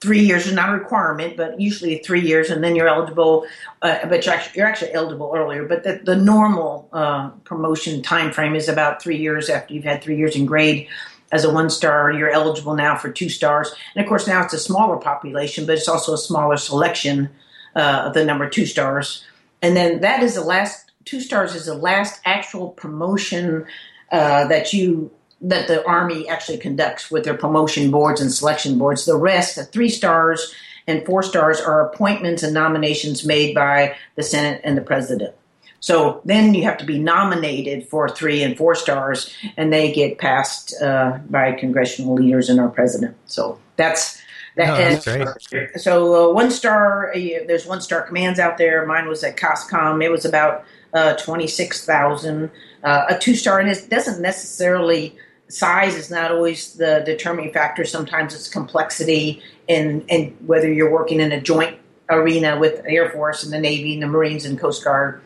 three 0.00 0.20
years. 0.20 0.46
It's 0.46 0.54
not 0.54 0.68
a 0.68 0.72
requirement, 0.72 1.36
but 1.36 1.60
usually 1.60 1.98
three 1.98 2.20
years, 2.20 2.50
and 2.50 2.62
then 2.62 2.76
you're 2.76 2.88
eligible. 2.88 3.46
Uh, 3.82 4.06
but 4.06 4.24
you're 4.24 4.34
actually, 4.34 4.58
you're 4.58 4.66
actually, 4.66 4.92
eligible 4.92 5.32
earlier. 5.34 5.66
But 5.66 5.84
the, 5.84 6.00
the 6.04 6.16
normal 6.16 6.88
uh, 6.92 7.30
promotion 7.44 8.02
time 8.02 8.32
frame 8.32 8.54
is 8.54 8.68
about 8.68 9.02
three 9.02 9.16
years 9.16 9.48
after 9.48 9.74
you've 9.74 9.84
had 9.84 10.02
three 10.02 10.16
years 10.16 10.36
in 10.36 10.46
grade. 10.46 10.88
As 11.32 11.44
a 11.44 11.52
one 11.52 11.68
star, 11.68 12.12
you're 12.12 12.30
eligible 12.30 12.74
now 12.74 12.96
for 12.96 13.10
two 13.10 13.28
stars. 13.28 13.74
And 13.94 14.04
of 14.04 14.08
course, 14.08 14.26
now 14.26 14.44
it's 14.44 14.54
a 14.54 14.58
smaller 14.58 14.96
population, 14.96 15.66
but 15.66 15.76
it's 15.76 15.88
also 15.88 16.12
a 16.12 16.18
smaller 16.18 16.56
selection 16.56 17.30
uh, 17.74 18.04
of 18.06 18.14
the 18.14 18.24
number 18.24 18.48
two 18.48 18.66
stars. 18.66 19.24
And 19.60 19.74
then 19.74 20.00
that 20.02 20.22
is 20.22 20.34
the 20.34 20.42
last 20.42 20.83
two 21.04 21.20
stars 21.20 21.54
is 21.54 21.66
the 21.66 21.74
last 21.74 22.20
actual 22.24 22.70
promotion 22.70 23.66
uh, 24.10 24.46
that 24.48 24.72
you 24.72 25.10
that 25.40 25.68
the 25.68 25.84
army 25.86 26.26
actually 26.28 26.56
conducts 26.56 27.10
with 27.10 27.24
their 27.24 27.36
promotion 27.36 27.90
boards 27.90 28.20
and 28.20 28.32
selection 28.32 28.78
boards. 28.78 29.04
The 29.04 29.16
rest, 29.16 29.56
the 29.56 29.64
three 29.64 29.90
stars 29.90 30.54
and 30.86 31.04
four 31.04 31.22
stars, 31.22 31.60
are 31.60 31.86
appointments 31.86 32.42
and 32.42 32.54
nominations 32.54 33.26
made 33.26 33.54
by 33.54 33.96
the 34.14 34.22
Senate 34.22 34.60
and 34.64 34.76
the 34.76 34.82
president. 34.82 35.34
So 35.80 36.22
then 36.24 36.54
you 36.54 36.62
have 36.62 36.78
to 36.78 36.86
be 36.86 36.98
nominated 36.98 37.86
for 37.86 38.08
three 38.08 38.42
and 38.42 38.56
four 38.56 38.74
stars, 38.74 39.34
and 39.58 39.70
they 39.70 39.92
get 39.92 40.16
passed 40.16 40.74
uh, 40.80 41.18
by 41.28 41.52
congressional 41.52 42.14
leaders 42.14 42.48
and 42.48 42.58
our 42.58 42.70
president. 42.70 43.16
So 43.26 43.58
that's 43.76 44.22
that. 44.56 44.66
No, 44.68 44.76
that's 45.24 45.46
great. 45.48 45.68
So 45.78 46.30
uh, 46.30 46.32
one 46.32 46.50
star, 46.50 47.12
uh, 47.12 47.18
there's 47.46 47.66
one 47.66 47.82
star 47.82 48.00
commands 48.00 48.38
out 48.38 48.56
there. 48.56 48.86
Mine 48.86 49.08
was 49.08 49.22
at 49.24 49.36
COSCOM. 49.36 50.02
It 50.02 50.10
was 50.10 50.24
about 50.24 50.64
uh, 50.94 51.14
26,000. 51.16 52.50
Uh, 52.82 53.06
a 53.08 53.18
two 53.18 53.34
star, 53.34 53.60
and 53.60 53.68
it 53.68 53.90
doesn't 53.90 54.20
necessarily, 54.22 55.16
size 55.48 55.96
is 55.96 56.10
not 56.10 56.30
always 56.30 56.74
the 56.74 57.02
determining 57.04 57.52
factor. 57.52 57.84
Sometimes 57.84 58.34
it's 58.34 58.48
complexity 58.48 59.42
and, 59.68 60.04
and 60.08 60.36
whether 60.46 60.72
you're 60.72 60.92
working 60.92 61.20
in 61.20 61.32
a 61.32 61.40
joint 61.40 61.78
arena 62.08 62.58
with 62.58 62.82
the 62.82 62.90
Air 62.90 63.10
Force 63.10 63.42
and 63.42 63.52
the 63.52 63.58
Navy 63.58 63.94
and 63.94 64.02
the 64.02 64.06
Marines 64.06 64.44
and 64.44 64.58
Coast 64.58 64.84
Guard. 64.84 65.22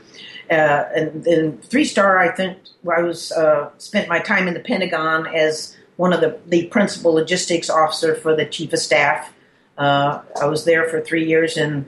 Uh, 0.50 0.84
and 0.94 1.24
then 1.24 1.58
three 1.58 1.84
star, 1.84 2.18
I 2.18 2.30
think 2.30 2.58
I 2.90 3.02
was 3.02 3.32
uh, 3.32 3.70
spent 3.78 4.08
my 4.08 4.20
time 4.20 4.48
in 4.48 4.54
the 4.54 4.60
Pentagon 4.60 5.26
as 5.26 5.76
one 5.96 6.12
of 6.12 6.20
the, 6.20 6.38
the 6.46 6.66
principal 6.68 7.12
logistics 7.12 7.68
officer 7.68 8.14
for 8.14 8.34
the 8.34 8.46
chief 8.46 8.72
of 8.72 8.78
staff. 8.78 9.32
Uh, 9.76 10.22
I 10.40 10.46
was 10.46 10.64
there 10.64 10.88
for 10.88 11.00
three 11.00 11.26
years, 11.26 11.56
and 11.56 11.84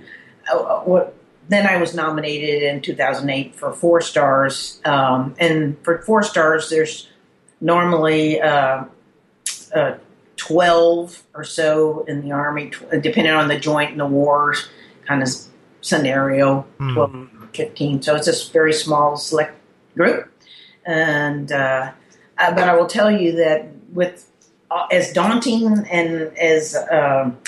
uh, 0.53 0.81
what, 0.81 1.15
then 1.51 1.67
I 1.67 1.77
was 1.79 1.95
nominated 1.95 2.63
in 2.63 2.81
2008 2.81 3.57
for 3.57 3.73
four 3.73 4.01
stars. 4.01 4.81
Um, 4.85 5.35
and 5.39 5.77
for 5.83 5.99
four 6.03 6.23
stars, 6.23 6.71
there's 6.71 7.09
normally 7.61 8.41
uh, 8.41 8.85
uh, 9.75 9.95
12 10.37 11.23
or 11.35 11.43
so 11.43 12.05
in 12.05 12.23
the 12.23 12.31
Army, 12.31 12.71
depending 13.01 13.33
on 13.33 13.49
the 13.49 13.59
joint 13.59 13.91
and 13.91 14.01
the 14.01 14.07
wars 14.07 14.69
kind 15.07 15.23
of 15.25 15.29
scenario, 15.81 16.65
mm. 16.79 16.95
12, 16.95 17.29
15. 17.53 18.03
So 18.03 18.15
it's 18.15 18.29
a 18.29 18.53
very 18.53 18.73
small, 18.73 19.17
select 19.17 19.57
group. 19.97 20.31
And, 20.87 21.51
uh, 21.51 21.91
uh, 22.39 22.55
but 22.55 22.69
I 22.69 22.77
will 22.77 22.87
tell 22.87 23.11
you 23.11 23.33
that 23.33 23.69
with 23.93 24.31
uh, 24.71 24.87
as 24.93 25.13
daunting 25.13 25.85
and 25.91 26.37
as 26.39 26.77
um, 26.93 27.39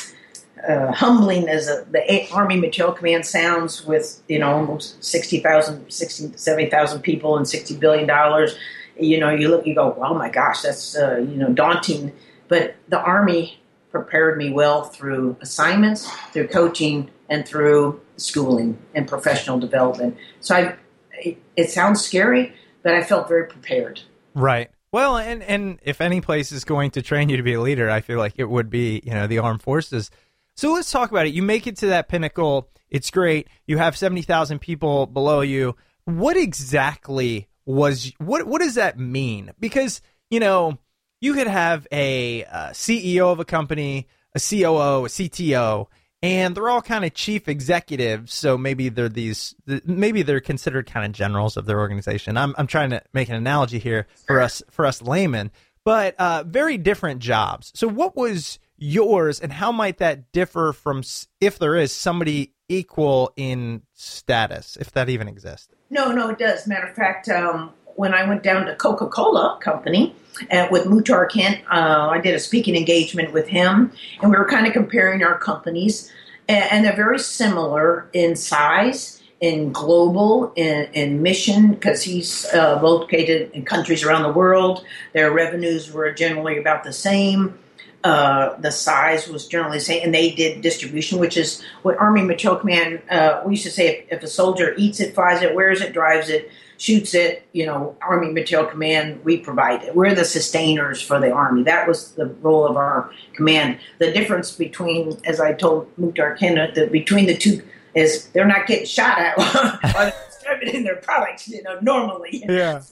uh, 0.69 0.93
humbling 0.93 1.49
as 1.49 1.69
a, 1.69 1.85
the 1.91 2.29
Army 2.31 2.57
Materiel 2.57 2.93
Command 2.93 3.27
sounds, 3.27 3.85
with 3.85 4.23
you 4.29 4.39
know 4.39 4.51
almost 4.51 5.03
60,000, 5.03 5.91
60, 5.91 6.37
70,000 6.37 7.03
people 7.03 7.37
and 7.37 7.49
sixty 7.49 7.77
billion 7.77 8.07
dollars, 8.07 8.57
you 8.99 9.19
know, 9.19 9.31
you 9.31 9.49
look, 9.49 9.67
you 9.67 9.75
go, 9.75 9.97
oh 10.01 10.15
my 10.15 10.29
gosh, 10.29 10.63
that's 10.63 10.97
uh, 10.97 11.17
you 11.17 11.37
know 11.37 11.53
daunting. 11.53 12.13
But 12.49 12.77
the 12.89 13.01
Army 13.01 13.61
prepared 13.91 14.39
me 14.39 14.51
well 14.51 14.85
through 14.85 15.37
assignments, 15.41 16.11
through 16.33 16.49
coaching, 16.49 17.11
and 17.29 17.47
through 17.47 18.01
schooling 18.17 18.79
and 18.95 19.09
professional 19.09 19.59
development. 19.59 20.17
So 20.41 20.55
I, 20.55 20.77
it, 21.13 21.39
it 21.57 21.71
sounds 21.71 22.05
scary, 22.05 22.55
but 22.83 22.95
I 22.95 23.03
felt 23.03 23.29
very 23.29 23.47
prepared. 23.47 24.01
Right. 24.35 24.71
Well, 24.93 25.17
and 25.17 25.43
and 25.43 25.79
if 25.83 26.03
any 26.03 26.21
place 26.21 26.53
is 26.53 26.65
going 26.65 26.91
to 26.93 27.03
train 27.03 27.31
you 27.31 27.39
to 27.39 27.43
be 27.43 27.55
a 27.55 27.61
leader, 27.61 27.89
I 27.89 28.03
feel 28.03 28.19
like 28.19 28.35
it 28.37 28.45
would 28.45 28.69
be 28.69 29.01
you 29.05 29.13
know 29.13 29.27
the 29.27 29.39
armed 29.39 29.63
forces. 29.63 30.11
So 30.55 30.73
let's 30.73 30.91
talk 30.91 31.11
about 31.11 31.27
it. 31.27 31.35
You 31.35 31.43
make 31.43 31.67
it 31.67 31.77
to 31.79 31.87
that 31.87 32.09
pinnacle. 32.09 32.71
It's 32.91 33.11
great. 33.11 33.49
You 33.67 33.79
have 33.79 33.97
seventy 33.97 34.23
thousand 34.23 34.61
people 34.61 35.07
below 35.07 35.41
you. 35.41 35.77
What 36.05 36.37
exactly 36.37 37.49
was 37.65 38.13
what? 38.19 38.47
What 38.47 38.61
does 38.61 38.75
that 38.75 38.99
mean? 38.99 39.51
Because 39.59 40.03
you 40.31 40.41
know 40.41 40.79
you 41.23 41.35
could 41.35 41.47
have 41.47 41.87
a, 41.93 42.43
a 42.43 42.71
CEO 42.73 43.33
of 43.33 43.39
a 43.39 43.45
company, 43.45 44.09
a 44.35 44.41
COO, 44.41 45.05
a 45.05 45.09
CTO, 45.09 45.87
and 46.21 46.55
they're 46.55 46.69
all 46.69 46.83
kind 46.83 47.05
of 47.05 47.15
chief 47.15 47.49
executives. 47.49 48.35
So 48.35 48.59
maybe 48.59 48.89
they're 48.89 49.09
these, 49.09 49.55
maybe 49.85 50.23
they're 50.23 50.41
considered 50.41 50.91
kind 50.91 51.07
of 51.07 51.13
generals 51.13 51.57
of 51.57 51.67
their 51.67 51.79
organization. 51.79 52.37
I'm 52.37 52.55
I'm 52.59 52.67
trying 52.67 52.91
to 52.91 53.03
make 53.15 53.29
an 53.29 53.37
analogy 53.37 53.79
here 53.79 54.07
for 54.27 54.41
us 54.41 54.63
for 54.71 54.85
us 54.85 55.01
laymen, 55.01 55.51
but 55.85 56.15
uh, 56.17 56.45
very 56.47 56.77
different 56.77 57.21
jobs. 57.21 57.73
So 57.75 57.89
what 57.89 58.17
was 58.17 58.59
yours, 58.83 59.41
and 59.41 59.53
how 59.53 59.71
might 59.71 59.99
that 59.99 60.33
differ 60.33 60.73
from 60.73 61.03
if 61.41 61.59
there 61.59 61.77
is 61.77 61.93
somebody 61.93 62.53
equal 62.69 63.33
in 63.37 63.83
status, 63.95 64.77
if 64.81 64.91
that 64.93 65.09
even 65.09 65.29
exists? 65.29 65.69
No, 65.89 66.11
no, 66.11 66.31
it 66.31 66.39
does. 66.39 66.67
Matter 66.67 66.87
of 66.87 66.95
fact, 66.95 67.29
um, 67.29 67.73
when 67.97 68.13
I 68.13 68.27
went 68.29 68.43
down 68.43 68.67
to 68.67 68.75
Coca 68.75 69.07
Cola 69.07 69.59
Company 69.61 70.15
uh, 70.51 70.67
with 70.71 70.87
Muhtar 70.87 71.31
Kent, 71.31 71.61
uh, 71.71 72.09
I 72.11 72.19
did 72.19 72.35
a 72.35 72.41
speaking 72.41 72.75
engagement 72.75 73.33
with 73.33 73.49
him, 73.49 73.93
and 74.21 74.31
we 74.31 74.37
were 74.37 74.49
kind 74.49 74.67
of 74.67 74.73
comparing 74.73 75.23
our 75.23 75.39
companies, 75.39 76.11
and, 76.49 76.65
and 76.73 76.85
they're 76.85 76.97
very 76.97 77.19
similar 77.19 78.09
in 78.13 78.37
size. 78.37 79.19
In 79.41 79.73
global, 79.73 80.53
in, 80.55 80.85
in 80.93 81.21
mission, 81.21 81.73
because 81.73 82.05
he's 82.05 82.45
uh, 82.55 82.79
located 82.81 83.51
in 83.51 83.65
countries 83.65 84.05
around 84.05 84.23
the 84.23 84.33
world, 84.33 84.85
their 85.15 85.33
revenues 85.33 85.91
were 85.91 86.13
generally 86.13 86.59
about 86.59 86.85
the 86.85 86.93
same. 86.93 87.59
Uh, 88.05 88.57
the 88.59 88.73
size 88.73 89.29
was 89.29 89.47
generally 89.47 89.79
the 89.79 89.85
same, 89.85 90.03
and 90.03 90.13
they 90.13 90.31
did 90.31 90.61
distribution, 90.61 91.19
which 91.19 91.37
is 91.37 91.63
what 91.83 91.97
Army 91.99 92.23
Materiel 92.23 92.59
Command. 92.59 93.01
Uh, 93.09 93.41
we 93.45 93.53
used 93.53 93.63
to 93.63 93.71
say 93.71 94.07
if, 94.11 94.19
if, 94.19 94.23
a 94.25 94.27
soldier 94.27 94.75
eats 94.77 94.99
it, 94.99 95.15
flies 95.15 95.41
it, 95.41 95.55
wears 95.55 95.81
it, 95.81 95.93
drives 95.93 96.29
it, 96.29 96.51
shoots 96.79 97.15
it, 97.15 97.47
you 97.53 97.65
know, 97.65 97.97
Army 98.03 98.33
Materiel 98.33 98.69
Command, 98.69 99.25
we 99.25 99.37
provide 99.37 99.85
it. 99.85 99.95
We're 99.95 100.17
the 100.17 100.25
sustainers 100.25 101.01
for 101.01 101.21
the 101.21 101.31
Army. 101.31 101.63
That 101.63 101.87
was 101.87 102.11
the 102.13 102.27
role 102.27 102.67
of 102.67 102.77
our 102.77 103.09
command. 103.35 103.79
The 104.01 104.11
difference 104.11 104.51
between, 104.51 105.17
as 105.25 105.39
I 105.39 105.53
told 105.53 105.97
Muhtar 105.97 106.37
Kenneth, 106.37 106.75
that 106.75 106.91
between 106.91 107.27
the 107.27 107.37
two 107.37 107.63
is 107.95 108.27
they're 108.31 108.47
not 108.47 108.67
getting 108.67 108.87
shot 108.87 109.17
at 109.19 109.39
while 109.95 110.13
distributing 110.27 110.83
their 110.83 110.97
products, 110.97 111.47
you 111.47 111.63
know, 111.63 111.79
normally. 111.83 112.45
Yeah. 112.49 112.83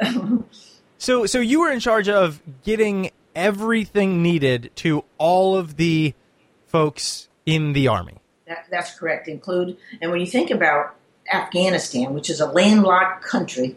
so, 0.98 1.26
so 1.26 1.40
you 1.40 1.60
were 1.60 1.72
in 1.72 1.80
charge 1.80 2.08
of 2.08 2.40
getting 2.62 3.10
everything 3.40 4.22
needed 4.22 4.70
to 4.76 5.02
all 5.16 5.56
of 5.56 5.76
the 5.76 6.14
folks 6.66 7.28
in 7.46 7.72
the 7.72 7.88
army. 7.88 8.18
That, 8.46 8.66
that's 8.70 8.98
correct. 8.98 9.28
Include, 9.28 9.78
and 10.02 10.10
when 10.10 10.20
you 10.20 10.26
think 10.26 10.50
about 10.50 10.94
Afghanistan, 11.32 12.12
which 12.12 12.28
is 12.28 12.40
a 12.40 12.46
landlocked 12.46 13.24
country 13.24 13.76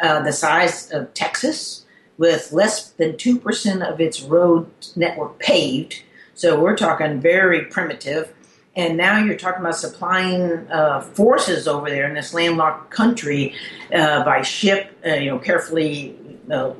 uh, 0.00 0.22
the 0.22 0.32
size 0.32 0.92
of 0.92 1.12
Texas, 1.12 1.84
with 2.18 2.52
less 2.52 2.90
than 2.90 3.12
2% 3.14 3.82
of 3.82 4.00
its 4.00 4.22
road 4.22 4.70
network 4.94 5.38
paved. 5.38 6.02
So 6.34 6.60
we're 6.60 6.76
talking 6.76 7.20
very 7.20 7.64
primitive. 7.64 8.32
And 8.76 8.96
now 8.96 9.18
you're 9.18 9.36
talking 9.36 9.60
about 9.60 9.76
supplying 9.76 10.68
uh, 10.70 11.00
forces 11.00 11.66
over 11.66 11.90
there 11.90 12.08
in 12.08 12.14
this 12.14 12.32
landlocked 12.32 12.90
country 12.90 13.54
uh, 13.92 14.24
by 14.24 14.42
ship, 14.42 14.96
uh, 15.04 15.14
you 15.14 15.30
know, 15.30 15.38
carefully 15.38 16.16
uh, 16.50 16.74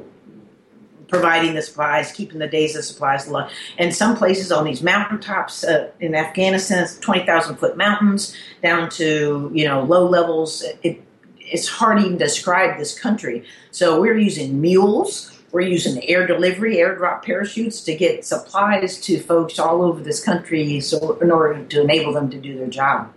providing 1.09 1.55
the 1.55 1.63
supplies, 1.63 2.13
keeping 2.13 2.39
the 2.39 2.47
days 2.47 2.77
of 2.77 2.85
supplies 2.85 3.27
low. 3.29 3.49
And 3.79 3.95
some 3.95 4.17
places 4.17 4.53
on 4.53 4.65
these 4.65 4.83
mountaintops 4.83 5.65
uh, 5.65 5.91
in 6.01 6.15
Afghanistan, 6.15 6.87
20,000 7.01 7.57
foot 7.57 7.77
mountains 7.77 8.37
down 8.63 8.91
to, 8.91 9.51
you 9.55 9.67
know, 9.67 9.83
low 9.83 10.07
levels. 10.07 10.65
It, 10.83 11.03
it's 11.39 11.67
hard 11.67 11.99
to 11.99 12.05
even 12.05 12.19
describe 12.19 12.79
this 12.79 12.99
country. 12.99 13.45
So 13.71 14.01
we're 14.01 14.19
using 14.19 14.61
mules. 14.61 15.35
We're 15.51 15.63
using 15.63 16.05
air 16.05 16.27
delivery, 16.27 16.77
airdrop 16.77 17.23
parachutes 17.23 17.81
to 17.85 17.95
get 17.95 18.27
supplies 18.27 19.01
to 19.03 19.19
folks 19.19 19.59
all 19.59 19.83
over 19.83 20.03
this 20.03 20.23
country 20.23 20.79
so 20.81 21.19
in 21.21 21.31
order 21.31 21.65
to 21.65 21.81
enable 21.81 22.13
them 22.13 22.29
to 22.31 22.39
do 22.39 22.59
their 22.59 22.67
job. 22.67 23.15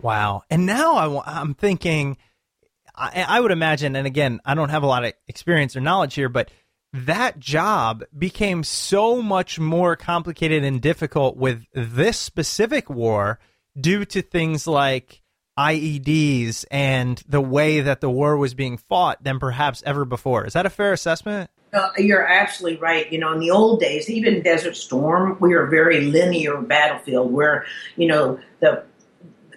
Wow. 0.00 0.44
And 0.48 0.64
now 0.64 1.20
I, 1.26 1.40
am 1.40 1.52
thinking, 1.52 2.16
I, 2.94 3.26
I 3.28 3.40
would 3.40 3.50
imagine, 3.50 3.94
and 3.94 4.06
again, 4.06 4.40
I 4.46 4.54
don't 4.54 4.70
have 4.70 4.84
a 4.84 4.86
lot 4.86 5.04
of 5.04 5.12
experience 5.28 5.76
or 5.76 5.80
knowledge 5.80 6.14
here, 6.14 6.30
but– 6.30 6.50
that 6.92 7.38
job 7.38 8.04
became 8.16 8.64
so 8.64 9.20
much 9.20 9.58
more 9.58 9.96
complicated 9.96 10.64
and 10.64 10.80
difficult 10.80 11.36
with 11.36 11.64
this 11.72 12.18
specific 12.18 12.88
war 12.88 13.38
due 13.78 14.04
to 14.06 14.22
things 14.22 14.66
like 14.66 15.22
IEDs 15.58 16.64
and 16.70 17.22
the 17.28 17.40
way 17.40 17.80
that 17.80 18.00
the 18.00 18.10
war 18.10 18.36
was 18.36 18.54
being 18.54 18.76
fought 18.76 19.22
than 19.22 19.38
perhaps 19.38 19.82
ever 19.86 20.04
before. 20.04 20.46
Is 20.46 20.52
that 20.52 20.66
a 20.66 20.70
fair 20.70 20.92
assessment? 20.92 21.50
Uh, 21.72 21.90
you're 21.98 22.26
absolutely 22.26 22.78
right. 22.78 23.10
You 23.10 23.18
know, 23.18 23.32
in 23.32 23.40
the 23.40 23.50
old 23.50 23.80
days, 23.80 24.08
even 24.08 24.42
Desert 24.42 24.76
Storm, 24.76 25.36
we 25.40 25.50
were 25.50 25.66
a 25.66 25.70
very 25.70 26.02
linear 26.02 26.60
battlefield 26.60 27.32
where, 27.32 27.66
you 27.96 28.06
know, 28.06 28.38
the 28.60 28.84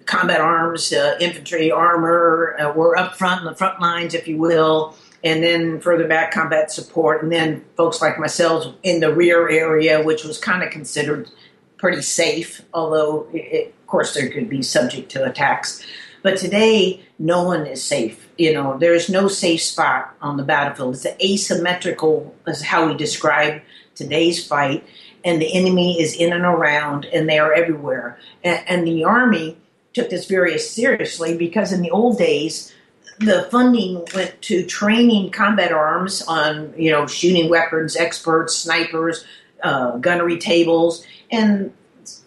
combat 0.04 0.40
arms, 0.40 0.92
uh, 0.92 1.16
infantry, 1.20 1.70
armor 1.70 2.56
uh, 2.58 2.72
were 2.72 2.96
up 2.96 3.16
front 3.16 3.40
in 3.40 3.46
the 3.46 3.54
front 3.54 3.80
lines, 3.80 4.12
if 4.12 4.26
you 4.26 4.36
will 4.36 4.96
and 5.22 5.42
then 5.42 5.80
further 5.80 6.08
back 6.08 6.32
combat 6.32 6.70
support, 6.70 7.22
and 7.22 7.30
then 7.30 7.64
folks 7.76 8.00
like 8.00 8.18
myself 8.18 8.74
in 8.82 9.00
the 9.00 9.14
rear 9.14 9.48
area, 9.48 10.02
which 10.02 10.24
was 10.24 10.38
kind 10.38 10.62
of 10.62 10.70
considered 10.70 11.30
pretty 11.76 12.02
safe, 12.02 12.62
although 12.72 13.26
it, 13.32 13.68
of 13.68 13.86
course 13.86 14.14
there 14.14 14.28
could 14.30 14.48
be 14.48 14.62
subject 14.62 15.10
to 15.12 15.24
attacks. 15.24 15.84
But 16.22 16.36
today, 16.36 17.02
no 17.18 17.42
one 17.42 17.66
is 17.66 17.82
safe. 17.82 18.28
You 18.36 18.52
know, 18.52 18.78
there 18.78 18.94
is 18.94 19.08
no 19.08 19.28
safe 19.28 19.62
spot 19.62 20.14
on 20.20 20.36
the 20.36 20.42
battlefield. 20.42 20.94
It's 20.94 21.06
asymmetrical, 21.22 22.34
is 22.46 22.62
how 22.62 22.86
we 22.86 22.94
describe 22.94 23.62
today's 23.94 24.46
fight, 24.46 24.84
and 25.24 25.40
the 25.40 25.52
enemy 25.54 26.00
is 26.00 26.14
in 26.14 26.32
and 26.32 26.44
around, 26.44 27.06
and 27.06 27.28
they 27.28 27.38
are 27.38 27.52
everywhere. 27.52 28.18
and, 28.44 28.62
and 28.66 28.86
the 28.86 29.04
army 29.04 29.56
took 29.92 30.10
this 30.10 30.26
very 30.26 30.58
seriously 30.58 31.36
because 31.36 31.72
in 31.72 31.82
the 31.82 31.90
old 31.90 32.18
days 32.18 32.72
the 33.20 33.42
funding 33.50 34.06
went 34.14 34.40
to 34.42 34.64
training 34.64 35.30
combat 35.30 35.72
arms 35.72 36.22
on 36.22 36.72
you 36.76 36.90
know 36.90 37.06
shooting 37.06 37.48
weapons 37.48 37.96
experts 37.96 38.56
snipers 38.56 39.24
uh, 39.62 39.96
gunnery 39.98 40.38
tables. 40.38 41.06
And 41.30 41.72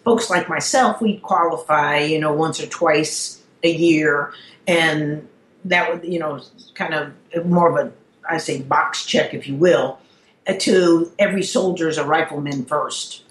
folks 0.04 0.30
like 0.30 0.48
myself 0.48 1.00
we'd 1.00 1.22
qualify 1.22 1.98
you 1.98 2.18
know 2.18 2.32
once 2.32 2.60
or 2.60 2.66
twice 2.66 3.42
a 3.62 3.70
year. 3.70 4.32
And 4.66 5.28
that 5.64 5.90
would 5.90 6.10
you 6.10 6.18
know 6.18 6.40
kind 6.74 6.94
of 6.94 7.46
more 7.46 7.76
of 7.76 7.86
a 7.86 7.92
i 8.28 8.36
say 8.36 8.60
box 8.62 9.04
check 9.04 9.34
if 9.34 9.48
you 9.48 9.54
will 9.54 9.98
to 10.58 11.10
every 11.18 11.42
soldier 11.42 11.88
as 11.88 11.98
a 11.98 12.04
rifleman 12.04 12.64
first 12.64 13.23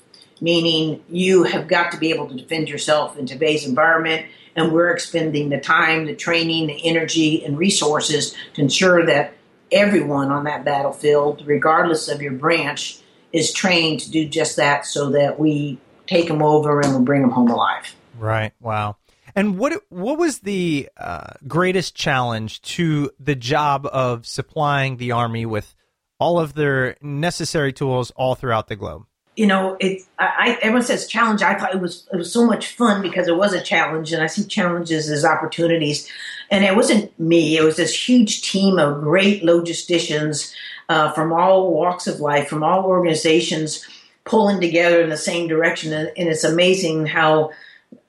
meaning 0.43 1.01
you 1.09 1.43
have 1.43 1.69
got 1.69 1.93
to 1.93 1.97
be 1.97 2.11
able 2.11 2.27
to 2.27 2.35
defend 2.35 2.67
yourself 2.67 3.17
in 3.17 3.25
today's 3.25 3.65
environment. 3.65 4.25
And 4.57 4.73
we're 4.73 4.91
expending 4.91 5.49
the 5.49 5.59
time, 5.59 6.05
the 6.05 6.13
training, 6.13 6.67
the 6.67 6.85
energy, 6.85 7.43
and 7.45 7.57
resources 7.57 8.35
to 8.55 8.61
ensure 8.61 9.05
that 9.05 9.33
everyone 9.71 10.31
on 10.31 10.43
that 10.43 10.65
battlefield, 10.65 11.43
regardless 11.47 12.09
of 12.09 12.21
your 12.21 12.33
branch, 12.33 12.99
is 13.31 13.53
trained 13.53 14.01
to 14.01 14.11
do 14.11 14.27
just 14.27 14.57
that 14.57 14.85
so 14.85 15.11
that 15.11 15.39
we 15.39 15.79
take 16.07 16.27
them 16.27 16.43
over 16.43 16.81
and 16.81 16.99
we 16.99 17.03
bring 17.03 17.21
them 17.21 17.31
home 17.31 17.49
alive. 17.49 17.95
Right. 18.19 18.51
Wow. 18.59 18.97
And 19.35 19.57
what 19.57 19.81
what 19.89 20.19
was 20.19 20.39
the 20.39 20.89
uh, 20.97 21.33
greatest 21.47 21.95
challenge 21.95 22.61
to 22.63 23.11
the 23.17 23.33
job 23.33 23.87
of 23.91 24.27
supplying 24.27 24.97
the 24.97 25.13
army 25.13 25.45
with 25.45 25.73
all 26.19 26.37
of 26.37 26.53
their 26.53 26.97
necessary 27.01 27.73
tools 27.73 28.11
all 28.11 28.35
throughout 28.35 28.67
the 28.67 28.75
globe? 28.75 29.05
You 29.35 29.47
know, 29.47 29.77
it. 29.79 30.03
I, 30.19 30.59
everyone 30.61 30.83
says 30.83 31.07
challenge. 31.07 31.41
I 31.41 31.55
thought 31.55 31.73
it 31.73 31.81
was 31.81 32.07
it 32.13 32.17
was 32.17 32.31
so 32.31 32.45
much 32.45 32.67
fun 32.67 33.01
because 33.01 33.27
it 33.27 33.35
was 33.35 33.53
a 33.53 33.61
challenge, 33.61 34.13
and 34.13 34.21
I 34.21 34.27
see 34.27 34.45
challenges 34.45 35.09
as 35.09 35.25
opportunities. 35.25 36.07
And 36.51 36.63
it 36.63 36.75
wasn't 36.75 37.17
me; 37.19 37.57
it 37.57 37.63
was 37.63 37.77
this 37.77 38.07
huge 38.07 38.49
team 38.49 38.77
of 38.77 39.01
great 39.01 39.43
logisticians 39.43 40.53
uh, 40.89 41.11
from 41.13 41.33
all 41.33 41.73
walks 41.73 42.07
of 42.07 42.19
life, 42.19 42.47
from 42.47 42.63
all 42.63 42.85
organizations, 42.85 43.85
pulling 44.25 44.61
together 44.61 45.01
in 45.01 45.09
the 45.09 45.17
same 45.17 45.47
direction. 45.47 45.93
And, 45.93 46.11
and 46.15 46.29
it's 46.29 46.43
amazing 46.43 47.07
how 47.07 47.51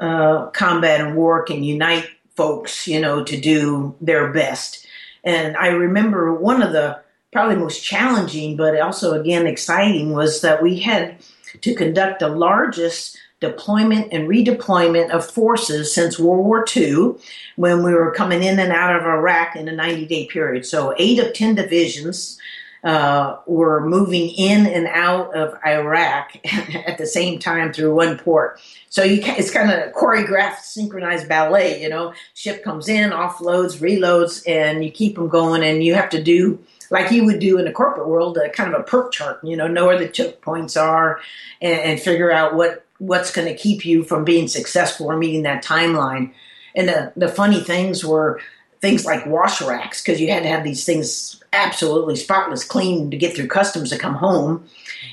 uh, 0.01 0.47
combat 0.47 1.01
and 1.01 1.17
war 1.17 1.43
can 1.43 1.65
unite 1.65 2.07
folks, 2.37 2.87
you 2.87 3.01
know, 3.01 3.25
to 3.25 3.41
do 3.41 3.95
their 4.01 4.33
best. 4.33 4.87
And 5.23 5.57
I 5.57 5.69
remember 5.69 6.35
one 6.35 6.63
of 6.63 6.73
the 6.73 7.01
probably 7.35 7.57
most 7.57 7.85
challenging, 7.85 8.57
but 8.57 8.81
also 8.81 9.21
again 9.21 9.47
exciting, 9.47 10.13
was 10.13 10.41
that 10.41 10.63
we 10.63 10.79
had 10.79 11.17
to 11.61 11.75
conduct 11.75 12.21
the 12.21 12.29
largest 12.29 13.19
deployment 13.41 14.13
and 14.13 14.29
redeployment 14.29 15.11
of 15.11 15.29
forces 15.29 15.93
since 15.93 16.19
World 16.19 16.47
War 16.47 16.65
II 16.75 17.17
when 17.57 17.83
we 17.83 17.93
were 17.93 18.13
coming 18.13 18.43
in 18.43 18.59
and 18.61 18.73
out 18.73 18.95
of 18.95 19.03
Iraq 19.03 19.57
in 19.57 19.69
a 19.69 19.73
90 19.73 20.07
day 20.07 20.27
period. 20.27 20.65
So, 20.65 20.95
eight 20.97 21.19
of 21.19 21.35
10 21.35 21.57
divisions 21.57 22.39
uh, 22.85 23.39
were 23.47 23.85
moving 23.85 24.29
in 24.31 24.67
and 24.67 24.87
out 24.87 25.35
of 25.35 25.59
Iraq 25.67 26.37
at 26.87 26.99
the 26.99 27.07
same 27.07 27.41
time 27.41 27.73
through 27.73 27.95
one 27.95 28.17
port. 28.17 28.61
So 28.91 29.03
you 29.03 29.21
it's 29.25 29.51
kind 29.51 29.73
of 29.73 29.93
choreographed, 29.93 30.61
synchronized 30.61 31.29
ballet. 31.29 31.83
You 31.83 31.89
know, 31.89 32.15
ship 32.35 32.63
comes 32.63 32.89
in, 32.89 33.11
offloads, 33.11 33.81
reloads, 33.81 34.47
and 34.47 34.85
you 34.85 34.91
keep 34.91 35.17
them 35.17 35.29
going. 35.29 35.65
And 35.65 35.83
you 35.83 35.95
have 35.95 36.11
to 36.11 36.23
do 36.23 36.63
like 36.91 37.11
you 37.11 37.25
would 37.25 37.41
do 37.41 37.59
in 37.59 37.65
the 37.65 37.73
corporate 37.73 38.09
world, 38.09 38.37
a 38.39 38.49
kind 38.51 38.73
of 38.73 38.81
a 38.81 38.85
PERT 38.85 39.13
chart. 39.13 39.41
You 39.43 39.57
know, 39.57 39.67
know 39.67 39.87
where 39.87 39.99
the 39.99 40.09
choke 40.09 40.41
points 40.41 40.77
are, 40.77 41.21
and, 41.61 41.81
and 41.81 42.01
figure 42.01 42.31
out 42.31 42.55
what 42.55 42.85
what's 42.99 43.33
going 43.33 43.49
to 43.49 43.55
keep 43.55 43.85
you 43.85 44.05
from 44.05 44.25
being 44.25 44.49
successful 44.49 45.07
or 45.07 45.17
meeting 45.17 45.43
that 45.43 45.65
timeline. 45.65 46.33
And 46.75 46.89
the 46.89 47.13
the 47.17 47.29
funny 47.29 47.61
things 47.61 48.05
were 48.05 48.41
things 48.81 49.07
like 49.07 49.25
wash 49.25 49.63
racks 49.63 50.03
because 50.03 50.21
you 50.21 50.31
had 50.31 50.43
to 50.43 50.49
have 50.49 50.63
these 50.63 50.85
things 50.85 51.43
absolutely 51.55 52.17
spotless 52.17 52.65
clean 52.65 53.11
to 53.11 53.17
get 53.17 53.35
through 53.35 53.47
customs 53.47 53.91
to 53.91 53.99
come 53.99 54.15
home 54.15 54.69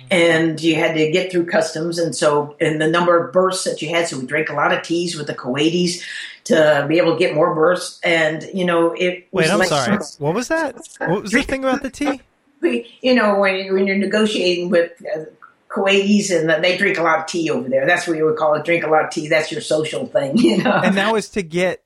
and 0.10 0.62
you 0.62 0.76
had 0.76 0.94
to 0.94 1.10
get 1.10 1.32
through 1.32 1.46
customs 1.46 1.98
and 1.98 2.14
so 2.14 2.56
and 2.60 2.82
the 2.82 2.88
number 2.88 3.18
of 3.18 3.32
berths 3.32 3.64
that 3.64 3.82
you 3.82 3.88
had 3.90 4.08
so 4.08 4.20
we 4.20 4.26
drank 4.26 4.50
a 4.50 4.54
lot 4.54 4.74
of 4.74 4.84
teas 4.84 5.16
with 5.16 5.28
the 5.28 5.34
kuwaitis 5.34 6.04
to 6.46 6.86
be 6.88 6.98
able 6.98 7.14
to 7.14 7.20
get 7.20 7.36
more 7.36 7.54
berths 7.54 8.00
and 8.04 8.44
you 8.54 8.66
know 8.66 8.94
it 8.94 9.28
was. 9.32 9.46
wait 9.46 9.52
i'm 9.52 9.60
like, 9.60 9.70
sorry 9.70 9.98
what 10.20 10.34
was 10.34 10.48
that 10.48 10.76
what 11.00 11.24
was 11.24 11.32
the 11.32 11.42
thing 11.44 11.64
about 11.64 11.82
the 11.82 11.90
tea 11.90 12.22
you 13.02 13.14
know 13.14 13.40
when, 13.40 13.74
when 13.74 13.88
you're 13.88 13.98
negotiating 13.98 14.70
with 14.70 14.92
uh, 15.16 15.26
Kuwaitis 15.72 16.32
and 16.32 16.64
they 16.64 16.78
drink 16.78 16.98
a 16.98 17.04
lot 17.04 17.20
of 17.20 17.26
tea 17.28 17.50
over 17.50 17.70
there. 17.70 17.86
That's 17.86 18.08
what 18.08 18.18
you 18.18 18.26
would 18.26 18.36
call 18.36 18.56
it. 18.56 18.66
Drink 18.66 18.84
a 18.84 18.90
lot 18.90 19.06
of 19.06 19.10
tea. 19.10 19.28
That's 19.28 19.52
your 19.52 19.62
social 19.62 20.06
thing, 20.06 20.38
you 20.38 20.58
know. 20.58 20.82
And 20.84 20.98
that 20.98 21.14
was 21.14 21.30
to 21.30 21.44
get 21.44 21.84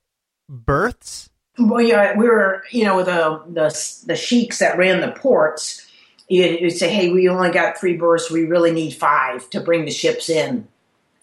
berths. 0.49 1.30
Well, 1.58 1.82
yeah, 1.82 2.18
we 2.18 2.28
were, 2.28 2.64
you 2.72 2.84
know, 2.84 3.03
the 3.03 3.41
the 3.47 4.03
the 4.08 4.16
sheiks 4.16 4.60
that 4.60 4.78
ran 4.78 5.01
the 5.01 5.12
ports. 5.12 5.82
You'd, 6.28 6.60
you'd 6.60 6.72
say, 6.72 6.93
"Hey, 6.93 7.12
we 7.12 7.30
only 7.30 7.51
got 7.51 7.78
three 7.78 7.95
berths. 7.95 8.30
We 8.30 8.45
really 8.45 8.72
need 8.72 8.91
five 8.91 9.49
to 9.51 9.62
bring 9.62 9.86
the 9.86 9.91
ships 9.91 10.30
in." 10.30 10.68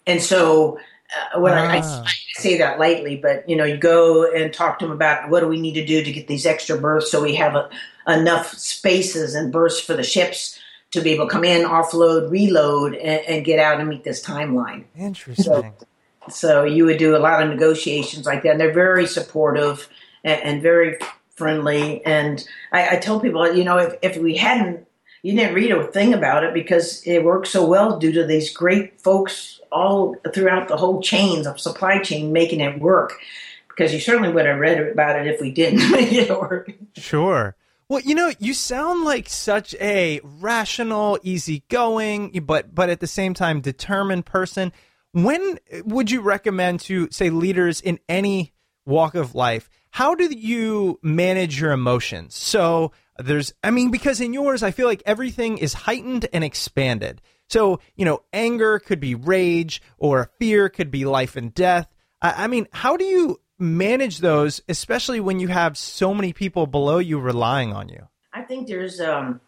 And 0.07 0.21
so, 0.21 0.79
uh, 1.35 1.39
when 1.39 1.53
ah. 1.53 1.69
I. 1.69 1.77
I, 1.77 2.11
say 2.35 2.57
that 2.57 2.79
lightly, 2.79 3.15
but 3.15 3.47
you 3.47 3.55
know, 3.55 3.63
you 3.63 3.77
go 3.77 4.29
and 4.31 4.51
talk 4.51 4.79
to 4.79 4.85
them 4.85 4.91
about 4.91 5.29
what 5.29 5.41
do 5.41 5.47
we 5.47 5.61
need 5.61 5.75
to 5.75 5.85
do 5.85 6.03
to 6.03 6.11
get 6.11 6.27
these 6.27 6.45
extra 6.45 6.77
berths 6.77 7.11
so 7.11 7.21
we 7.21 7.35
have 7.35 7.55
a, 7.55 7.69
enough 8.07 8.53
spaces 8.53 9.35
and 9.35 9.51
berths 9.51 9.79
for 9.79 9.93
the 9.93 10.03
ships 10.03 10.59
to 10.91 11.01
be 11.01 11.11
able 11.11 11.25
to 11.25 11.31
come 11.31 11.43
in, 11.43 11.65
offload, 11.65 12.29
reload, 12.29 12.95
and, 12.95 13.21
and 13.25 13.45
get 13.45 13.59
out 13.59 13.79
and 13.79 13.89
meet 13.89 14.03
this 14.03 14.23
timeline. 14.23 14.83
Interesting. 14.95 15.43
So, 15.43 15.73
so 16.29 16.63
you 16.63 16.85
would 16.85 16.97
do 16.97 17.15
a 17.15 17.17
lot 17.17 17.41
of 17.41 17.49
negotiations 17.49 18.25
like 18.25 18.43
that. 18.43 18.51
And 18.51 18.59
they're 18.59 18.73
very 18.73 19.07
supportive 19.07 19.89
and, 20.23 20.41
and 20.43 20.61
very 20.61 20.97
friendly. 21.31 22.05
And 22.05 22.47
I, 22.71 22.95
I 22.95 22.95
tell 22.97 23.19
people, 23.19 23.53
you 23.55 23.63
know, 23.63 23.77
if, 23.77 23.95
if 24.03 24.17
we 24.17 24.37
hadn't, 24.37 24.87
you 25.23 25.33
didn't 25.33 25.55
read 25.55 25.71
a 25.71 25.87
thing 25.87 26.13
about 26.13 26.43
it 26.43 26.53
because 26.53 27.01
it 27.05 27.23
works 27.23 27.49
so 27.49 27.65
well 27.65 27.97
due 27.97 28.11
to 28.11 28.25
these 28.25 28.53
great 28.53 29.01
folks 29.01 29.61
all 29.71 30.15
throughout 30.33 30.67
the 30.67 30.77
whole 30.77 31.01
chains 31.01 31.47
of 31.47 31.59
supply 31.59 31.99
chain 31.99 32.33
making 32.33 32.59
it 32.59 32.79
work. 32.79 33.13
Because 33.69 33.93
you 33.93 33.99
certainly 33.99 34.31
would 34.31 34.45
have 34.45 34.59
read 34.59 34.79
about 34.79 35.19
it 35.19 35.25
if 35.25 35.41
we 35.41 35.49
didn't 35.49 35.89
make 35.91 36.11
it 36.11 36.29
work. 36.29 36.71
Sure. 36.95 37.55
Well, 37.87 38.01
you 38.01 38.15
know, 38.15 38.31
you 38.37 38.53
sound 38.53 39.03
like 39.05 39.29
such 39.29 39.73
a 39.75 40.19
rational, 40.23 41.17
easygoing, 41.23 42.31
but 42.45 42.75
but 42.75 42.89
at 42.89 42.99
the 42.99 43.07
same 43.07 43.33
time 43.33 43.61
determined 43.61 44.25
person. 44.25 44.73
When 45.13 45.57
would 45.85 46.11
you 46.11 46.21
recommend 46.21 46.81
to 46.81 47.09
say 47.11 47.29
leaders 47.29 47.79
in 47.79 47.99
any 48.09 48.51
walk 48.85 49.15
of 49.15 49.35
life 49.35 49.69
how 49.93 50.15
do 50.15 50.25
you 50.25 50.99
manage 51.03 51.61
your 51.61 51.71
emotions? 51.71 52.33
So 52.33 52.91
there's, 53.17 53.53
I 53.63 53.71
mean, 53.71 53.91
because 53.91 54.21
in 54.21 54.33
yours, 54.33 54.63
I 54.63 54.71
feel 54.71 54.87
like 54.87 55.03
everything 55.05 55.57
is 55.57 55.73
heightened 55.73 56.27
and 56.33 56.43
expanded. 56.43 57.21
So, 57.49 57.79
you 57.95 58.05
know, 58.05 58.23
anger 58.31 58.79
could 58.79 58.99
be 58.99 59.15
rage 59.15 59.81
or 59.97 60.31
fear 60.39 60.69
could 60.69 60.89
be 60.89 61.05
life 61.05 61.35
and 61.35 61.53
death. 61.53 61.87
I, 62.21 62.45
I 62.45 62.47
mean, 62.47 62.67
how 62.71 62.97
do 62.97 63.05
you 63.05 63.39
manage 63.59 64.19
those, 64.19 64.61
especially 64.67 65.19
when 65.19 65.39
you 65.39 65.47
have 65.49 65.77
so 65.77 66.13
many 66.13 66.33
people 66.33 66.65
below 66.67 66.97
you 66.97 67.19
relying 67.19 67.73
on 67.73 67.89
you? 67.89 68.07
I 68.33 68.41
think 68.41 68.67
there's 68.67 68.99
um, 68.99 69.39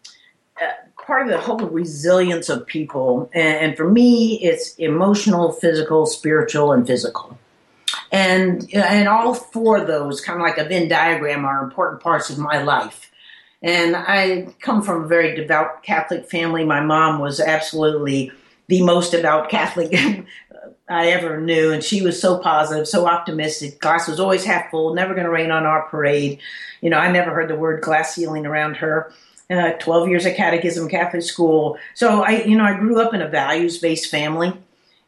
uh, 0.60 0.66
part 1.04 1.22
of 1.22 1.28
the 1.28 1.40
whole 1.40 1.58
resilience 1.58 2.48
of 2.48 2.66
people. 2.66 3.30
And, 3.34 3.58
and 3.58 3.76
for 3.76 3.90
me, 3.90 4.40
it's 4.42 4.74
emotional, 4.76 5.52
physical, 5.52 6.06
spiritual, 6.06 6.72
and 6.72 6.86
physical. 6.86 7.38
And 8.12 8.72
and 8.72 9.08
all 9.08 9.34
four 9.34 9.78
of 9.78 9.86
those, 9.86 10.20
kind 10.20 10.40
of 10.40 10.46
like 10.46 10.58
a 10.58 10.64
Venn 10.64 10.88
diagram, 10.88 11.44
are 11.44 11.62
important 11.62 12.02
parts 12.02 12.30
of 12.30 12.38
my 12.38 12.62
life. 12.62 13.05
And 13.62 13.96
I 13.96 14.48
come 14.60 14.82
from 14.82 15.04
a 15.04 15.08
very 15.08 15.34
devout 15.34 15.82
Catholic 15.82 16.28
family. 16.30 16.64
My 16.64 16.80
mom 16.80 17.20
was 17.20 17.40
absolutely 17.40 18.32
the 18.68 18.82
most 18.82 19.12
devout 19.12 19.48
Catholic 19.48 19.94
I 20.88 21.08
ever 21.08 21.40
knew, 21.40 21.72
and 21.72 21.82
she 21.82 22.02
was 22.02 22.20
so 22.20 22.38
positive, 22.38 22.86
so 22.86 23.06
optimistic. 23.06 23.80
Glass 23.80 24.06
was 24.06 24.20
always 24.20 24.44
half 24.44 24.70
full, 24.70 24.94
never 24.94 25.14
going 25.14 25.24
to 25.24 25.30
rain 25.30 25.50
on 25.50 25.64
our 25.64 25.88
parade. 25.88 26.38
You 26.80 26.90
know, 26.90 26.98
I 26.98 27.10
never 27.10 27.32
heard 27.32 27.48
the 27.48 27.56
word 27.56 27.82
glass 27.82 28.14
ceiling 28.14 28.46
around 28.46 28.76
her. 28.76 29.12
Uh, 29.48 29.72
12 29.74 30.08
years 30.08 30.26
of 30.26 30.34
catechism, 30.34 30.88
Catholic 30.88 31.22
school. 31.22 31.78
So 31.94 32.24
I, 32.24 32.42
you 32.42 32.56
know, 32.56 32.64
I 32.64 32.74
grew 32.74 33.00
up 33.00 33.14
in 33.14 33.22
a 33.22 33.28
values 33.28 33.78
based 33.78 34.10
family. 34.10 34.52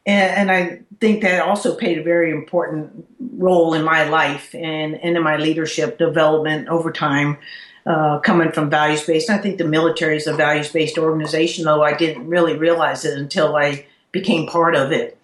And, 0.07 0.49
and, 0.49 0.51
I 0.53 0.81
think 1.01 1.23
that 1.23 1.43
also 1.43 1.75
played 1.75 1.99
a 1.99 2.05
very 2.05 2.31
important 2.31 3.05
role 3.33 3.75
in 3.75 3.83
my 3.83 4.09
life 4.09 4.55
and, 4.55 4.95
and 4.95 5.17
in 5.17 5.23
my 5.25 5.37
leadership 5.37 5.99
development 5.99 6.69
over 6.69 6.93
time, 6.93 7.37
uh, 7.89 8.19
coming 8.19 8.53
from 8.53 8.69
values 8.69 9.05
based. 9.05 9.31
I 9.31 9.39
think 9.39 9.57
the 9.57 9.65
military 9.65 10.17
is 10.17 10.27
a 10.27 10.35
values 10.35 10.71
based 10.71 10.99
organization, 10.99 11.65
though 11.65 11.83
I 11.83 11.97
didn't 11.97 12.29
really 12.29 12.57
realize 12.57 13.05
it 13.05 13.19
until 13.19 13.57
I 13.57 13.87
became 14.13 14.47
part 14.47 14.75
of 14.75 14.93
it. 14.93 15.19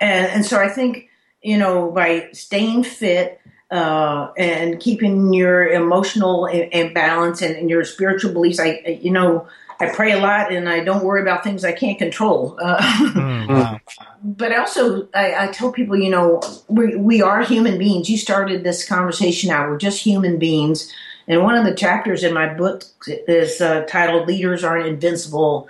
And, 0.00 0.26
and 0.26 0.46
so 0.46 0.60
I 0.60 0.68
think, 0.68 1.08
you 1.42 1.56
know, 1.56 1.90
by 1.90 2.28
staying 2.32 2.84
fit, 2.84 3.40
uh, 3.70 4.30
and 4.36 4.78
keeping 4.80 5.32
your 5.32 5.66
emotional 5.66 6.44
in, 6.44 6.68
in 6.72 6.92
balance 6.92 7.40
and, 7.40 7.56
and, 7.56 7.70
your 7.70 7.84
spiritual 7.84 8.30
beliefs. 8.30 8.60
I, 8.60 8.98
you 9.00 9.10
know, 9.10 9.48
I 9.80 9.88
pray 9.88 10.12
a 10.12 10.18
lot 10.18 10.52
and 10.52 10.68
I 10.68 10.84
don't 10.84 11.02
worry 11.02 11.22
about 11.22 11.42
things 11.42 11.64
I 11.64 11.72
can't 11.72 11.98
control. 11.98 12.58
Uh, 12.62 12.76
mm, 12.78 13.80
But 14.24 14.56
also, 14.56 15.08
I, 15.14 15.44
I, 15.44 15.46
tell 15.48 15.72
people, 15.72 15.96
you 15.96 16.10
know, 16.10 16.42
we, 16.68 16.94
we 16.96 17.22
are 17.22 17.42
human 17.42 17.78
beings. 17.78 18.08
You 18.08 18.18
started 18.18 18.62
this 18.62 18.86
conversation 18.86 19.50
out. 19.50 19.68
We're 19.68 19.78
just 19.78 20.04
human 20.04 20.38
beings. 20.38 20.92
And 21.28 21.42
one 21.42 21.54
of 21.54 21.64
the 21.64 21.74
chapters 21.74 22.24
in 22.24 22.34
my 22.34 22.52
book 22.52 22.84
is 23.06 23.60
uh, 23.60 23.82
titled 23.82 24.26
Leaders 24.26 24.64
Aren't 24.64 24.86
Invincible, 24.86 25.68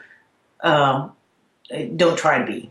uh, 0.61 1.09
Don't 1.97 2.19
Try 2.19 2.39
to 2.39 2.47
Be. 2.47 2.71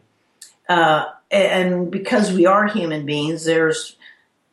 Uh, 0.68 1.06
and 1.30 1.92
because 1.92 2.32
we 2.32 2.46
are 2.46 2.68
human 2.68 3.06
beings, 3.06 3.46
there's 3.46 3.96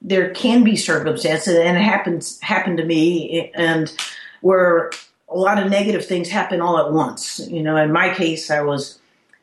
there 0.00 0.30
can 0.30 0.62
be 0.62 0.76
circumstances, 0.76 1.56
and 1.56 1.76
it 1.76 1.82
happens 1.82 2.40
happened 2.40 2.78
to 2.78 2.84
me, 2.84 3.50
and 3.54 3.92
where 4.40 4.90
a 5.28 5.36
lot 5.36 5.62
of 5.62 5.70
negative 5.70 6.06
things 6.06 6.28
happen 6.28 6.60
all 6.60 6.78
at 6.78 6.92
once. 6.92 7.40
You 7.48 7.62
know, 7.62 7.76
in 7.76 7.92
my 7.92 8.14
case, 8.14 8.50
I 8.50 8.60
was 8.60 8.98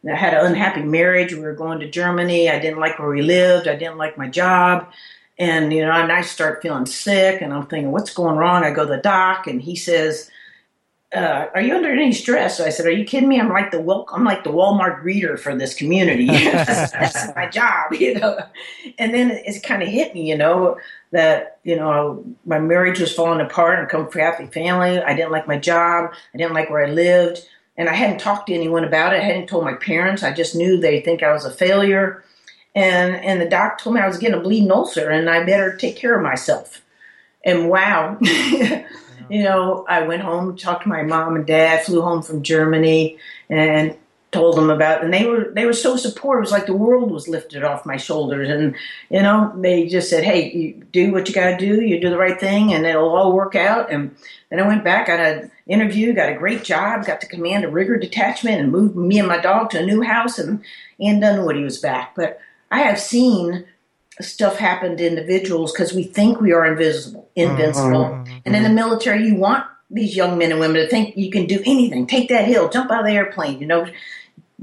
I 0.10 0.16
had 0.16 0.34
an 0.34 0.46
unhappy 0.46 0.84
marriage. 0.84 1.34
We 1.34 1.42
were 1.42 1.54
going 1.54 1.80
to 1.80 1.90
Germany. 1.90 2.50
I 2.50 2.60
didn't 2.60 2.80
like 2.80 3.00
where 3.00 3.10
we 3.10 3.22
lived. 3.22 3.68
I 3.68 3.76
didn't 3.76 3.98
like 3.98 4.18
my 4.18 4.30
job. 4.30 4.92
And, 5.38 5.74
you 5.74 5.86
know, 5.86 5.92
and 5.92 6.12
I 6.12 6.22
start 6.22 6.62
feeling 6.62 6.86
sick 6.86 7.42
and 7.42 7.54
I'm 7.54 7.68
thinking, 7.68 7.92
what's 7.92 8.14
going 8.14 8.38
wrong? 8.38 8.64
I 8.64 8.72
go 8.72 8.86
to 8.86 8.96
the 8.96 9.02
doc 9.02 9.48
and 9.48 9.62
he 9.62 9.76
says, 9.76 10.32
uh, 11.16 11.48
are 11.56 11.62
you 11.62 11.76
under 11.76 11.92
any 11.92 12.12
stress? 12.12 12.58
So 12.58 12.66
I 12.66 12.70
said, 12.70 12.86
are 12.86 12.92
you 12.92 13.06
kidding 13.06 13.30
me? 13.30 13.40
I'm 13.40 13.50
like 13.50 13.72
the 13.72 13.80
I'm 14.12 14.26
like 14.26 14.44
the 14.44 14.50
Walmart 14.50 15.02
greeter 15.02 15.40
for 15.40 15.56
this 15.56 15.74
community. 15.74 16.28
that's, 16.28 16.92
that's 16.92 17.36
my 17.36 17.48
job, 17.50 17.94
you 18.00 18.16
know. 18.16 18.38
And 19.00 19.14
then 19.14 19.32
it, 19.32 19.44
it 19.46 19.64
kind 19.64 19.82
of 19.82 19.88
hit 19.88 20.14
me, 20.14 20.30
you 20.30 20.38
know, 20.38 20.78
that 21.12 21.60
you 21.64 21.78
know 21.78 22.26
my 22.46 22.60
marriage 22.60 23.00
was 23.00 23.14
falling 23.14 23.40
apart. 23.40 23.80
I 23.80 23.86
come 23.86 24.10
from 24.10 24.22
a 24.22 24.24
happy 24.26 24.48
family. 24.48 25.02
I 25.02 25.16
didn't 25.16 25.32
like 25.32 25.48
my 25.48 25.58
job. 25.58 26.12
I 26.34 26.38
didn't 26.38 26.54
like 26.54 26.70
where 26.70 26.86
I 26.86 26.90
lived, 26.90 27.48
and 27.78 27.88
I 27.88 27.94
hadn't 27.94 28.20
talked 28.20 28.48
to 28.48 28.54
anyone 28.54 28.84
about 28.84 29.14
it. 29.14 29.22
I 29.22 29.26
hadn't 29.26 29.48
told 29.48 29.64
my 29.64 29.76
parents. 29.76 30.24
I 30.24 30.34
just 30.34 30.56
knew 30.56 30.78
they 30.78 31.00
think 31.00 31.24
I 31.24 31.32
was 31.32 31.46
a 31.46 31.52
failure. 31.52 32.25
And 32.76 33.16
and 33.16 33.42
the 33.42 33.50
doc 33.50 33.80
told 33.80 33.96
me 33.96 34.02
I 34.02 34.08
was 34.08 34.18
getting 34.18 34.38
a 34.38 34.44
bleeding 34.44 34.72
ulcer, 34.72 35.10
and 35.10 35.30
I 35.30 35.44
better 35.46 35.76
take 35.76 35.96
care 35.96 36.16
of 36.16 36.22
myself. 36.22 36.82
And 37.44 37.70
wow. 37.70 38.18
you 38.22 39.44
know, 39.44 39.86
I 39.88 40.02
went 40.02 40.22
home, 40.22 40.58
talked 40.58 40.84
to 40.84 40.90
my 40.90 41.04
mom 41.04 41.36
and 41.36 41.48
dad, 41.48 41.86
flew 41.86 42.02
home 42.02 42.22
from 42.22 42.44
Germany, 42.44 43.18
and 43.50 43.96
told 44.36 44.58
them 44.58 44.70
about. 44.70 45.00
It. 45.00 45.06
And 45.06 45.14
they 45.14 45.26
were 45.26 45.52
they 45.54 45.66
were 45.66 45.74
so 45.74 45.96
supportive. 45.96 46.40
It 46.40 46.42
was 46.42 46.52
like 46.52 46.66
the 46.66 46.74
world 46.74 47.12
was 47.12 47.30
lifted 47.30 47.64
off 47.64 47.86
my 47.86 47.96
shoulders. 47.96 48.50
And 48.50 48.76
you 49.10 49.22
know, 49.22 49.54
they 49.56 49.88
just 49.88 50.10
said, 50.10 50.24
"Hey, 50.24 50.52
you 50.52 50.74
do 50.92 51.12
what 51.12 51.30
you 51.30 51.34
got 51.34 51.52
to 51.52 51.58
do. 51.58 51.82
You 51.82 52.00
do 52.02 52.10
the 52.10 52.18
right 52.18 52.40
thing, 52.40 52.74
and 52.74 52.86
it'll 52.86 53.16
all 53.16 53.34
work 53.34 53.56
out." 53.56 53.90
And 53.90 54.16
then 54.50 54.60
I 54.60 54.68
went 54.68 54.84
back, 54.84 55.08
got 55.08 55.20
an 55.20 55.50
interview, 55.68 56.14
got 56.14 56.30
a 56.30 56.36
great 56.36 56.64
job, 56.64 57.06
got 57.06 57.22
to 57.22 57.28
command 57.28 57.64
a 57.64 57.70
rigger 57.70 57.98
detachment, 57.98 58.60
and 58.60 58.72
moved 58.72 58.98
me 58.98 59.18
and 59.18 59.28
my 59.28 59.40
dog 59.40 59.70
to 59.70 59.80
a 59.80 59.86
new 59.86 60.02
house. 60.02 60.38
And 60.38 60.62
Ann 61.00 61.22
Dunwoody 61.22 61.64
was 61.64 61.78
back, 61.78 62.16
but 62.16 62.40
I 62.72 62.80
have 62.80 63.00
seen 63.00 63.66
stuff 64.22 64.58
happen 64.58 64.98
to 64.98 65.08
individuals 65.08 65.72
because 65.72 65.94
we 65.94 66.04
think 66.04 66.40
we 66.40 66.54
are 66.54 66.66
invisible, 66.66 67.30
invincible. 67.36 68.06
Mm-hmm. 68.06 68.38
And 68.46 68.56
in 68.56 68.64
the 68.64 68.70
military, 68.70 69.28
you 69.28 69.36
want 69.36 69.66
these 69.90 70.16
young 70.16 70.38
men 70.38 70.52
and 70.52 70.60
women 70.60 70.82
to 70.82 70.88
think 70.88 71.16
you 71.16 71.30
can 71.30 71.46
do 71.46 71.62
anything. 71.66 72.08
Take 72.08 72.30
that 72.30 72.46
hill, 72.46 72.70
jump 72.70 72.92
out 72.92 73.02
of 73.02 73.06
the 73.06 73.14
airplane, 73.14 73.60
you 73.60 73.68
know, 73.68 73.88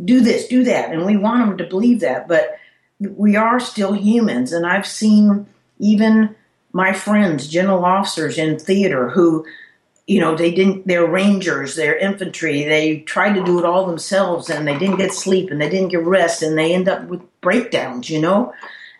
do 0.02 0.20
this, 0.20 0.48
do 0.48 0.64
that. 0.64 0.90
And 0.90 1.04
we 1.04 1.16
want 1.16 1.46
them 1.46 1.58
to 1.58 1.64
believe 1.64 2.00
that. 2.00 2.28
But 2.28 2.58
we 2.98 3.36
are 3.36 3.60
still 3.60 3.92
humans. 3.92 4.52
And 4.52 4.66
I've 4.66 4.86
seen 4.86 5.46
even 5.78 6.34
my 6.72 6.92
friends, 6.92 7.48
general 7.48 7.84
officers 7.84 8.38
in 8.38 8.58
theater 8.58 9.10
who, 9.10 9.44
you 10.06 10.20
know, 10.20 10.36
they 10.36 10.50
didn't, 10.52 10.86
they're 10.86 11.06
rangers, 11.06 11.76
they're 11.76 11.96
infantry, 11.96 12.64
they 12.64 13.00
tried 13.00 13.34
to 13.34 13.44
do 13.44 13.58
it 13.58 13.64
all 13.64 13.86
themselves 13.86 14.50
and 14.50 14.66
they 14.66 14.78
didn't 14.78 14.96
get 14.96 15.12
sleep 15.12 15.50
and 15.50 15.60
they 15.60 15.70
didn't 15.70 15.90
get 15.90 16.02
rest 16.04 16.42
and 16.42 16.58
they 16.58 16.74
end 16.74 16.88
up 16.88 17.04
with 17.08 17.20
breakdowns, 17.40 18.10
you 18.10 18.20
know? 18.20 18.52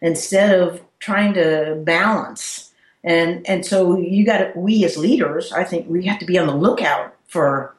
instead 0.03 0.59
of 0.59 0.82
trying 0.98 1.32
to 1.34 1.80
balance. 1.84 2.70
And 3.03 3.48
and 3.48 3.64
so 3.64 3.96
you 3.96 4.26
got 4.26 4.38
to, 4.38 4.53
we 4.55 4.84
as 4.84 4.98
leaders, 4.98 5.53
I 5.53 5.64
think 5.64 5.88
we 5.88 6.05
have 6.07 6.18
to 6.18 6.26
be 6.26 6.38
on 6.38 6.46
the 6.46 6.55
lookout 6.55 7.14
for 7.26 7.74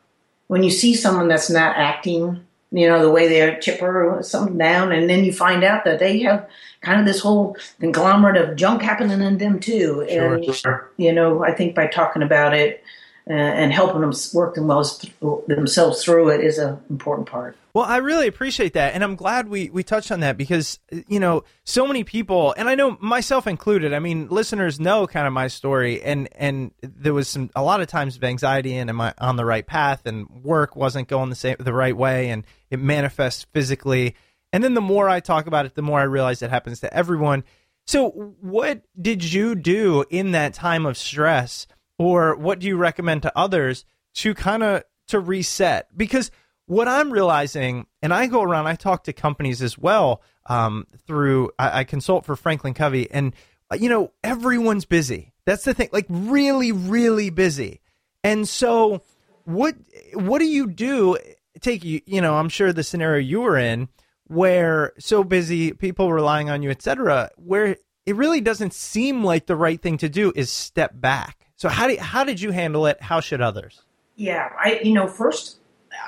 when 0.48 0.64
you 0.64 0.72
see 0.72 0.96
someone 0.96 1.28
that's 1.28 1.50
not 1.50 1.78
acting, 1.78 2.44
you 2.72 2.88
know, 2.88 3.02
the 3.02 3.12
way 3.12 3.28
they're 3.28 3.60
chipper 3.60 4.10
or 4.10 4.24
something 4.24 4.58
down, 4.58 4.92
and 4.92 5.10
then 5.10 5.24
you 5.24 5.32
find 5.32 5.64
out 5.64 5.86
that 5.86 6.00
they 6.00 6.20
have 6.20 6.50
kind 6.82 7.00
of 7.00 7.06
this 7.06 7.22
whole 7.22 7.56
conglomerate 7.80 8.36
of 8.36 8.58
junk 8.58 8.82
happening 8.82 9.22
in 9.22 9.38
them 9.38 9.60
too. 9.60 10.06
Sure, 10.10 10.36
and 10.36 10.56
sure. 10.56 10.92
you 10.98 11.14
know, 11.14 11.44
I 11.44 11.54
think 11.54 11.76
by 11.76 11.88
talking 11.88 12.24
about 12.24 12.54
it 12.54 12.84
Uh, 13.26 13.34
and 13.34 13.72
helping 13.72 14.02
them 14.02 14.12
work 14.34 14.56
themselves 14.56 16.04
through 16.04 16.30
it 16.30 16.44
is 16.44 16.58
an 16.58 16.78
important 16.90 17.26
part. 17.26 17.56
Well, 17.74 17.86
I 17.86 17.98
really 17.98 18.28
appreciate 18.28 18.74
that, 18.74 18.94
and 18.94 19.04
I'm 19.04 19.16
glad 19.16 19.48
we 19.48 19.70
we 19.70 19.82
touched 19.82 20.12
on 20.12 20.20
that 20.20 20.38
because 20.38 20.78
you 21.08 21.20
know 21.22 21.46
so 21.64 21.88
many 21.88 22.04
people, 22.04 22.54
and 22.58 22.68
I 22.68 22.76
know 22.76 22.98
myself 23.00 23.48
included. 23.48 23.94
I 23.94 24.00
mean, 24.00 24.28
listeners 24.28 24.80
know 24.80 25.08
kind 25.08 25.26
of 25.26 25.32
my 25.32 25.48
story, 25.48 26.04
and 26.04 26.28
and 26.36 26.72
there 26.82 27.14
was 27.14 27.30
some 27.30 27.50
a 27.56 27.64
lot 27.64 27.80
of 27.80 27.88
times 27.88 28.18
of 28.18 28.24
anxiety, 28.26 28.76
and 28.76 28.90
am 28.90 29.00
I 29.00 29.14
on 29.18 29.38
the 29.38 29.46
right 29.46 29.66
path, 29.66 30.06
and 30.06 30.30
work 30.30 30.76
wasn't 30.76 31.08
going 31.08 31.30
the 31.30 31.36
same 31.36 31.56
the 31.60 31.74
right 31.74 31.96
way, 31.96 32.30
and 32.30 32.46
it 32.70 32.80
manifests 32.80 33.46
physically. 33.54 34.16
And 34.52 34.64
then 34.64 34.76
the 34.76 34.82
more 34.82 35.10
I 35.10 35.20
talk 35.20 35.48
about 35.48 35.66
it, 35.66 35.74
the 35.74 35.82
more 35.82 36.00
I 36.00 36.04
realize 36.04 36.42
it 36.42 36.52
happens 36.52 36.82
to 36.82 36.94
everyone. 36.94 37.44
So, 37.88 38.10
what 38.40 38.84
did 39.00 39.24
you 39.34 39.56
do 39.56 40.06
in 40.10 40.32
that 40.32 40.54
time 40.54 40.86
of 40.86 40.98
stress, 40.98 41.68
or 42.04 42.36
what 42.36 42.60
do 42.60 42.68
you 42.68 42.76
recommend 42.76 43.22
to 43.22 43.38
others 43.38 43.86
to 44.16 44.34
kind 44.34 44.64
of 44.64 44.84
to 45.08 45.20
reset? 45.20 45.88
Because 45.96 46.32
what 46.66 46.88
I'm 46.88 47.12
realizing, 47.12 47.88
and 48.02 48.14
I 48.14 48.28
go 48.28 48.42
around, 48.42 48.68
I 48.68 48.76
talk 48.76 49.06
to 49.06 49.14
companies 49.14 49.62
as 49.62 49.78
well 49.78 50.22
um, 50.46 50.86
through, 51.08 51.52
I, 51.58 51.80
I, 51.80 51.84
consult 51.84 52.26
for 52.26 52.36
Franklin 52.36 52.74
Covey, 52.74 53.10
and, 53.10 53.34
uh, 53.72 53.76
you 53.76 53.90
know, 53.90 54.12
everyone's 54.24 54.86
busy. 54.86 55.34
That's 55.46 55.64
the 55.64 55.74
thing, 55.74 55.90
like 55.92 56.06
really, 56.10 56.72
really 56.72 57.30
busy. 57.30 57.82
And 58.24 58.48
so, 58.48 59.02
what 59.46 59.76
what 60.14 60.40
do 60.40 60.46
you 60.46 60.68
do? 60.68 61.18
Take 61.60 61.84
you, 61.84 62.02
you 62.06 62.22
know, 62.22 62.36
I'm 62.36 62.50
sure 62.50 62.72
the 62.72 62.84
scenario 62.84 63.20
you 63.20 63.42
were 63.42 63.58
in, 63.58 63.90
where 64.28 64.94
so 65.00 65.24
busy, 65.24 65.74
people 65.74 66.12
relying 66.12 66.50
on 66.50 66.62
you, 66.62 66.70
etc., 66.70 67.30
where 67.36 67.78
it 68.06 68.16
really 68.16 68.42
doesn't 68.42 68.74
seem 68.74 69.24
like 69.24 69.46
the 69.46 69.56
right 69.56 69.82
thing 69.82 69.98
to 69.98 70.10
do 70.10 70.32
is 70.36 70.50
step 70.50 70.92
back. 70.94 71.52
So 71.64 71.70
how 71.70 71.88
do 71.88 71.96
how 71.98 72.26
did 72.26 72.42
you 72.42 72.52
handle 72.52 72.88
it? 72.88 73.02
How 73.02 73.22
should 73.22 73.40
others? 73.40 73.84
Yeah, 74.18 74.50
I 74.60 74.82
you 74.84 74.92
know 74.92 75.08
first 75.08 75.60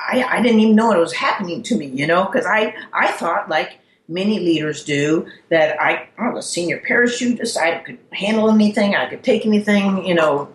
I, 0.05 0.21
I 0.21 0.41
didn't 0.41 0.59
even 0.59 0.75
know 0.75 0.91
it 0.91 0.97
was 0.97 1.13
happening 1.13 1.63
to 1.63 1.77
me, 1.77 1.85
you 1.85 2.05
know, 2.05 2.25
because 2.25 2.45
I, 2.45 2.75
I 2.91 3.09
thought, 3.13 3.47
like 3.47 3.79
many 4.09 4.41
leaders 4.41 4.83
do, 4.83 5.27
that 5.47 5.81
I, 5.81 6.09
I 6.17 6.27
was 6.31 6.45
a 6.45 6.49
senior 6.49 6.81
parachutist, 6.85 7.55
I 7.55 7.79
could 7.79 7.99
handle 8.11 8.49
anything, 8.49 8.95
I 8.95 9.09
could 9.09 9.23
take 9.23 9.45
anything, 9.45 10.05
you 10.05 10.13
know. 10.13 10.53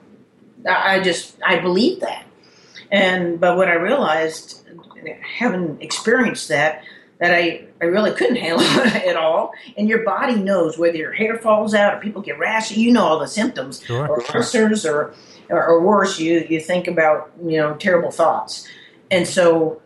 I 0.69 1.01
just, 1.01 1.37
I 1.43 1.61
believed 1.61 2.03
that. 2.03 2.27
And, 2.91 3.41
but 3.41 3.57
what 3.57 3.69
I 3.69 3.75
realized, 3.75 4.69
having 5.39 5.81
experienced 5.81 6.49
that, 6.49 6.83
that 7.21 7.35
I, 7.35 7.65
I 7.81 7.85
really 7.85 8.13
couldn't 8.13 8.37
handle 8.37 8.65
at 8.65 9.15
all. 9.15 9.53
And 9.77 9.89
your 9.89 10.05
body 10.05 10.37
knows 10.37 10.79
whether 10.79 10.97
your 10.97 11.13
hair 11.13 11.39
falls 11.39 11.75
out 11.75 11.95
or 11.95 12.01
people 12.01 12.23
get 12.23 12.39
rashy, 12.39 12.79
you 12.79 12.91
know 12.91 13.05
all 13.05 13.19
the 13.21 13.29
symptoms, 13.29 13.85
sure. 13.85 14.09
or 14.09 14.25
ulcers 14.35 14.85
or, 14.85 15.15
or, 15.51 15.65
or 15.65 15.81
worse, 15.83 16.19
you, 16.19 16.47
you 16.49 16.61
think 16.61 16.89
about, 16.89 17.31
you 17.45 17.59
know, 17.59 17.75
terrible 17.75 18.11
thoughts. 18.11 18.67
And 19.11 19.27
so, 19.29 19.83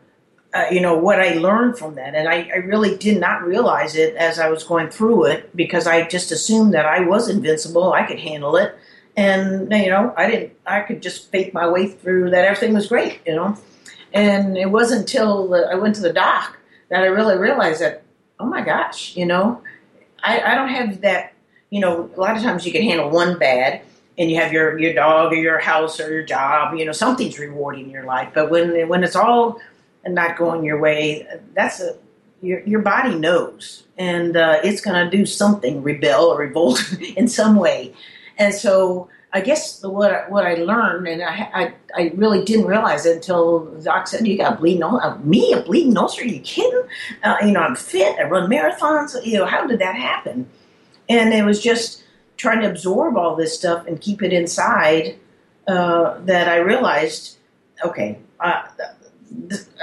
uh, 0.55 0.67
you 0.71 0.81
know, 0.81 0.97
what 0.97 1.21
I 1.21 1.35
learned 1.35 1.77
from 1.77 1.97
that, 1.97 2.15
and 2.15 2.29
I, 2.29 2.49
I, 2.55 2.59
really 2.59 2.97
did 2.97 3.19
not 3.19 3.43
realize 3.43 3.97
it 3.97 4.15
as 4.15 4.39
I 4.39 4.49
was 4.49 4.63
going 4.63 4.89
through 4.89 5.25
it 5.25 5.57
because 5.57 5.89
I 5.89 6.07
just 6.07 6.31
assumed 6.31 6.75
that 6.75 6.87
I 6.87 7.01
was 7.01 7.29
invincible, 7.29 7.93
I 7.93 8.07
could 8.07 8.21
handle 8.21 8.55
it. 8.57 8.77
And, 9.17 9.73
you 9.73 9.91
know, 9.91 10.15
I 10.17 10.31
didn't, 10.31 10.53
I 10.65 10.83
could 10.83 11.03
just 11.03 11.33
fake 11.33 11.53
my 11.53 11.69
way 11.69 11.89
through 11.89 12.31
that 12.31 12.45
everything 12.45 12.75
was 12.75 12.87
great, 12.87 13.21
you 13.27 13.35
know. 13.35 13.57
And 14.13 14.57
it 14.57 14.71
wasn't 14.71 15.01
until 15.01 15.53
I 15.55 15.75
went 15.75 15.97
to 15.97 16.01
the 16.01 16.13
doc 16.13 16.57
that 16.95 17.03
I 17.03 17.07
really 17.07 17.37
realized 17.37 17.81
that, 17.81 18.05
oh 18.39 18.47
my 18.47 18.61
gosh, 18.61 19.17
you 19.17 19.27
know, 19.27 19.61
I, 20.23 20.41
I 20.41 20.55
don't 20.55 20.69
have 20.69 21.01
that, 21.01 21.33
you 21.69 21.81
know, 21.81 22.09
a 22.17 22.21
lot 22.21 22.37
of 22.37 22.43
times 22.45 22.65
you 22.65 22.71
can 22.71 22.83
handle 22.83 23.11
one 23.11 23.37
bad 23.37 23.83
and 24.17 24.31
you 24.31 24.37
have 24.37 24.53
your 24.53 24.79
your 24.79 24.95
dog 24.95 25.33
or 25.33 25.35
your 25.35 25.59
house 25.59 25.99
or 25.99 26.09
your 26.09 26.23
job, 26.23 26.77
you 26.77 26.85
know, 26.85 26.93
something's 26.93 27.37
rewarding 27.37 27.87
in 27.87 27.91
your 27.91 28.05
life. 28.05 28.31
But 28.33 28.49
when 28.49 28.89
when 28.89 29.03
it's 29.03 29.17
all 29.17 29.61
not 30.07 30.39
going 30.39 30.63
your 30.63 30.79
way, 30.79 31.27
that's 31.53 31.81
a 31.81 31.97
your 32.43 32.61
your 32.61 32.81
body 32.81 33.17
knows, 33.17 33.83
and 33.99 34.37
uh, 34.37 34.61
it's 34.63 34.81
going 34.81 35.05
to 35.05 35.17
do 35.17 35.27
something, 35.27 35.83
rebel 35.83 36.27
or 36.27 36.39
revolt 36.39 36.81
in 37.17 37.27
some 37.27 37.57
way. 37.57 37.93
And 38.39 38.55
so, 38.55 39.09
I 39.35 39.41
guess 39.41 39.81
the, 39.81 39.91
what 39.91 40.13
I, 40.13 40.29
what 40.29 40.47
I 40.47 40.55
learned, 40.55 41.09
and 41.09 41.21
I, 41.21 41.51
I, 41.53 41.75
I 41.97 42.13
really 42.15 42.45
didn't 42.45 42.67
realize 42.67 43.05
it 43.05 43.17
until 43.17 43.67
Doc 43.83 44.07
said, 44.07 44.25
"You 44.25 44.39
got 44.39 44.53
a 44.53 44.57
bleeding 44.57 44.85
ulcer." 44.85 45.05
Uh, 45.05 45.19
me, 45.19 45.53
a 45.53 45.61
bleeding 45.61 45.99
ulcer? 45.99 46.23
Are 46.23 46.25
you 46.25 46.41
kidding? 46.41 46.85
Uh, 47.25 47.37
you 47.43 47.51
know, 47.51 47.61
I'm 47.61 47.75
fit. 47.75 48.17
I 48.17 48.23
run 48.23 48.49
marathons. 48.49 49.17
You 49.27 49.39
know, 49.39 49.45
how 49.47 49.67
did 49.67 49.81
that 49.81 49.97
happen? 49.97 50.49
And 51.09 51.35
it 51.35 51.45
was 51.45 51.61
just 51.61 52.05
trying 52.37 52.61
to 52.61 52.71
absorb 52.71 53.17
all 53.17 53.35
this 53.35 53.59
stuff 53.59 53.89
and 53.89 54.01
keep 54.01 54.23
it 54.23 54.33
inside 54.33 55.19
uh, 55.67 56.21
that 56.21 56.49
I 56.49 56.59
realized, 56.59 57.39
okay, 57.85 58.21
I, 58.39 58.69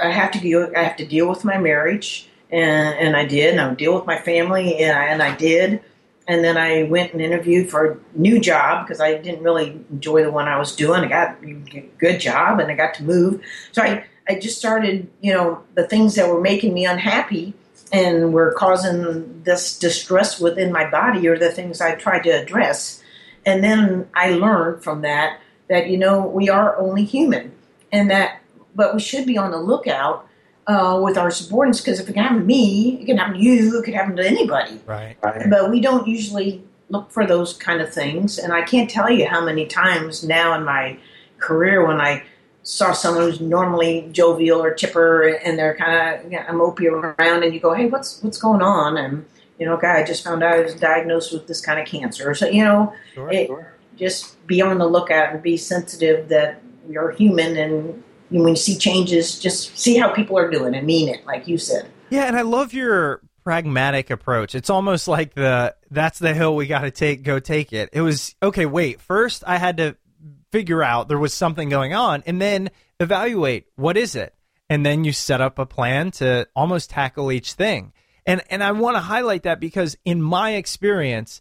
I 0.02 0.10
have 0.10 0.30
to 0.32 0.40
deal. 0.40 0.72
I 0.74 0.82
have 0.82 0.96
to 0.96 1.06
deal 1.06 1.28
with 1.28 1.44
my 1.44 1.58
marriage, 1.58 2.26
and, 2.50 2.98
and 2.98 3.14
I 3.14 3.26
did. 3.26 3.50
And 3.50 3.60
I 3.60 3.68
would 3.68 3.76
deal 3.76 3.94
with 3.94 4.06
my 4.06 4.18
family, 4.18 4.78
and 4.78 4.96
I, 4.96 5.04
and 5.08 5.22
I 5.22 5.36
did. 5.36 5.82
And 6.28 6.44
then 6.44 6.56
I 6.56 6.84
went 6.84 7.12
and 7.12 7.20
interviewed 7.20 7.68
for 7.68 7.92
a 7.92 7.98
new 8.14 8.40
job 8.40 8.86
because 8.86 9.00
I 9.00 9.18
didn't 9.18 9.42
really 9.42 9.84
enjoy 9.90 10.22
the 10.22 10.30
one 10.30 10.46
I 10.46 10.58
was 10.58 10.76
doing. 10.76 11.02
I 11.02 11.08
got 11.08 11.42
a 11.42 11.90
good 11.98 12.20
job, 12.20 12.60
and 12.60 12.70
I 12.70 12.74
got 12.76 12.94
to 12.94 13.02
move. 13.02 13.42
So 13.72 13.82
I, 13.82 14.04
I 14.28 14.38
just 14.38 14.56
started, 14.56 15.10
you 15.20 15.32
know, 15.32 15.62
the 15.74 15.86
things 15.86 16.14
that 16.14 16.28
were 16.28 16.40
making 16.40 16.74
me 16.74 16.86
unhappy 16.86 17.54
and 17.92 18.32
were 18.32 18.52
causing 18.52 19.42
this 19.42 19.78
distress 19.78 20.40
within 20.40 20.72
my 20.72 20.88
body 20.88 21.26
are 21.28 21.38
the 21.38 21.50
things 21.50 21.80
I 21.80 21.94
tried 21.96 22.22
to 22.24 22.30
address. 22.30 23.02
And 23.44 23.62
then 23.62 24.08
I 24.14 24.30
learned 24.30 24.82
from 24.82 25.02
that 25.02 25.40
that, 25.68 25.88
you 25.88 25.98
know, 25.98 26.26
we 26.26 26.48
are 26.48 26.78
only 26.78 27.04
human 27.04 27.52
and 27.90 28.10
that, 28.10 28.40
but 28.74 28.94
we 28.94 29.00
should 29.00 29.26
be 29.26 29.36
on 29.36 29.50
the 29.50 29.58
lookout 29.58 30.26
uh, 30.66 31.00
with 31.02 31.18
our 31.18 31.30
subordinates 31.30 31.80
because 31.80 32.00
if 32.00 32.08
it 32.08 32.12
can 32.12 32.22
happen 32.22 32.38
to 32.40 32.44
me, 32.44 32.98
it 33.00 33.06
can 33.06 33.18
happen 33.18 33.34
to 33.34 33.40
you, 33.40 33.78
it 33.78 33.84
could 33.84 33.94
happen 33.94 34.16
to 34.16 34.26
anybody. 34.26 34.80
Right. 34.86 35.16
right. 35.22 35.50
But 35.50 35.70
we 35.70 35.80
don't 35.80 36.06
usually 36.06 36.62
look 36.88 37.10
for 37.10 37.26
those 37.26 37.54
kind 37.54 37.80
of 37.80 37.92
things. 37.92 38.38
And 38.38 38.52
I 38.52 38.62
can't 38.62 38.88
tell 38.88 39.10
you 39.10 39.26
how 39.26 39.44
many 39.44 39.66
times 39.66 40.22
now 40.22 40.54
in 40.54 40.64
my 40.64 40.98
career 41.38 41.86
when 41.86 42.00
I 42.00 42.22
saw 42.62 42.92
someone 42.92 43.24
who's 43.24 43.40
normally 43.40 44.08
jovial 44.12 44.62
or 44.62 44.72
chipper 44.72 45.28
and 45.28 45.58
they're 45.58 45.74
kind 45.74 46.24
of 46.24 46.30
you 46.30 46.38
know, 46.38 46.44
mopey 46.50 46.86
around 46.86 47.42
and 47.42 47.52
you 47.52 47.58
go, 47.58 47.74
hey, 47.74 47.86
what's 47.86 48.22
what's 48.22 48.38
going 48.38 48.62
on? 48.62 48.96
And, 48.96 49.26
you 49.58 49.66
know, 49.66 49.76
guy, 49.76 50.00
I 50.00 50.04
just 50.04 50.22
found 50.22 50.44
out 50.44 50.54
I 50.54 50.60
was 50.60 50.74
diagnosed 50.74 51.32
with 51.32 51.48
this 51.48 51.60
kind 51.60 51.80
of 51.80 51.86
cancer. 51.86 52.34
So, 52.34 52.46
you 52.46 52.62
know, 52.62 52.94
Sure. 53.14 53.30
it, 53.30 53.50
just 53.96 54.46
be 54.46 54.62
on 54.62 54.78
the 54.78 54.86
lookout 54.86 55.32
and 55.32 55.42
be 55.42 55.56
sensitive 55.56 56.28
that 56.28 56.62
you're 56.88 57.10
human 57.10 57.56
and 57.56 58.02
when 58.40 58.48
you 58.48 58.56
see 58.56 58.76
changes, 58.76 59.38
just 59.38 59.76
see 59.78 59.96
how 59.96 60.12
people 60.12 60.38
are 60.38 60.50
doing 60.50 60.74
and 60.74 60.86
mean 60.86 61.08
it, 61.08 61.24
like 61.26 61.46
you 61.46 61.58
said. 61.58 61.90
Yeah, 62.10 62.24
and 62.24 62.36
I 62.36 62.42
love 62.42 62.72
your 62.72 63.20
pragmatic 63.44 64.10
approach. 64.10 64.54
It's 64.54 64.70
almost 64.70 65.08
like 65.08 65.34
the 65.34 65.74
that's 65.90 66.18
the 66.18 66.34
hill 66.34 66.54
we 66.56 66.66
got 66.66 66.82
to 66.82 66.90
take, 66.90 67.22
go 67.22 67.38
take 67.38 67.72
it. 67.72 67.90
It 67.92 68.00
was 68.00 68.34
okay, 68.42 68.66
wait. 68.66 69.00
First, 69.00 69.44
I 69.46 69.58
had 69.58 69.76
to 69.78 69.96
figure 70.50 70.82
out 70.82 71.08
there 71.08 71.18
was 71.18 71.34
something 71.34 71.68
going 71.68 71.94
on 71.94 72.22
and 72.26 72.40
then 72.40 72.70
evaluate 73.00 73.66
what 73.76 73.96
is 73.96 74.14
it? 74.14 74.34
And 74.68 74.86
then 74.86 75.04
you 75.04 75.12
set 75.12 75.40
up 75.40 75.58
a 75.58 75.66
plan 75.66 76.10
to 76.12 76.46
almost 76.54 76.90
tackle 76.90 77.32
each 77.32 77.54
thing. 77.54 77.92
And 78.24 78.42
and 78.50 78.62
I 78.62 78.72
want 78.72 78.96
to 78.96 79.00
highlight 79.00 79.42
that 79.44 79.60
because 79.60 79.96
in 80.04 80.22
my 80.22 80.54
experience, 80.54 81.40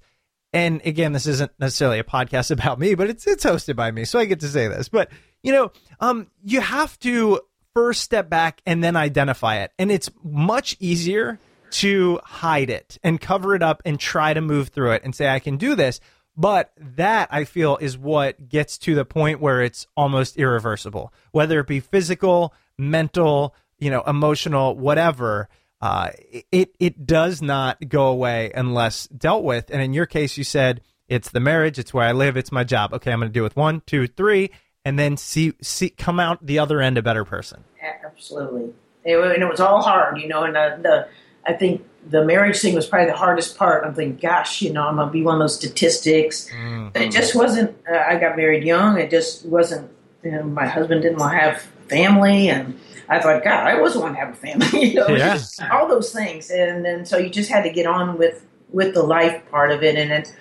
and 0.54 0.82
again, 0.84 1.14
this 1.14 1.28
isn't 1.28 1.52
necessarily 1.60 2.00
a 2.00 2.04
podcast 2.04 2.52
about 2.52 2.80
me, 2.80 2.96
but 2.96 3.10
it's 3.10 3.28
it's 3.28 3.46
hosted 3.46 3.76
by 3.76 3.92
me, 3.92 4.06
so 4.06 4.20
I 4.20 4.26
get 4.26 4.40
to 4.40 4.48
say 4.48 4.68
this. 4.68 4.90
But 4.90 5.12
you 5.44 5.52
know, 5.52 5.72
um, 6.00 6.28
you 6.44 6.62
have 6.62 7.00
to 7.00 7.42
first 7.74 8.02
step 8.02 8.30
back 8.30 8.62
and 8.66 8.84
then 8.84 8.96
identify 8.96 9.58
it, 9.58 9.72
and 9.80 9.92
it's 9.92 10.10
much 10.24 10.76
easier 10.80 11.40
to 11.72 12.20
hide 12.24 12.70
it 12.70 12.98
and 13.04 13.22
cover 13.22 13.56
it 13.56 13.64
up 13.64 13.82
and 13.86 14.00
try 14.00 14.34
to 14.34 14.42
move 14.42 14.70
through 14.70 14.92
it 14.92 15.04
and 15.06 15.16
say 15.16 15.30
I 15.30 15.40
can 15.40 15.58
do 15.58 15.76
this. 15.76 16.00
But 16.36 16.72
that 16.78 17.30
I 17.32 17.44
feel 17.44 17.78
is 17.78 17.98
what 17.98 18.50
gets 18.50 18.78
to 18.80 18.96
the 18.96 19.06
point 19.06 19.42
where 19.42 19.62
it's 19.62 19.88
almost 19.96 20.38
irreversible, 20.38 21.14
whether 21.32 21.60
it 21.60 21.68
be 21.68 21.80
physical, 21.80 22.54
mental, 22.78 23.56
you 23.80 23.90
know, 23.90 24.02
emotional, 24.06 24.76
whatever 24.76 25.50
uh, 25.82 26.12
it 26.52 26.76
it 26.80 27.06
does 27.06 27.42
not 27.42 27.90
go 27.90 28.08
away 28.08 28.52
unless 28.54 29.08
dealt 29.08 29.44
with. 29.44 29.72
And 29.72 29.82
in 29.82 29.94
your 29.94 30.06
case, 30.06 30.38
you 30.38 30.44
said 30.44 30.82
it's 31.08 31.30
the 31.32 31.40
marriage, 31.40 31.80
it's 31.80 31.94
where 31.94 32.08
I 32.08 32.12
live, 32.12 32.38
it's 32.38 32.52
my 32.52 32.64
job. 32.64 32.94
Okay, 32.94 33.12
I'm 33.12 33.20
going 33.20 33.32
to 33.32 33.40
it 33.40 33.44
with 33.44 33.56
one, 33.56 33.82
two, 33.88 34.08
three, 34.08 34.52
and 34.86 34.98
then 34.98 35.18
see 35.18 35.54
see 35.62 35.90
come 35.90 36.20
out 36.20 36.46
the 36.46 36.60
other 36.60 36.82
end 36.82 36.98
a 36.98 37.02
better 37.02 37.26
person. 37.26 37.64
Absolutely. 38.06 38.74
It, 39.04 39.18
and 39.18 39.42
it 39.44 39.50
was 39.50 39.60
all 39.60 39.82
hard, 39.82 40.20
you 40.20 40.28
know, 40.28 40.44
and 40.44 40.56
the, 40.56 40.78
the 40.82 41.08
I 41.46 41.54
think 41.54 41.84
the 42.08 42.24
marriage 42.24 42.60
thing 42.60 42.76
was 42.76 42.86
probably 42.88 43.08
the 43.10 43.18
hardest 43.18 43.58
part. 43.58 43.84
I'm 43.86 43.94
thinking, 43.94 44.18
gosh, 44.18 44.62
you 44.62 44.72
know, 44.74 44.84
I'm 44.84 44.98
to 44.98 45.08
be 45.08 45.22
one 45.24 45.36
of 45.36 45.40
those 45.40 45.56
statistics. 45.56 46.50
It 46.96 47.12
just 47.12 47.36
wasn't, 47.36 47.76
uh, 47.92 47.98
I 47.98 48.18
got 48.18 48.38
married 48.38 48.64
young. 48.64 49.00
It 49.00 49.10
just 49.12 49.46
wasn't, 49.46 49.90
you 50.24 50.32
know, 50.32 50.44
my 50.44 50.68
husband 50.68 51.02
didn't 51.04 51.18
want 51.18 51.34
to 51.34 51.38
have 51.40 51.62
family. 51.90 52.50
And 52.50 52.80
I 53.10 53.20
thought, 53.20 53.44
God, 53.44 53.68
I 53.68 53.80
was 53.80 53.96
want 53.98 54.16
to 54.16 54.20
have 54.20 54.30
a 54.30 54.36
family, 54.36 54.86
you 54.92 54.94
know, 54.96 55.10
Yeah. 55.10 55.40
all 55.72 55.88
those 55.88 56.12
things. 56.12 56.50
And 56.50 56.84
then 56.86 57.06
so 57.06 57.18
you 57.18 57.30
just 57.30 57.50
had 57.50 57.64
to 57.64 57.72
get 57.72 57.86
on 57.86 58.18
with, 58.18 58.46
with 58.70 58.94
the 58.94 59.04
life 59.04 59.42
part 59.52 59.72
of 59.72 59.84
it. 59.84 59.96
And 59.96 60.12
it, 60.12 60.36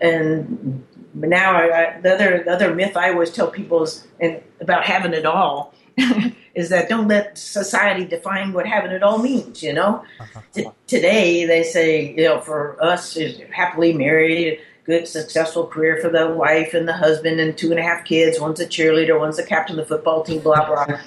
and 0.00 0.84
but 1.20 1.28
now 1.28 1.52
I, 1.56 1.96
I, 1.96 2.00
the 2.00 2.14
other 2.14 2.42
the 2.44 2.52
other 2.52 2.74
myth 2.74 2.96
I 2.96 3.10
always 3.10 3.30
tell 3.30 3.48
people 3.50 3.82
is 3.82 4.06
and 4.20 4.40
about 4.60 4.84
having 4.84 5.12
it 5.12 5.26
all 5.26 5.74
is 6.54 6.68
that 6.70 6.88
don't 6.88 7.08
let 7.08 7.36
society 7.36 8.04
define 8.04 8.52
what 8.52 8.66
having 8.66 8.92
it 8.92 9.02
all 9.02 9.18
means. 9.18 9.62
You 9.62 9.72
know, 9.72 10.04
T- 10.52 10.68
today 10.86 11.44
they 11.44 11.62
say 11.62 12.14
you 12.14 12.24
know 12.24 12.40
for 12.40 12.82
us 12.82 13.16
is 13.16 13.40
happily 13.50 13.92
married, 13.92 14.60
good 14.84 15.08
successful 15.08 15.66
career 15.66 15.98
for 16.00 16.08
the 16.08 16.28
wife 16.28 16.74
and 16.74 16.86
the 16.86 16.92
husband 16.92 17.40
and 17.40 17.56
two 17.56 17.70
and 17.70 17.78
a 17.78 17.82
half 17.82 18.04
kids. 18.04 18.40
One's 18.40 18.60
a 18.60 18.66
cheerleader, 18.66 19.18
one's 19.18 19.38
a 19.38 19.46
captain 19.46 19.78
of 19.78 19.88
the 19.88 19.94
football 19.96 20.22
team. 20.22 20.40
Blah 20.40 20.66
blah. 20.66 21.00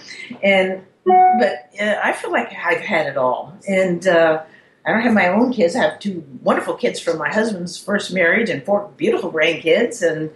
And 0.44 0.84
but 1.06 1.70
uh, 1.82 2.00
I 2.04 2.14
feel 2.14 2.32
like 2.32 2.54
I've 2.54 2.82
had 2.82 3.08
it 3.08 3.18
all 3.18 3.58
and. 3.68 4.08
uh 4.08 4.44
I 4.86 4.92
don't 4.92 5.02
have 5.02 5.14
my 5.14 5.28
own 5.28 5.54
kids. 5.54 5.76
I 5.76 5.84
have 5.84 6.00
two 6.00 6.24
wonderful 6.42 6.74
kids 6.74 7.00
from 7.00 7.18
my 7.18 7.32
husband's 7.32 7.78
first 7.78 8.14
marriage 8.14 8.50
and 8.50 8.64
four 8.66 8.90
beautiful 8.98 9.32
grandkids. 9.32 10.02
And 10.02 10.32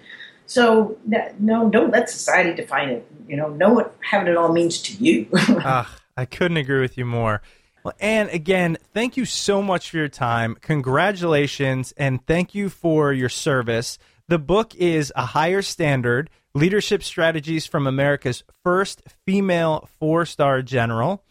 so, 0.46 0.98
that, 1.08 1.42
no, 1.42 1.70
don't 1.70 1.92
let 1.92 2.10
society 2.10 2.54
define 2.54 2.90
it. 2.90 3.08
You 3.28 3.38
know, 3.38 3.50
know 3.50 3.74
what 3.74 3.96
having 4.02 4.28
it 4.28 4.38
all 4.38 4.52
means 4.52 4.82
to 4.84 4.94
you. 5.04 5.28
Ah, 5.50 5.98
I 6.16 6.26
couldn't 6.26 6.58
agree 6.58 6.80
with 6.80 6.98
you 6.98 7.06
more. 7.06 7.42
Well, 7.84 7.94
and 8.00 8.30
again, 8.30 8.78
thank 8.94 9.18
you 9.18 9.26
so 9.26 9.62
much 9.62 9.90
for 9.92 9.98
your 9.98 10.08
time. 10.08 10.58
Congratulations, 10.62 11.94
and 11.98 12.26
thank 12.26 12.56
you 12.56 12.70
for 12.70 13.14
your 13.14 13.30
service. 13.30 13.98
The 14.28 14.40
book 14.40 14.74
is 14.76 15.14
A 15.16 15.26
Higher 15.26 15.62
Standard 15.62 16.32
Leadership 16.56 17.04
Strategies 17.04 17.68
from 17.68 17.86
America's 17.86 18.44
First 18.64 19.04
Female 19.26 19.88
Four 20.00 20.26
Star 20.26 20.64
General. 20.64 21.24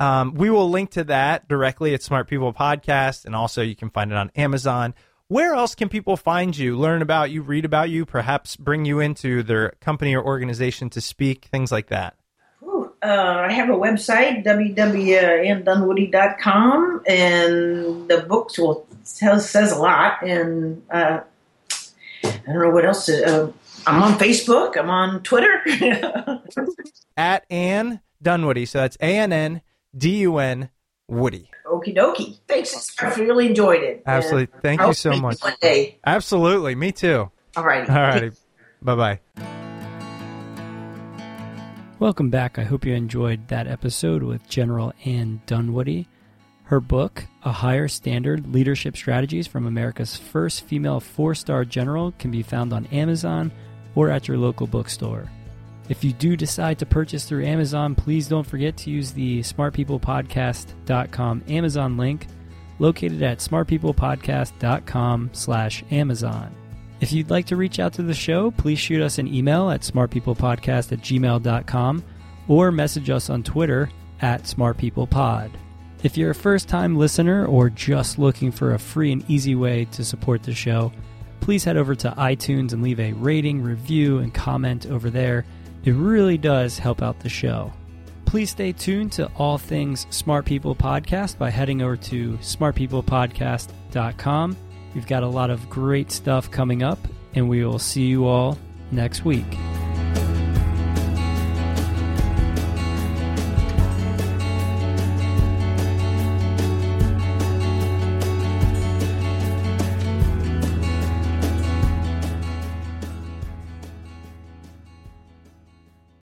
Um, 0.00 0.34
we 0.34 0.48
will 0.48 0.70
link 0.70 0.92
to 0.92 1.04
that 1.04 1.46
directly 1.46 1.92
at 1.92 2.02
Smart 2.02 2.26
People 2.26 2.54
Podcast, 2.54 3.26
and 3.26 3.36
also 3.36 3.60
you 3.60 3.76
can 3.76 3.90
find 3.90 4.10
it 4.10 4.16
on 4.16 4.30
Amazon. 4.34 4.94
Where 5.28 5.52
else 5.54 5.74
can 5.74 5.90
people 5.90 6.16
find 6.16 6.56
you, 6.56 6.74
learn 6.76 7.02
about 7.02 7.30
you, 7.30 7.42
read 7.42 7.66
about 7.66 7.90
you, 7.90 8.06
perhaps 8.06 8.56
bring 8.56 8.86
you 8.86 8.98
into 8.98 9.42
their 9.42 9.74
company 9.80 10.16
or 10.16 10.24
organization 10.24 10.88
to 10.90 11.00
speak, 11.02 11.44
things 11.52 11.70
like 11.70 11.88
that? 11.88 12.16
Ooh, 12.62 12.90
uh, 13.02 13.44
I 13.46 13.52
have 13.52 13.68
a 13.68 13.74
website, 13.74 14.42
www.ndunwoody.com, 14.44 17.02
and 17.06 18.08
the 18.08 18.24
books 18.26 18.58
will 18.58 18.86
tell, 19.18 19.38
says 19.38 19.70
a 19.70 19.78
lot. 19.78 20.22
And 20.22 20.82
uh, 20.90 21.20
I 22.24 22.40
don't 22.46 22.58
know 22.58 22.70
what 22.70 22.86
else. 22.86 23.06
Uh, 23.08 23.52
I'm 23.86 24.02
on 24.02 24.18
Facebook. 24.18 24.78
I'm 24.78 24.88
on 24.88 25.22
Twitter. 25.22 25.62
At 27.18 27.44
Ann 27.50 28.00
Dunwoody. 28.22 28.66
So 28.66 28.78
that's 28.78 28.96
A 29.00 29.18
N 29.18 29.32
N 29.32 29.60
D 29.96 30.18
U 30.18 30.38
N 30.38 30.70
Woody. 31.08 31.50
Okie 31.66 31.96
dokie. 31.96 32.38
Thanks. 32.46 32.94
I 33.00 33.14
really 33.14 33.46
enjoyed 33.46 33.82
it. 33.82 34.02
Absolutely. 34.06 34.52
And 34.52 34.62
Thank 34.62 34.80
you 34.82 34.92
so 34.92 35.12
much. 35.16 35.42
One 35.42 35.56
day. 35.60 35.98
Absolutely. 36.06 36.74
Me 36.74 36.92
too. 36.92 37.30
All 37.56 37.64
right. 37.64 37.88
All 37.88 37.96
righty. 37.96 38.30
bye 38.80 38.94
bye. 38.94 39.20
Welcome 41.98 42.30
back. 42.30 42.58
I 42.58 42.62
hope 42.62 42.86
you 42.86 42.94
enjoyed 42.94 43.48
that 43.48 43.66
episode 43.66 44.22
with 44.22 44.48
General 44.48 44.92
Ann 45.04 45.42
Dunwoody. 45.46 46.06
Her 46.64 46.80
book, 46.80 47.26
A 47.44 47.50
Higher 47.50 47.88
Standard 47.88 48.54
Leadership 48.54 48.96
Strategies 48.96 49.48
from 49.48 49.66
America's 49.66 50.16
First 50.16 50.62
Female 50.64 51.00
Four 51.00 51.34
Star 51.34 51.64
General, 51.64 52.12
can 52.12 52.30
be 52.30 52.42
found 52.42 52.72
on 52.72 52.86
Amazon 52.86 53.50
or 53.96 54.08
at 54.08 54.28
your 54.28 54.38
local 54.38 54.68
bookstore. 54.68 55.28
If 55.90 56.04
you 56.04 56.12
do 56.12 56.36
decide 56.36 56.78
to 56.78 56.86
purchase 56.86 57.24
through 57.24 57.44
Amazon, 57.44 57.96
please 57.96 58.28
don't 58.28 58.46
forget 58.46 58.76
to 58.78 58.90
use 58.90 59.10
the 59.10 59.40
smartpeoplepodcast.com 59.40 61.44
Amazon 61.48 61.96
link 61.96 62.28
located 62.78 63.24
at 63.24 63.38
smartpeoplepodcast.com 63.38 65.30
slash 65.32 65.84
Amazon. 65.90 66.54
If 67.00 67.12
you'd 67.12 67.30
like 67.30 67.46
to 67.46 67.56
reach 67.56 67.80
out 67.80 67.92
to 67.94 68.02
the 68.02 68.14
show, 68.14 68.52
please 68.52 68.78
shoot 68.78 69.02
us 69.02 69.18
an 69.18 69.26
email 69.26 69.68
at 69.68 69.80
smartpeoplepodcast 69.80 70.92
at 70.92 71.00
gmail.com 71.00 72.04
or 72.46 72.70
message 72.70 73.10
us 73.10 73.28
on 73.28 73.42
Twitter 73.42 73.90
at 74.20 74.44
smartpeoplepod. 74.44 75.50
If 76.04 76.16
you're 76.16 76.30
a 76.30 76.36
first 76.36 76.68
time 76.68 76.94
listener 76.94 77.46
or 77.46 77.68
just 77.68 78.16
looking 78.16 78.52
for 78.52 78.74
a 78.74 78.78
free 78.78 79.10
and 79.10 79.28
easy 79.28 79.56
way 79.56 79.86
to 79.86 80.04
support 80.04 80.44
the 80.44 80.54
show, 80.54 80.92
please 81.40 81.64
head 81.64 81.76
over 81.76 81.96
to 81.96 82.12
iTunes 82.12 82.72
and 82.72 82.80
leave 82.80 83.00
a 83.00 83.12
rating, 83.14 83.60
review, 83.60 84.18
and 84.18 84.32
comment 84.32 84.86
over 84.86 85.10
there. 85.10 85.44
It 85.84 85.92
really 85.92 86.38
does 86.38 86.78
help 86.78 87.02
out 87.02 87.20
the 87.20 87.28
show. 87.28 87.72
Please 88.26 88.50
stay 88.50 88.72
tuned 88.72 89.12
to 89.12 89.30
all 89.36 89.58
things 89.58 90.06
Smart 90.10 90.44
People 90.44 90.74
Podcast 90.74 91.38
by 91.38 91.50
heading 91.50 91.82
over 91.82 91.96
to 91.96 92.36
smartpeoplepodcast.com. 92.38 94.56
We've 94.94 95.06
got 95.06 95.22
a 95.22 95.28
lot 95.28 95.50
of 95.50 95.68
great 95.68 96.10
stuff 96.12 96.50
coming 96.50 96.82
up, 96.82 96.98
and 97.34 97.48
we 97.48 97.64
will 97.64 97.78
see 97.78 98.06
you 98.06 98.26
all 98.26 98.58
next 98.92 99.24
week. 99.24 99.46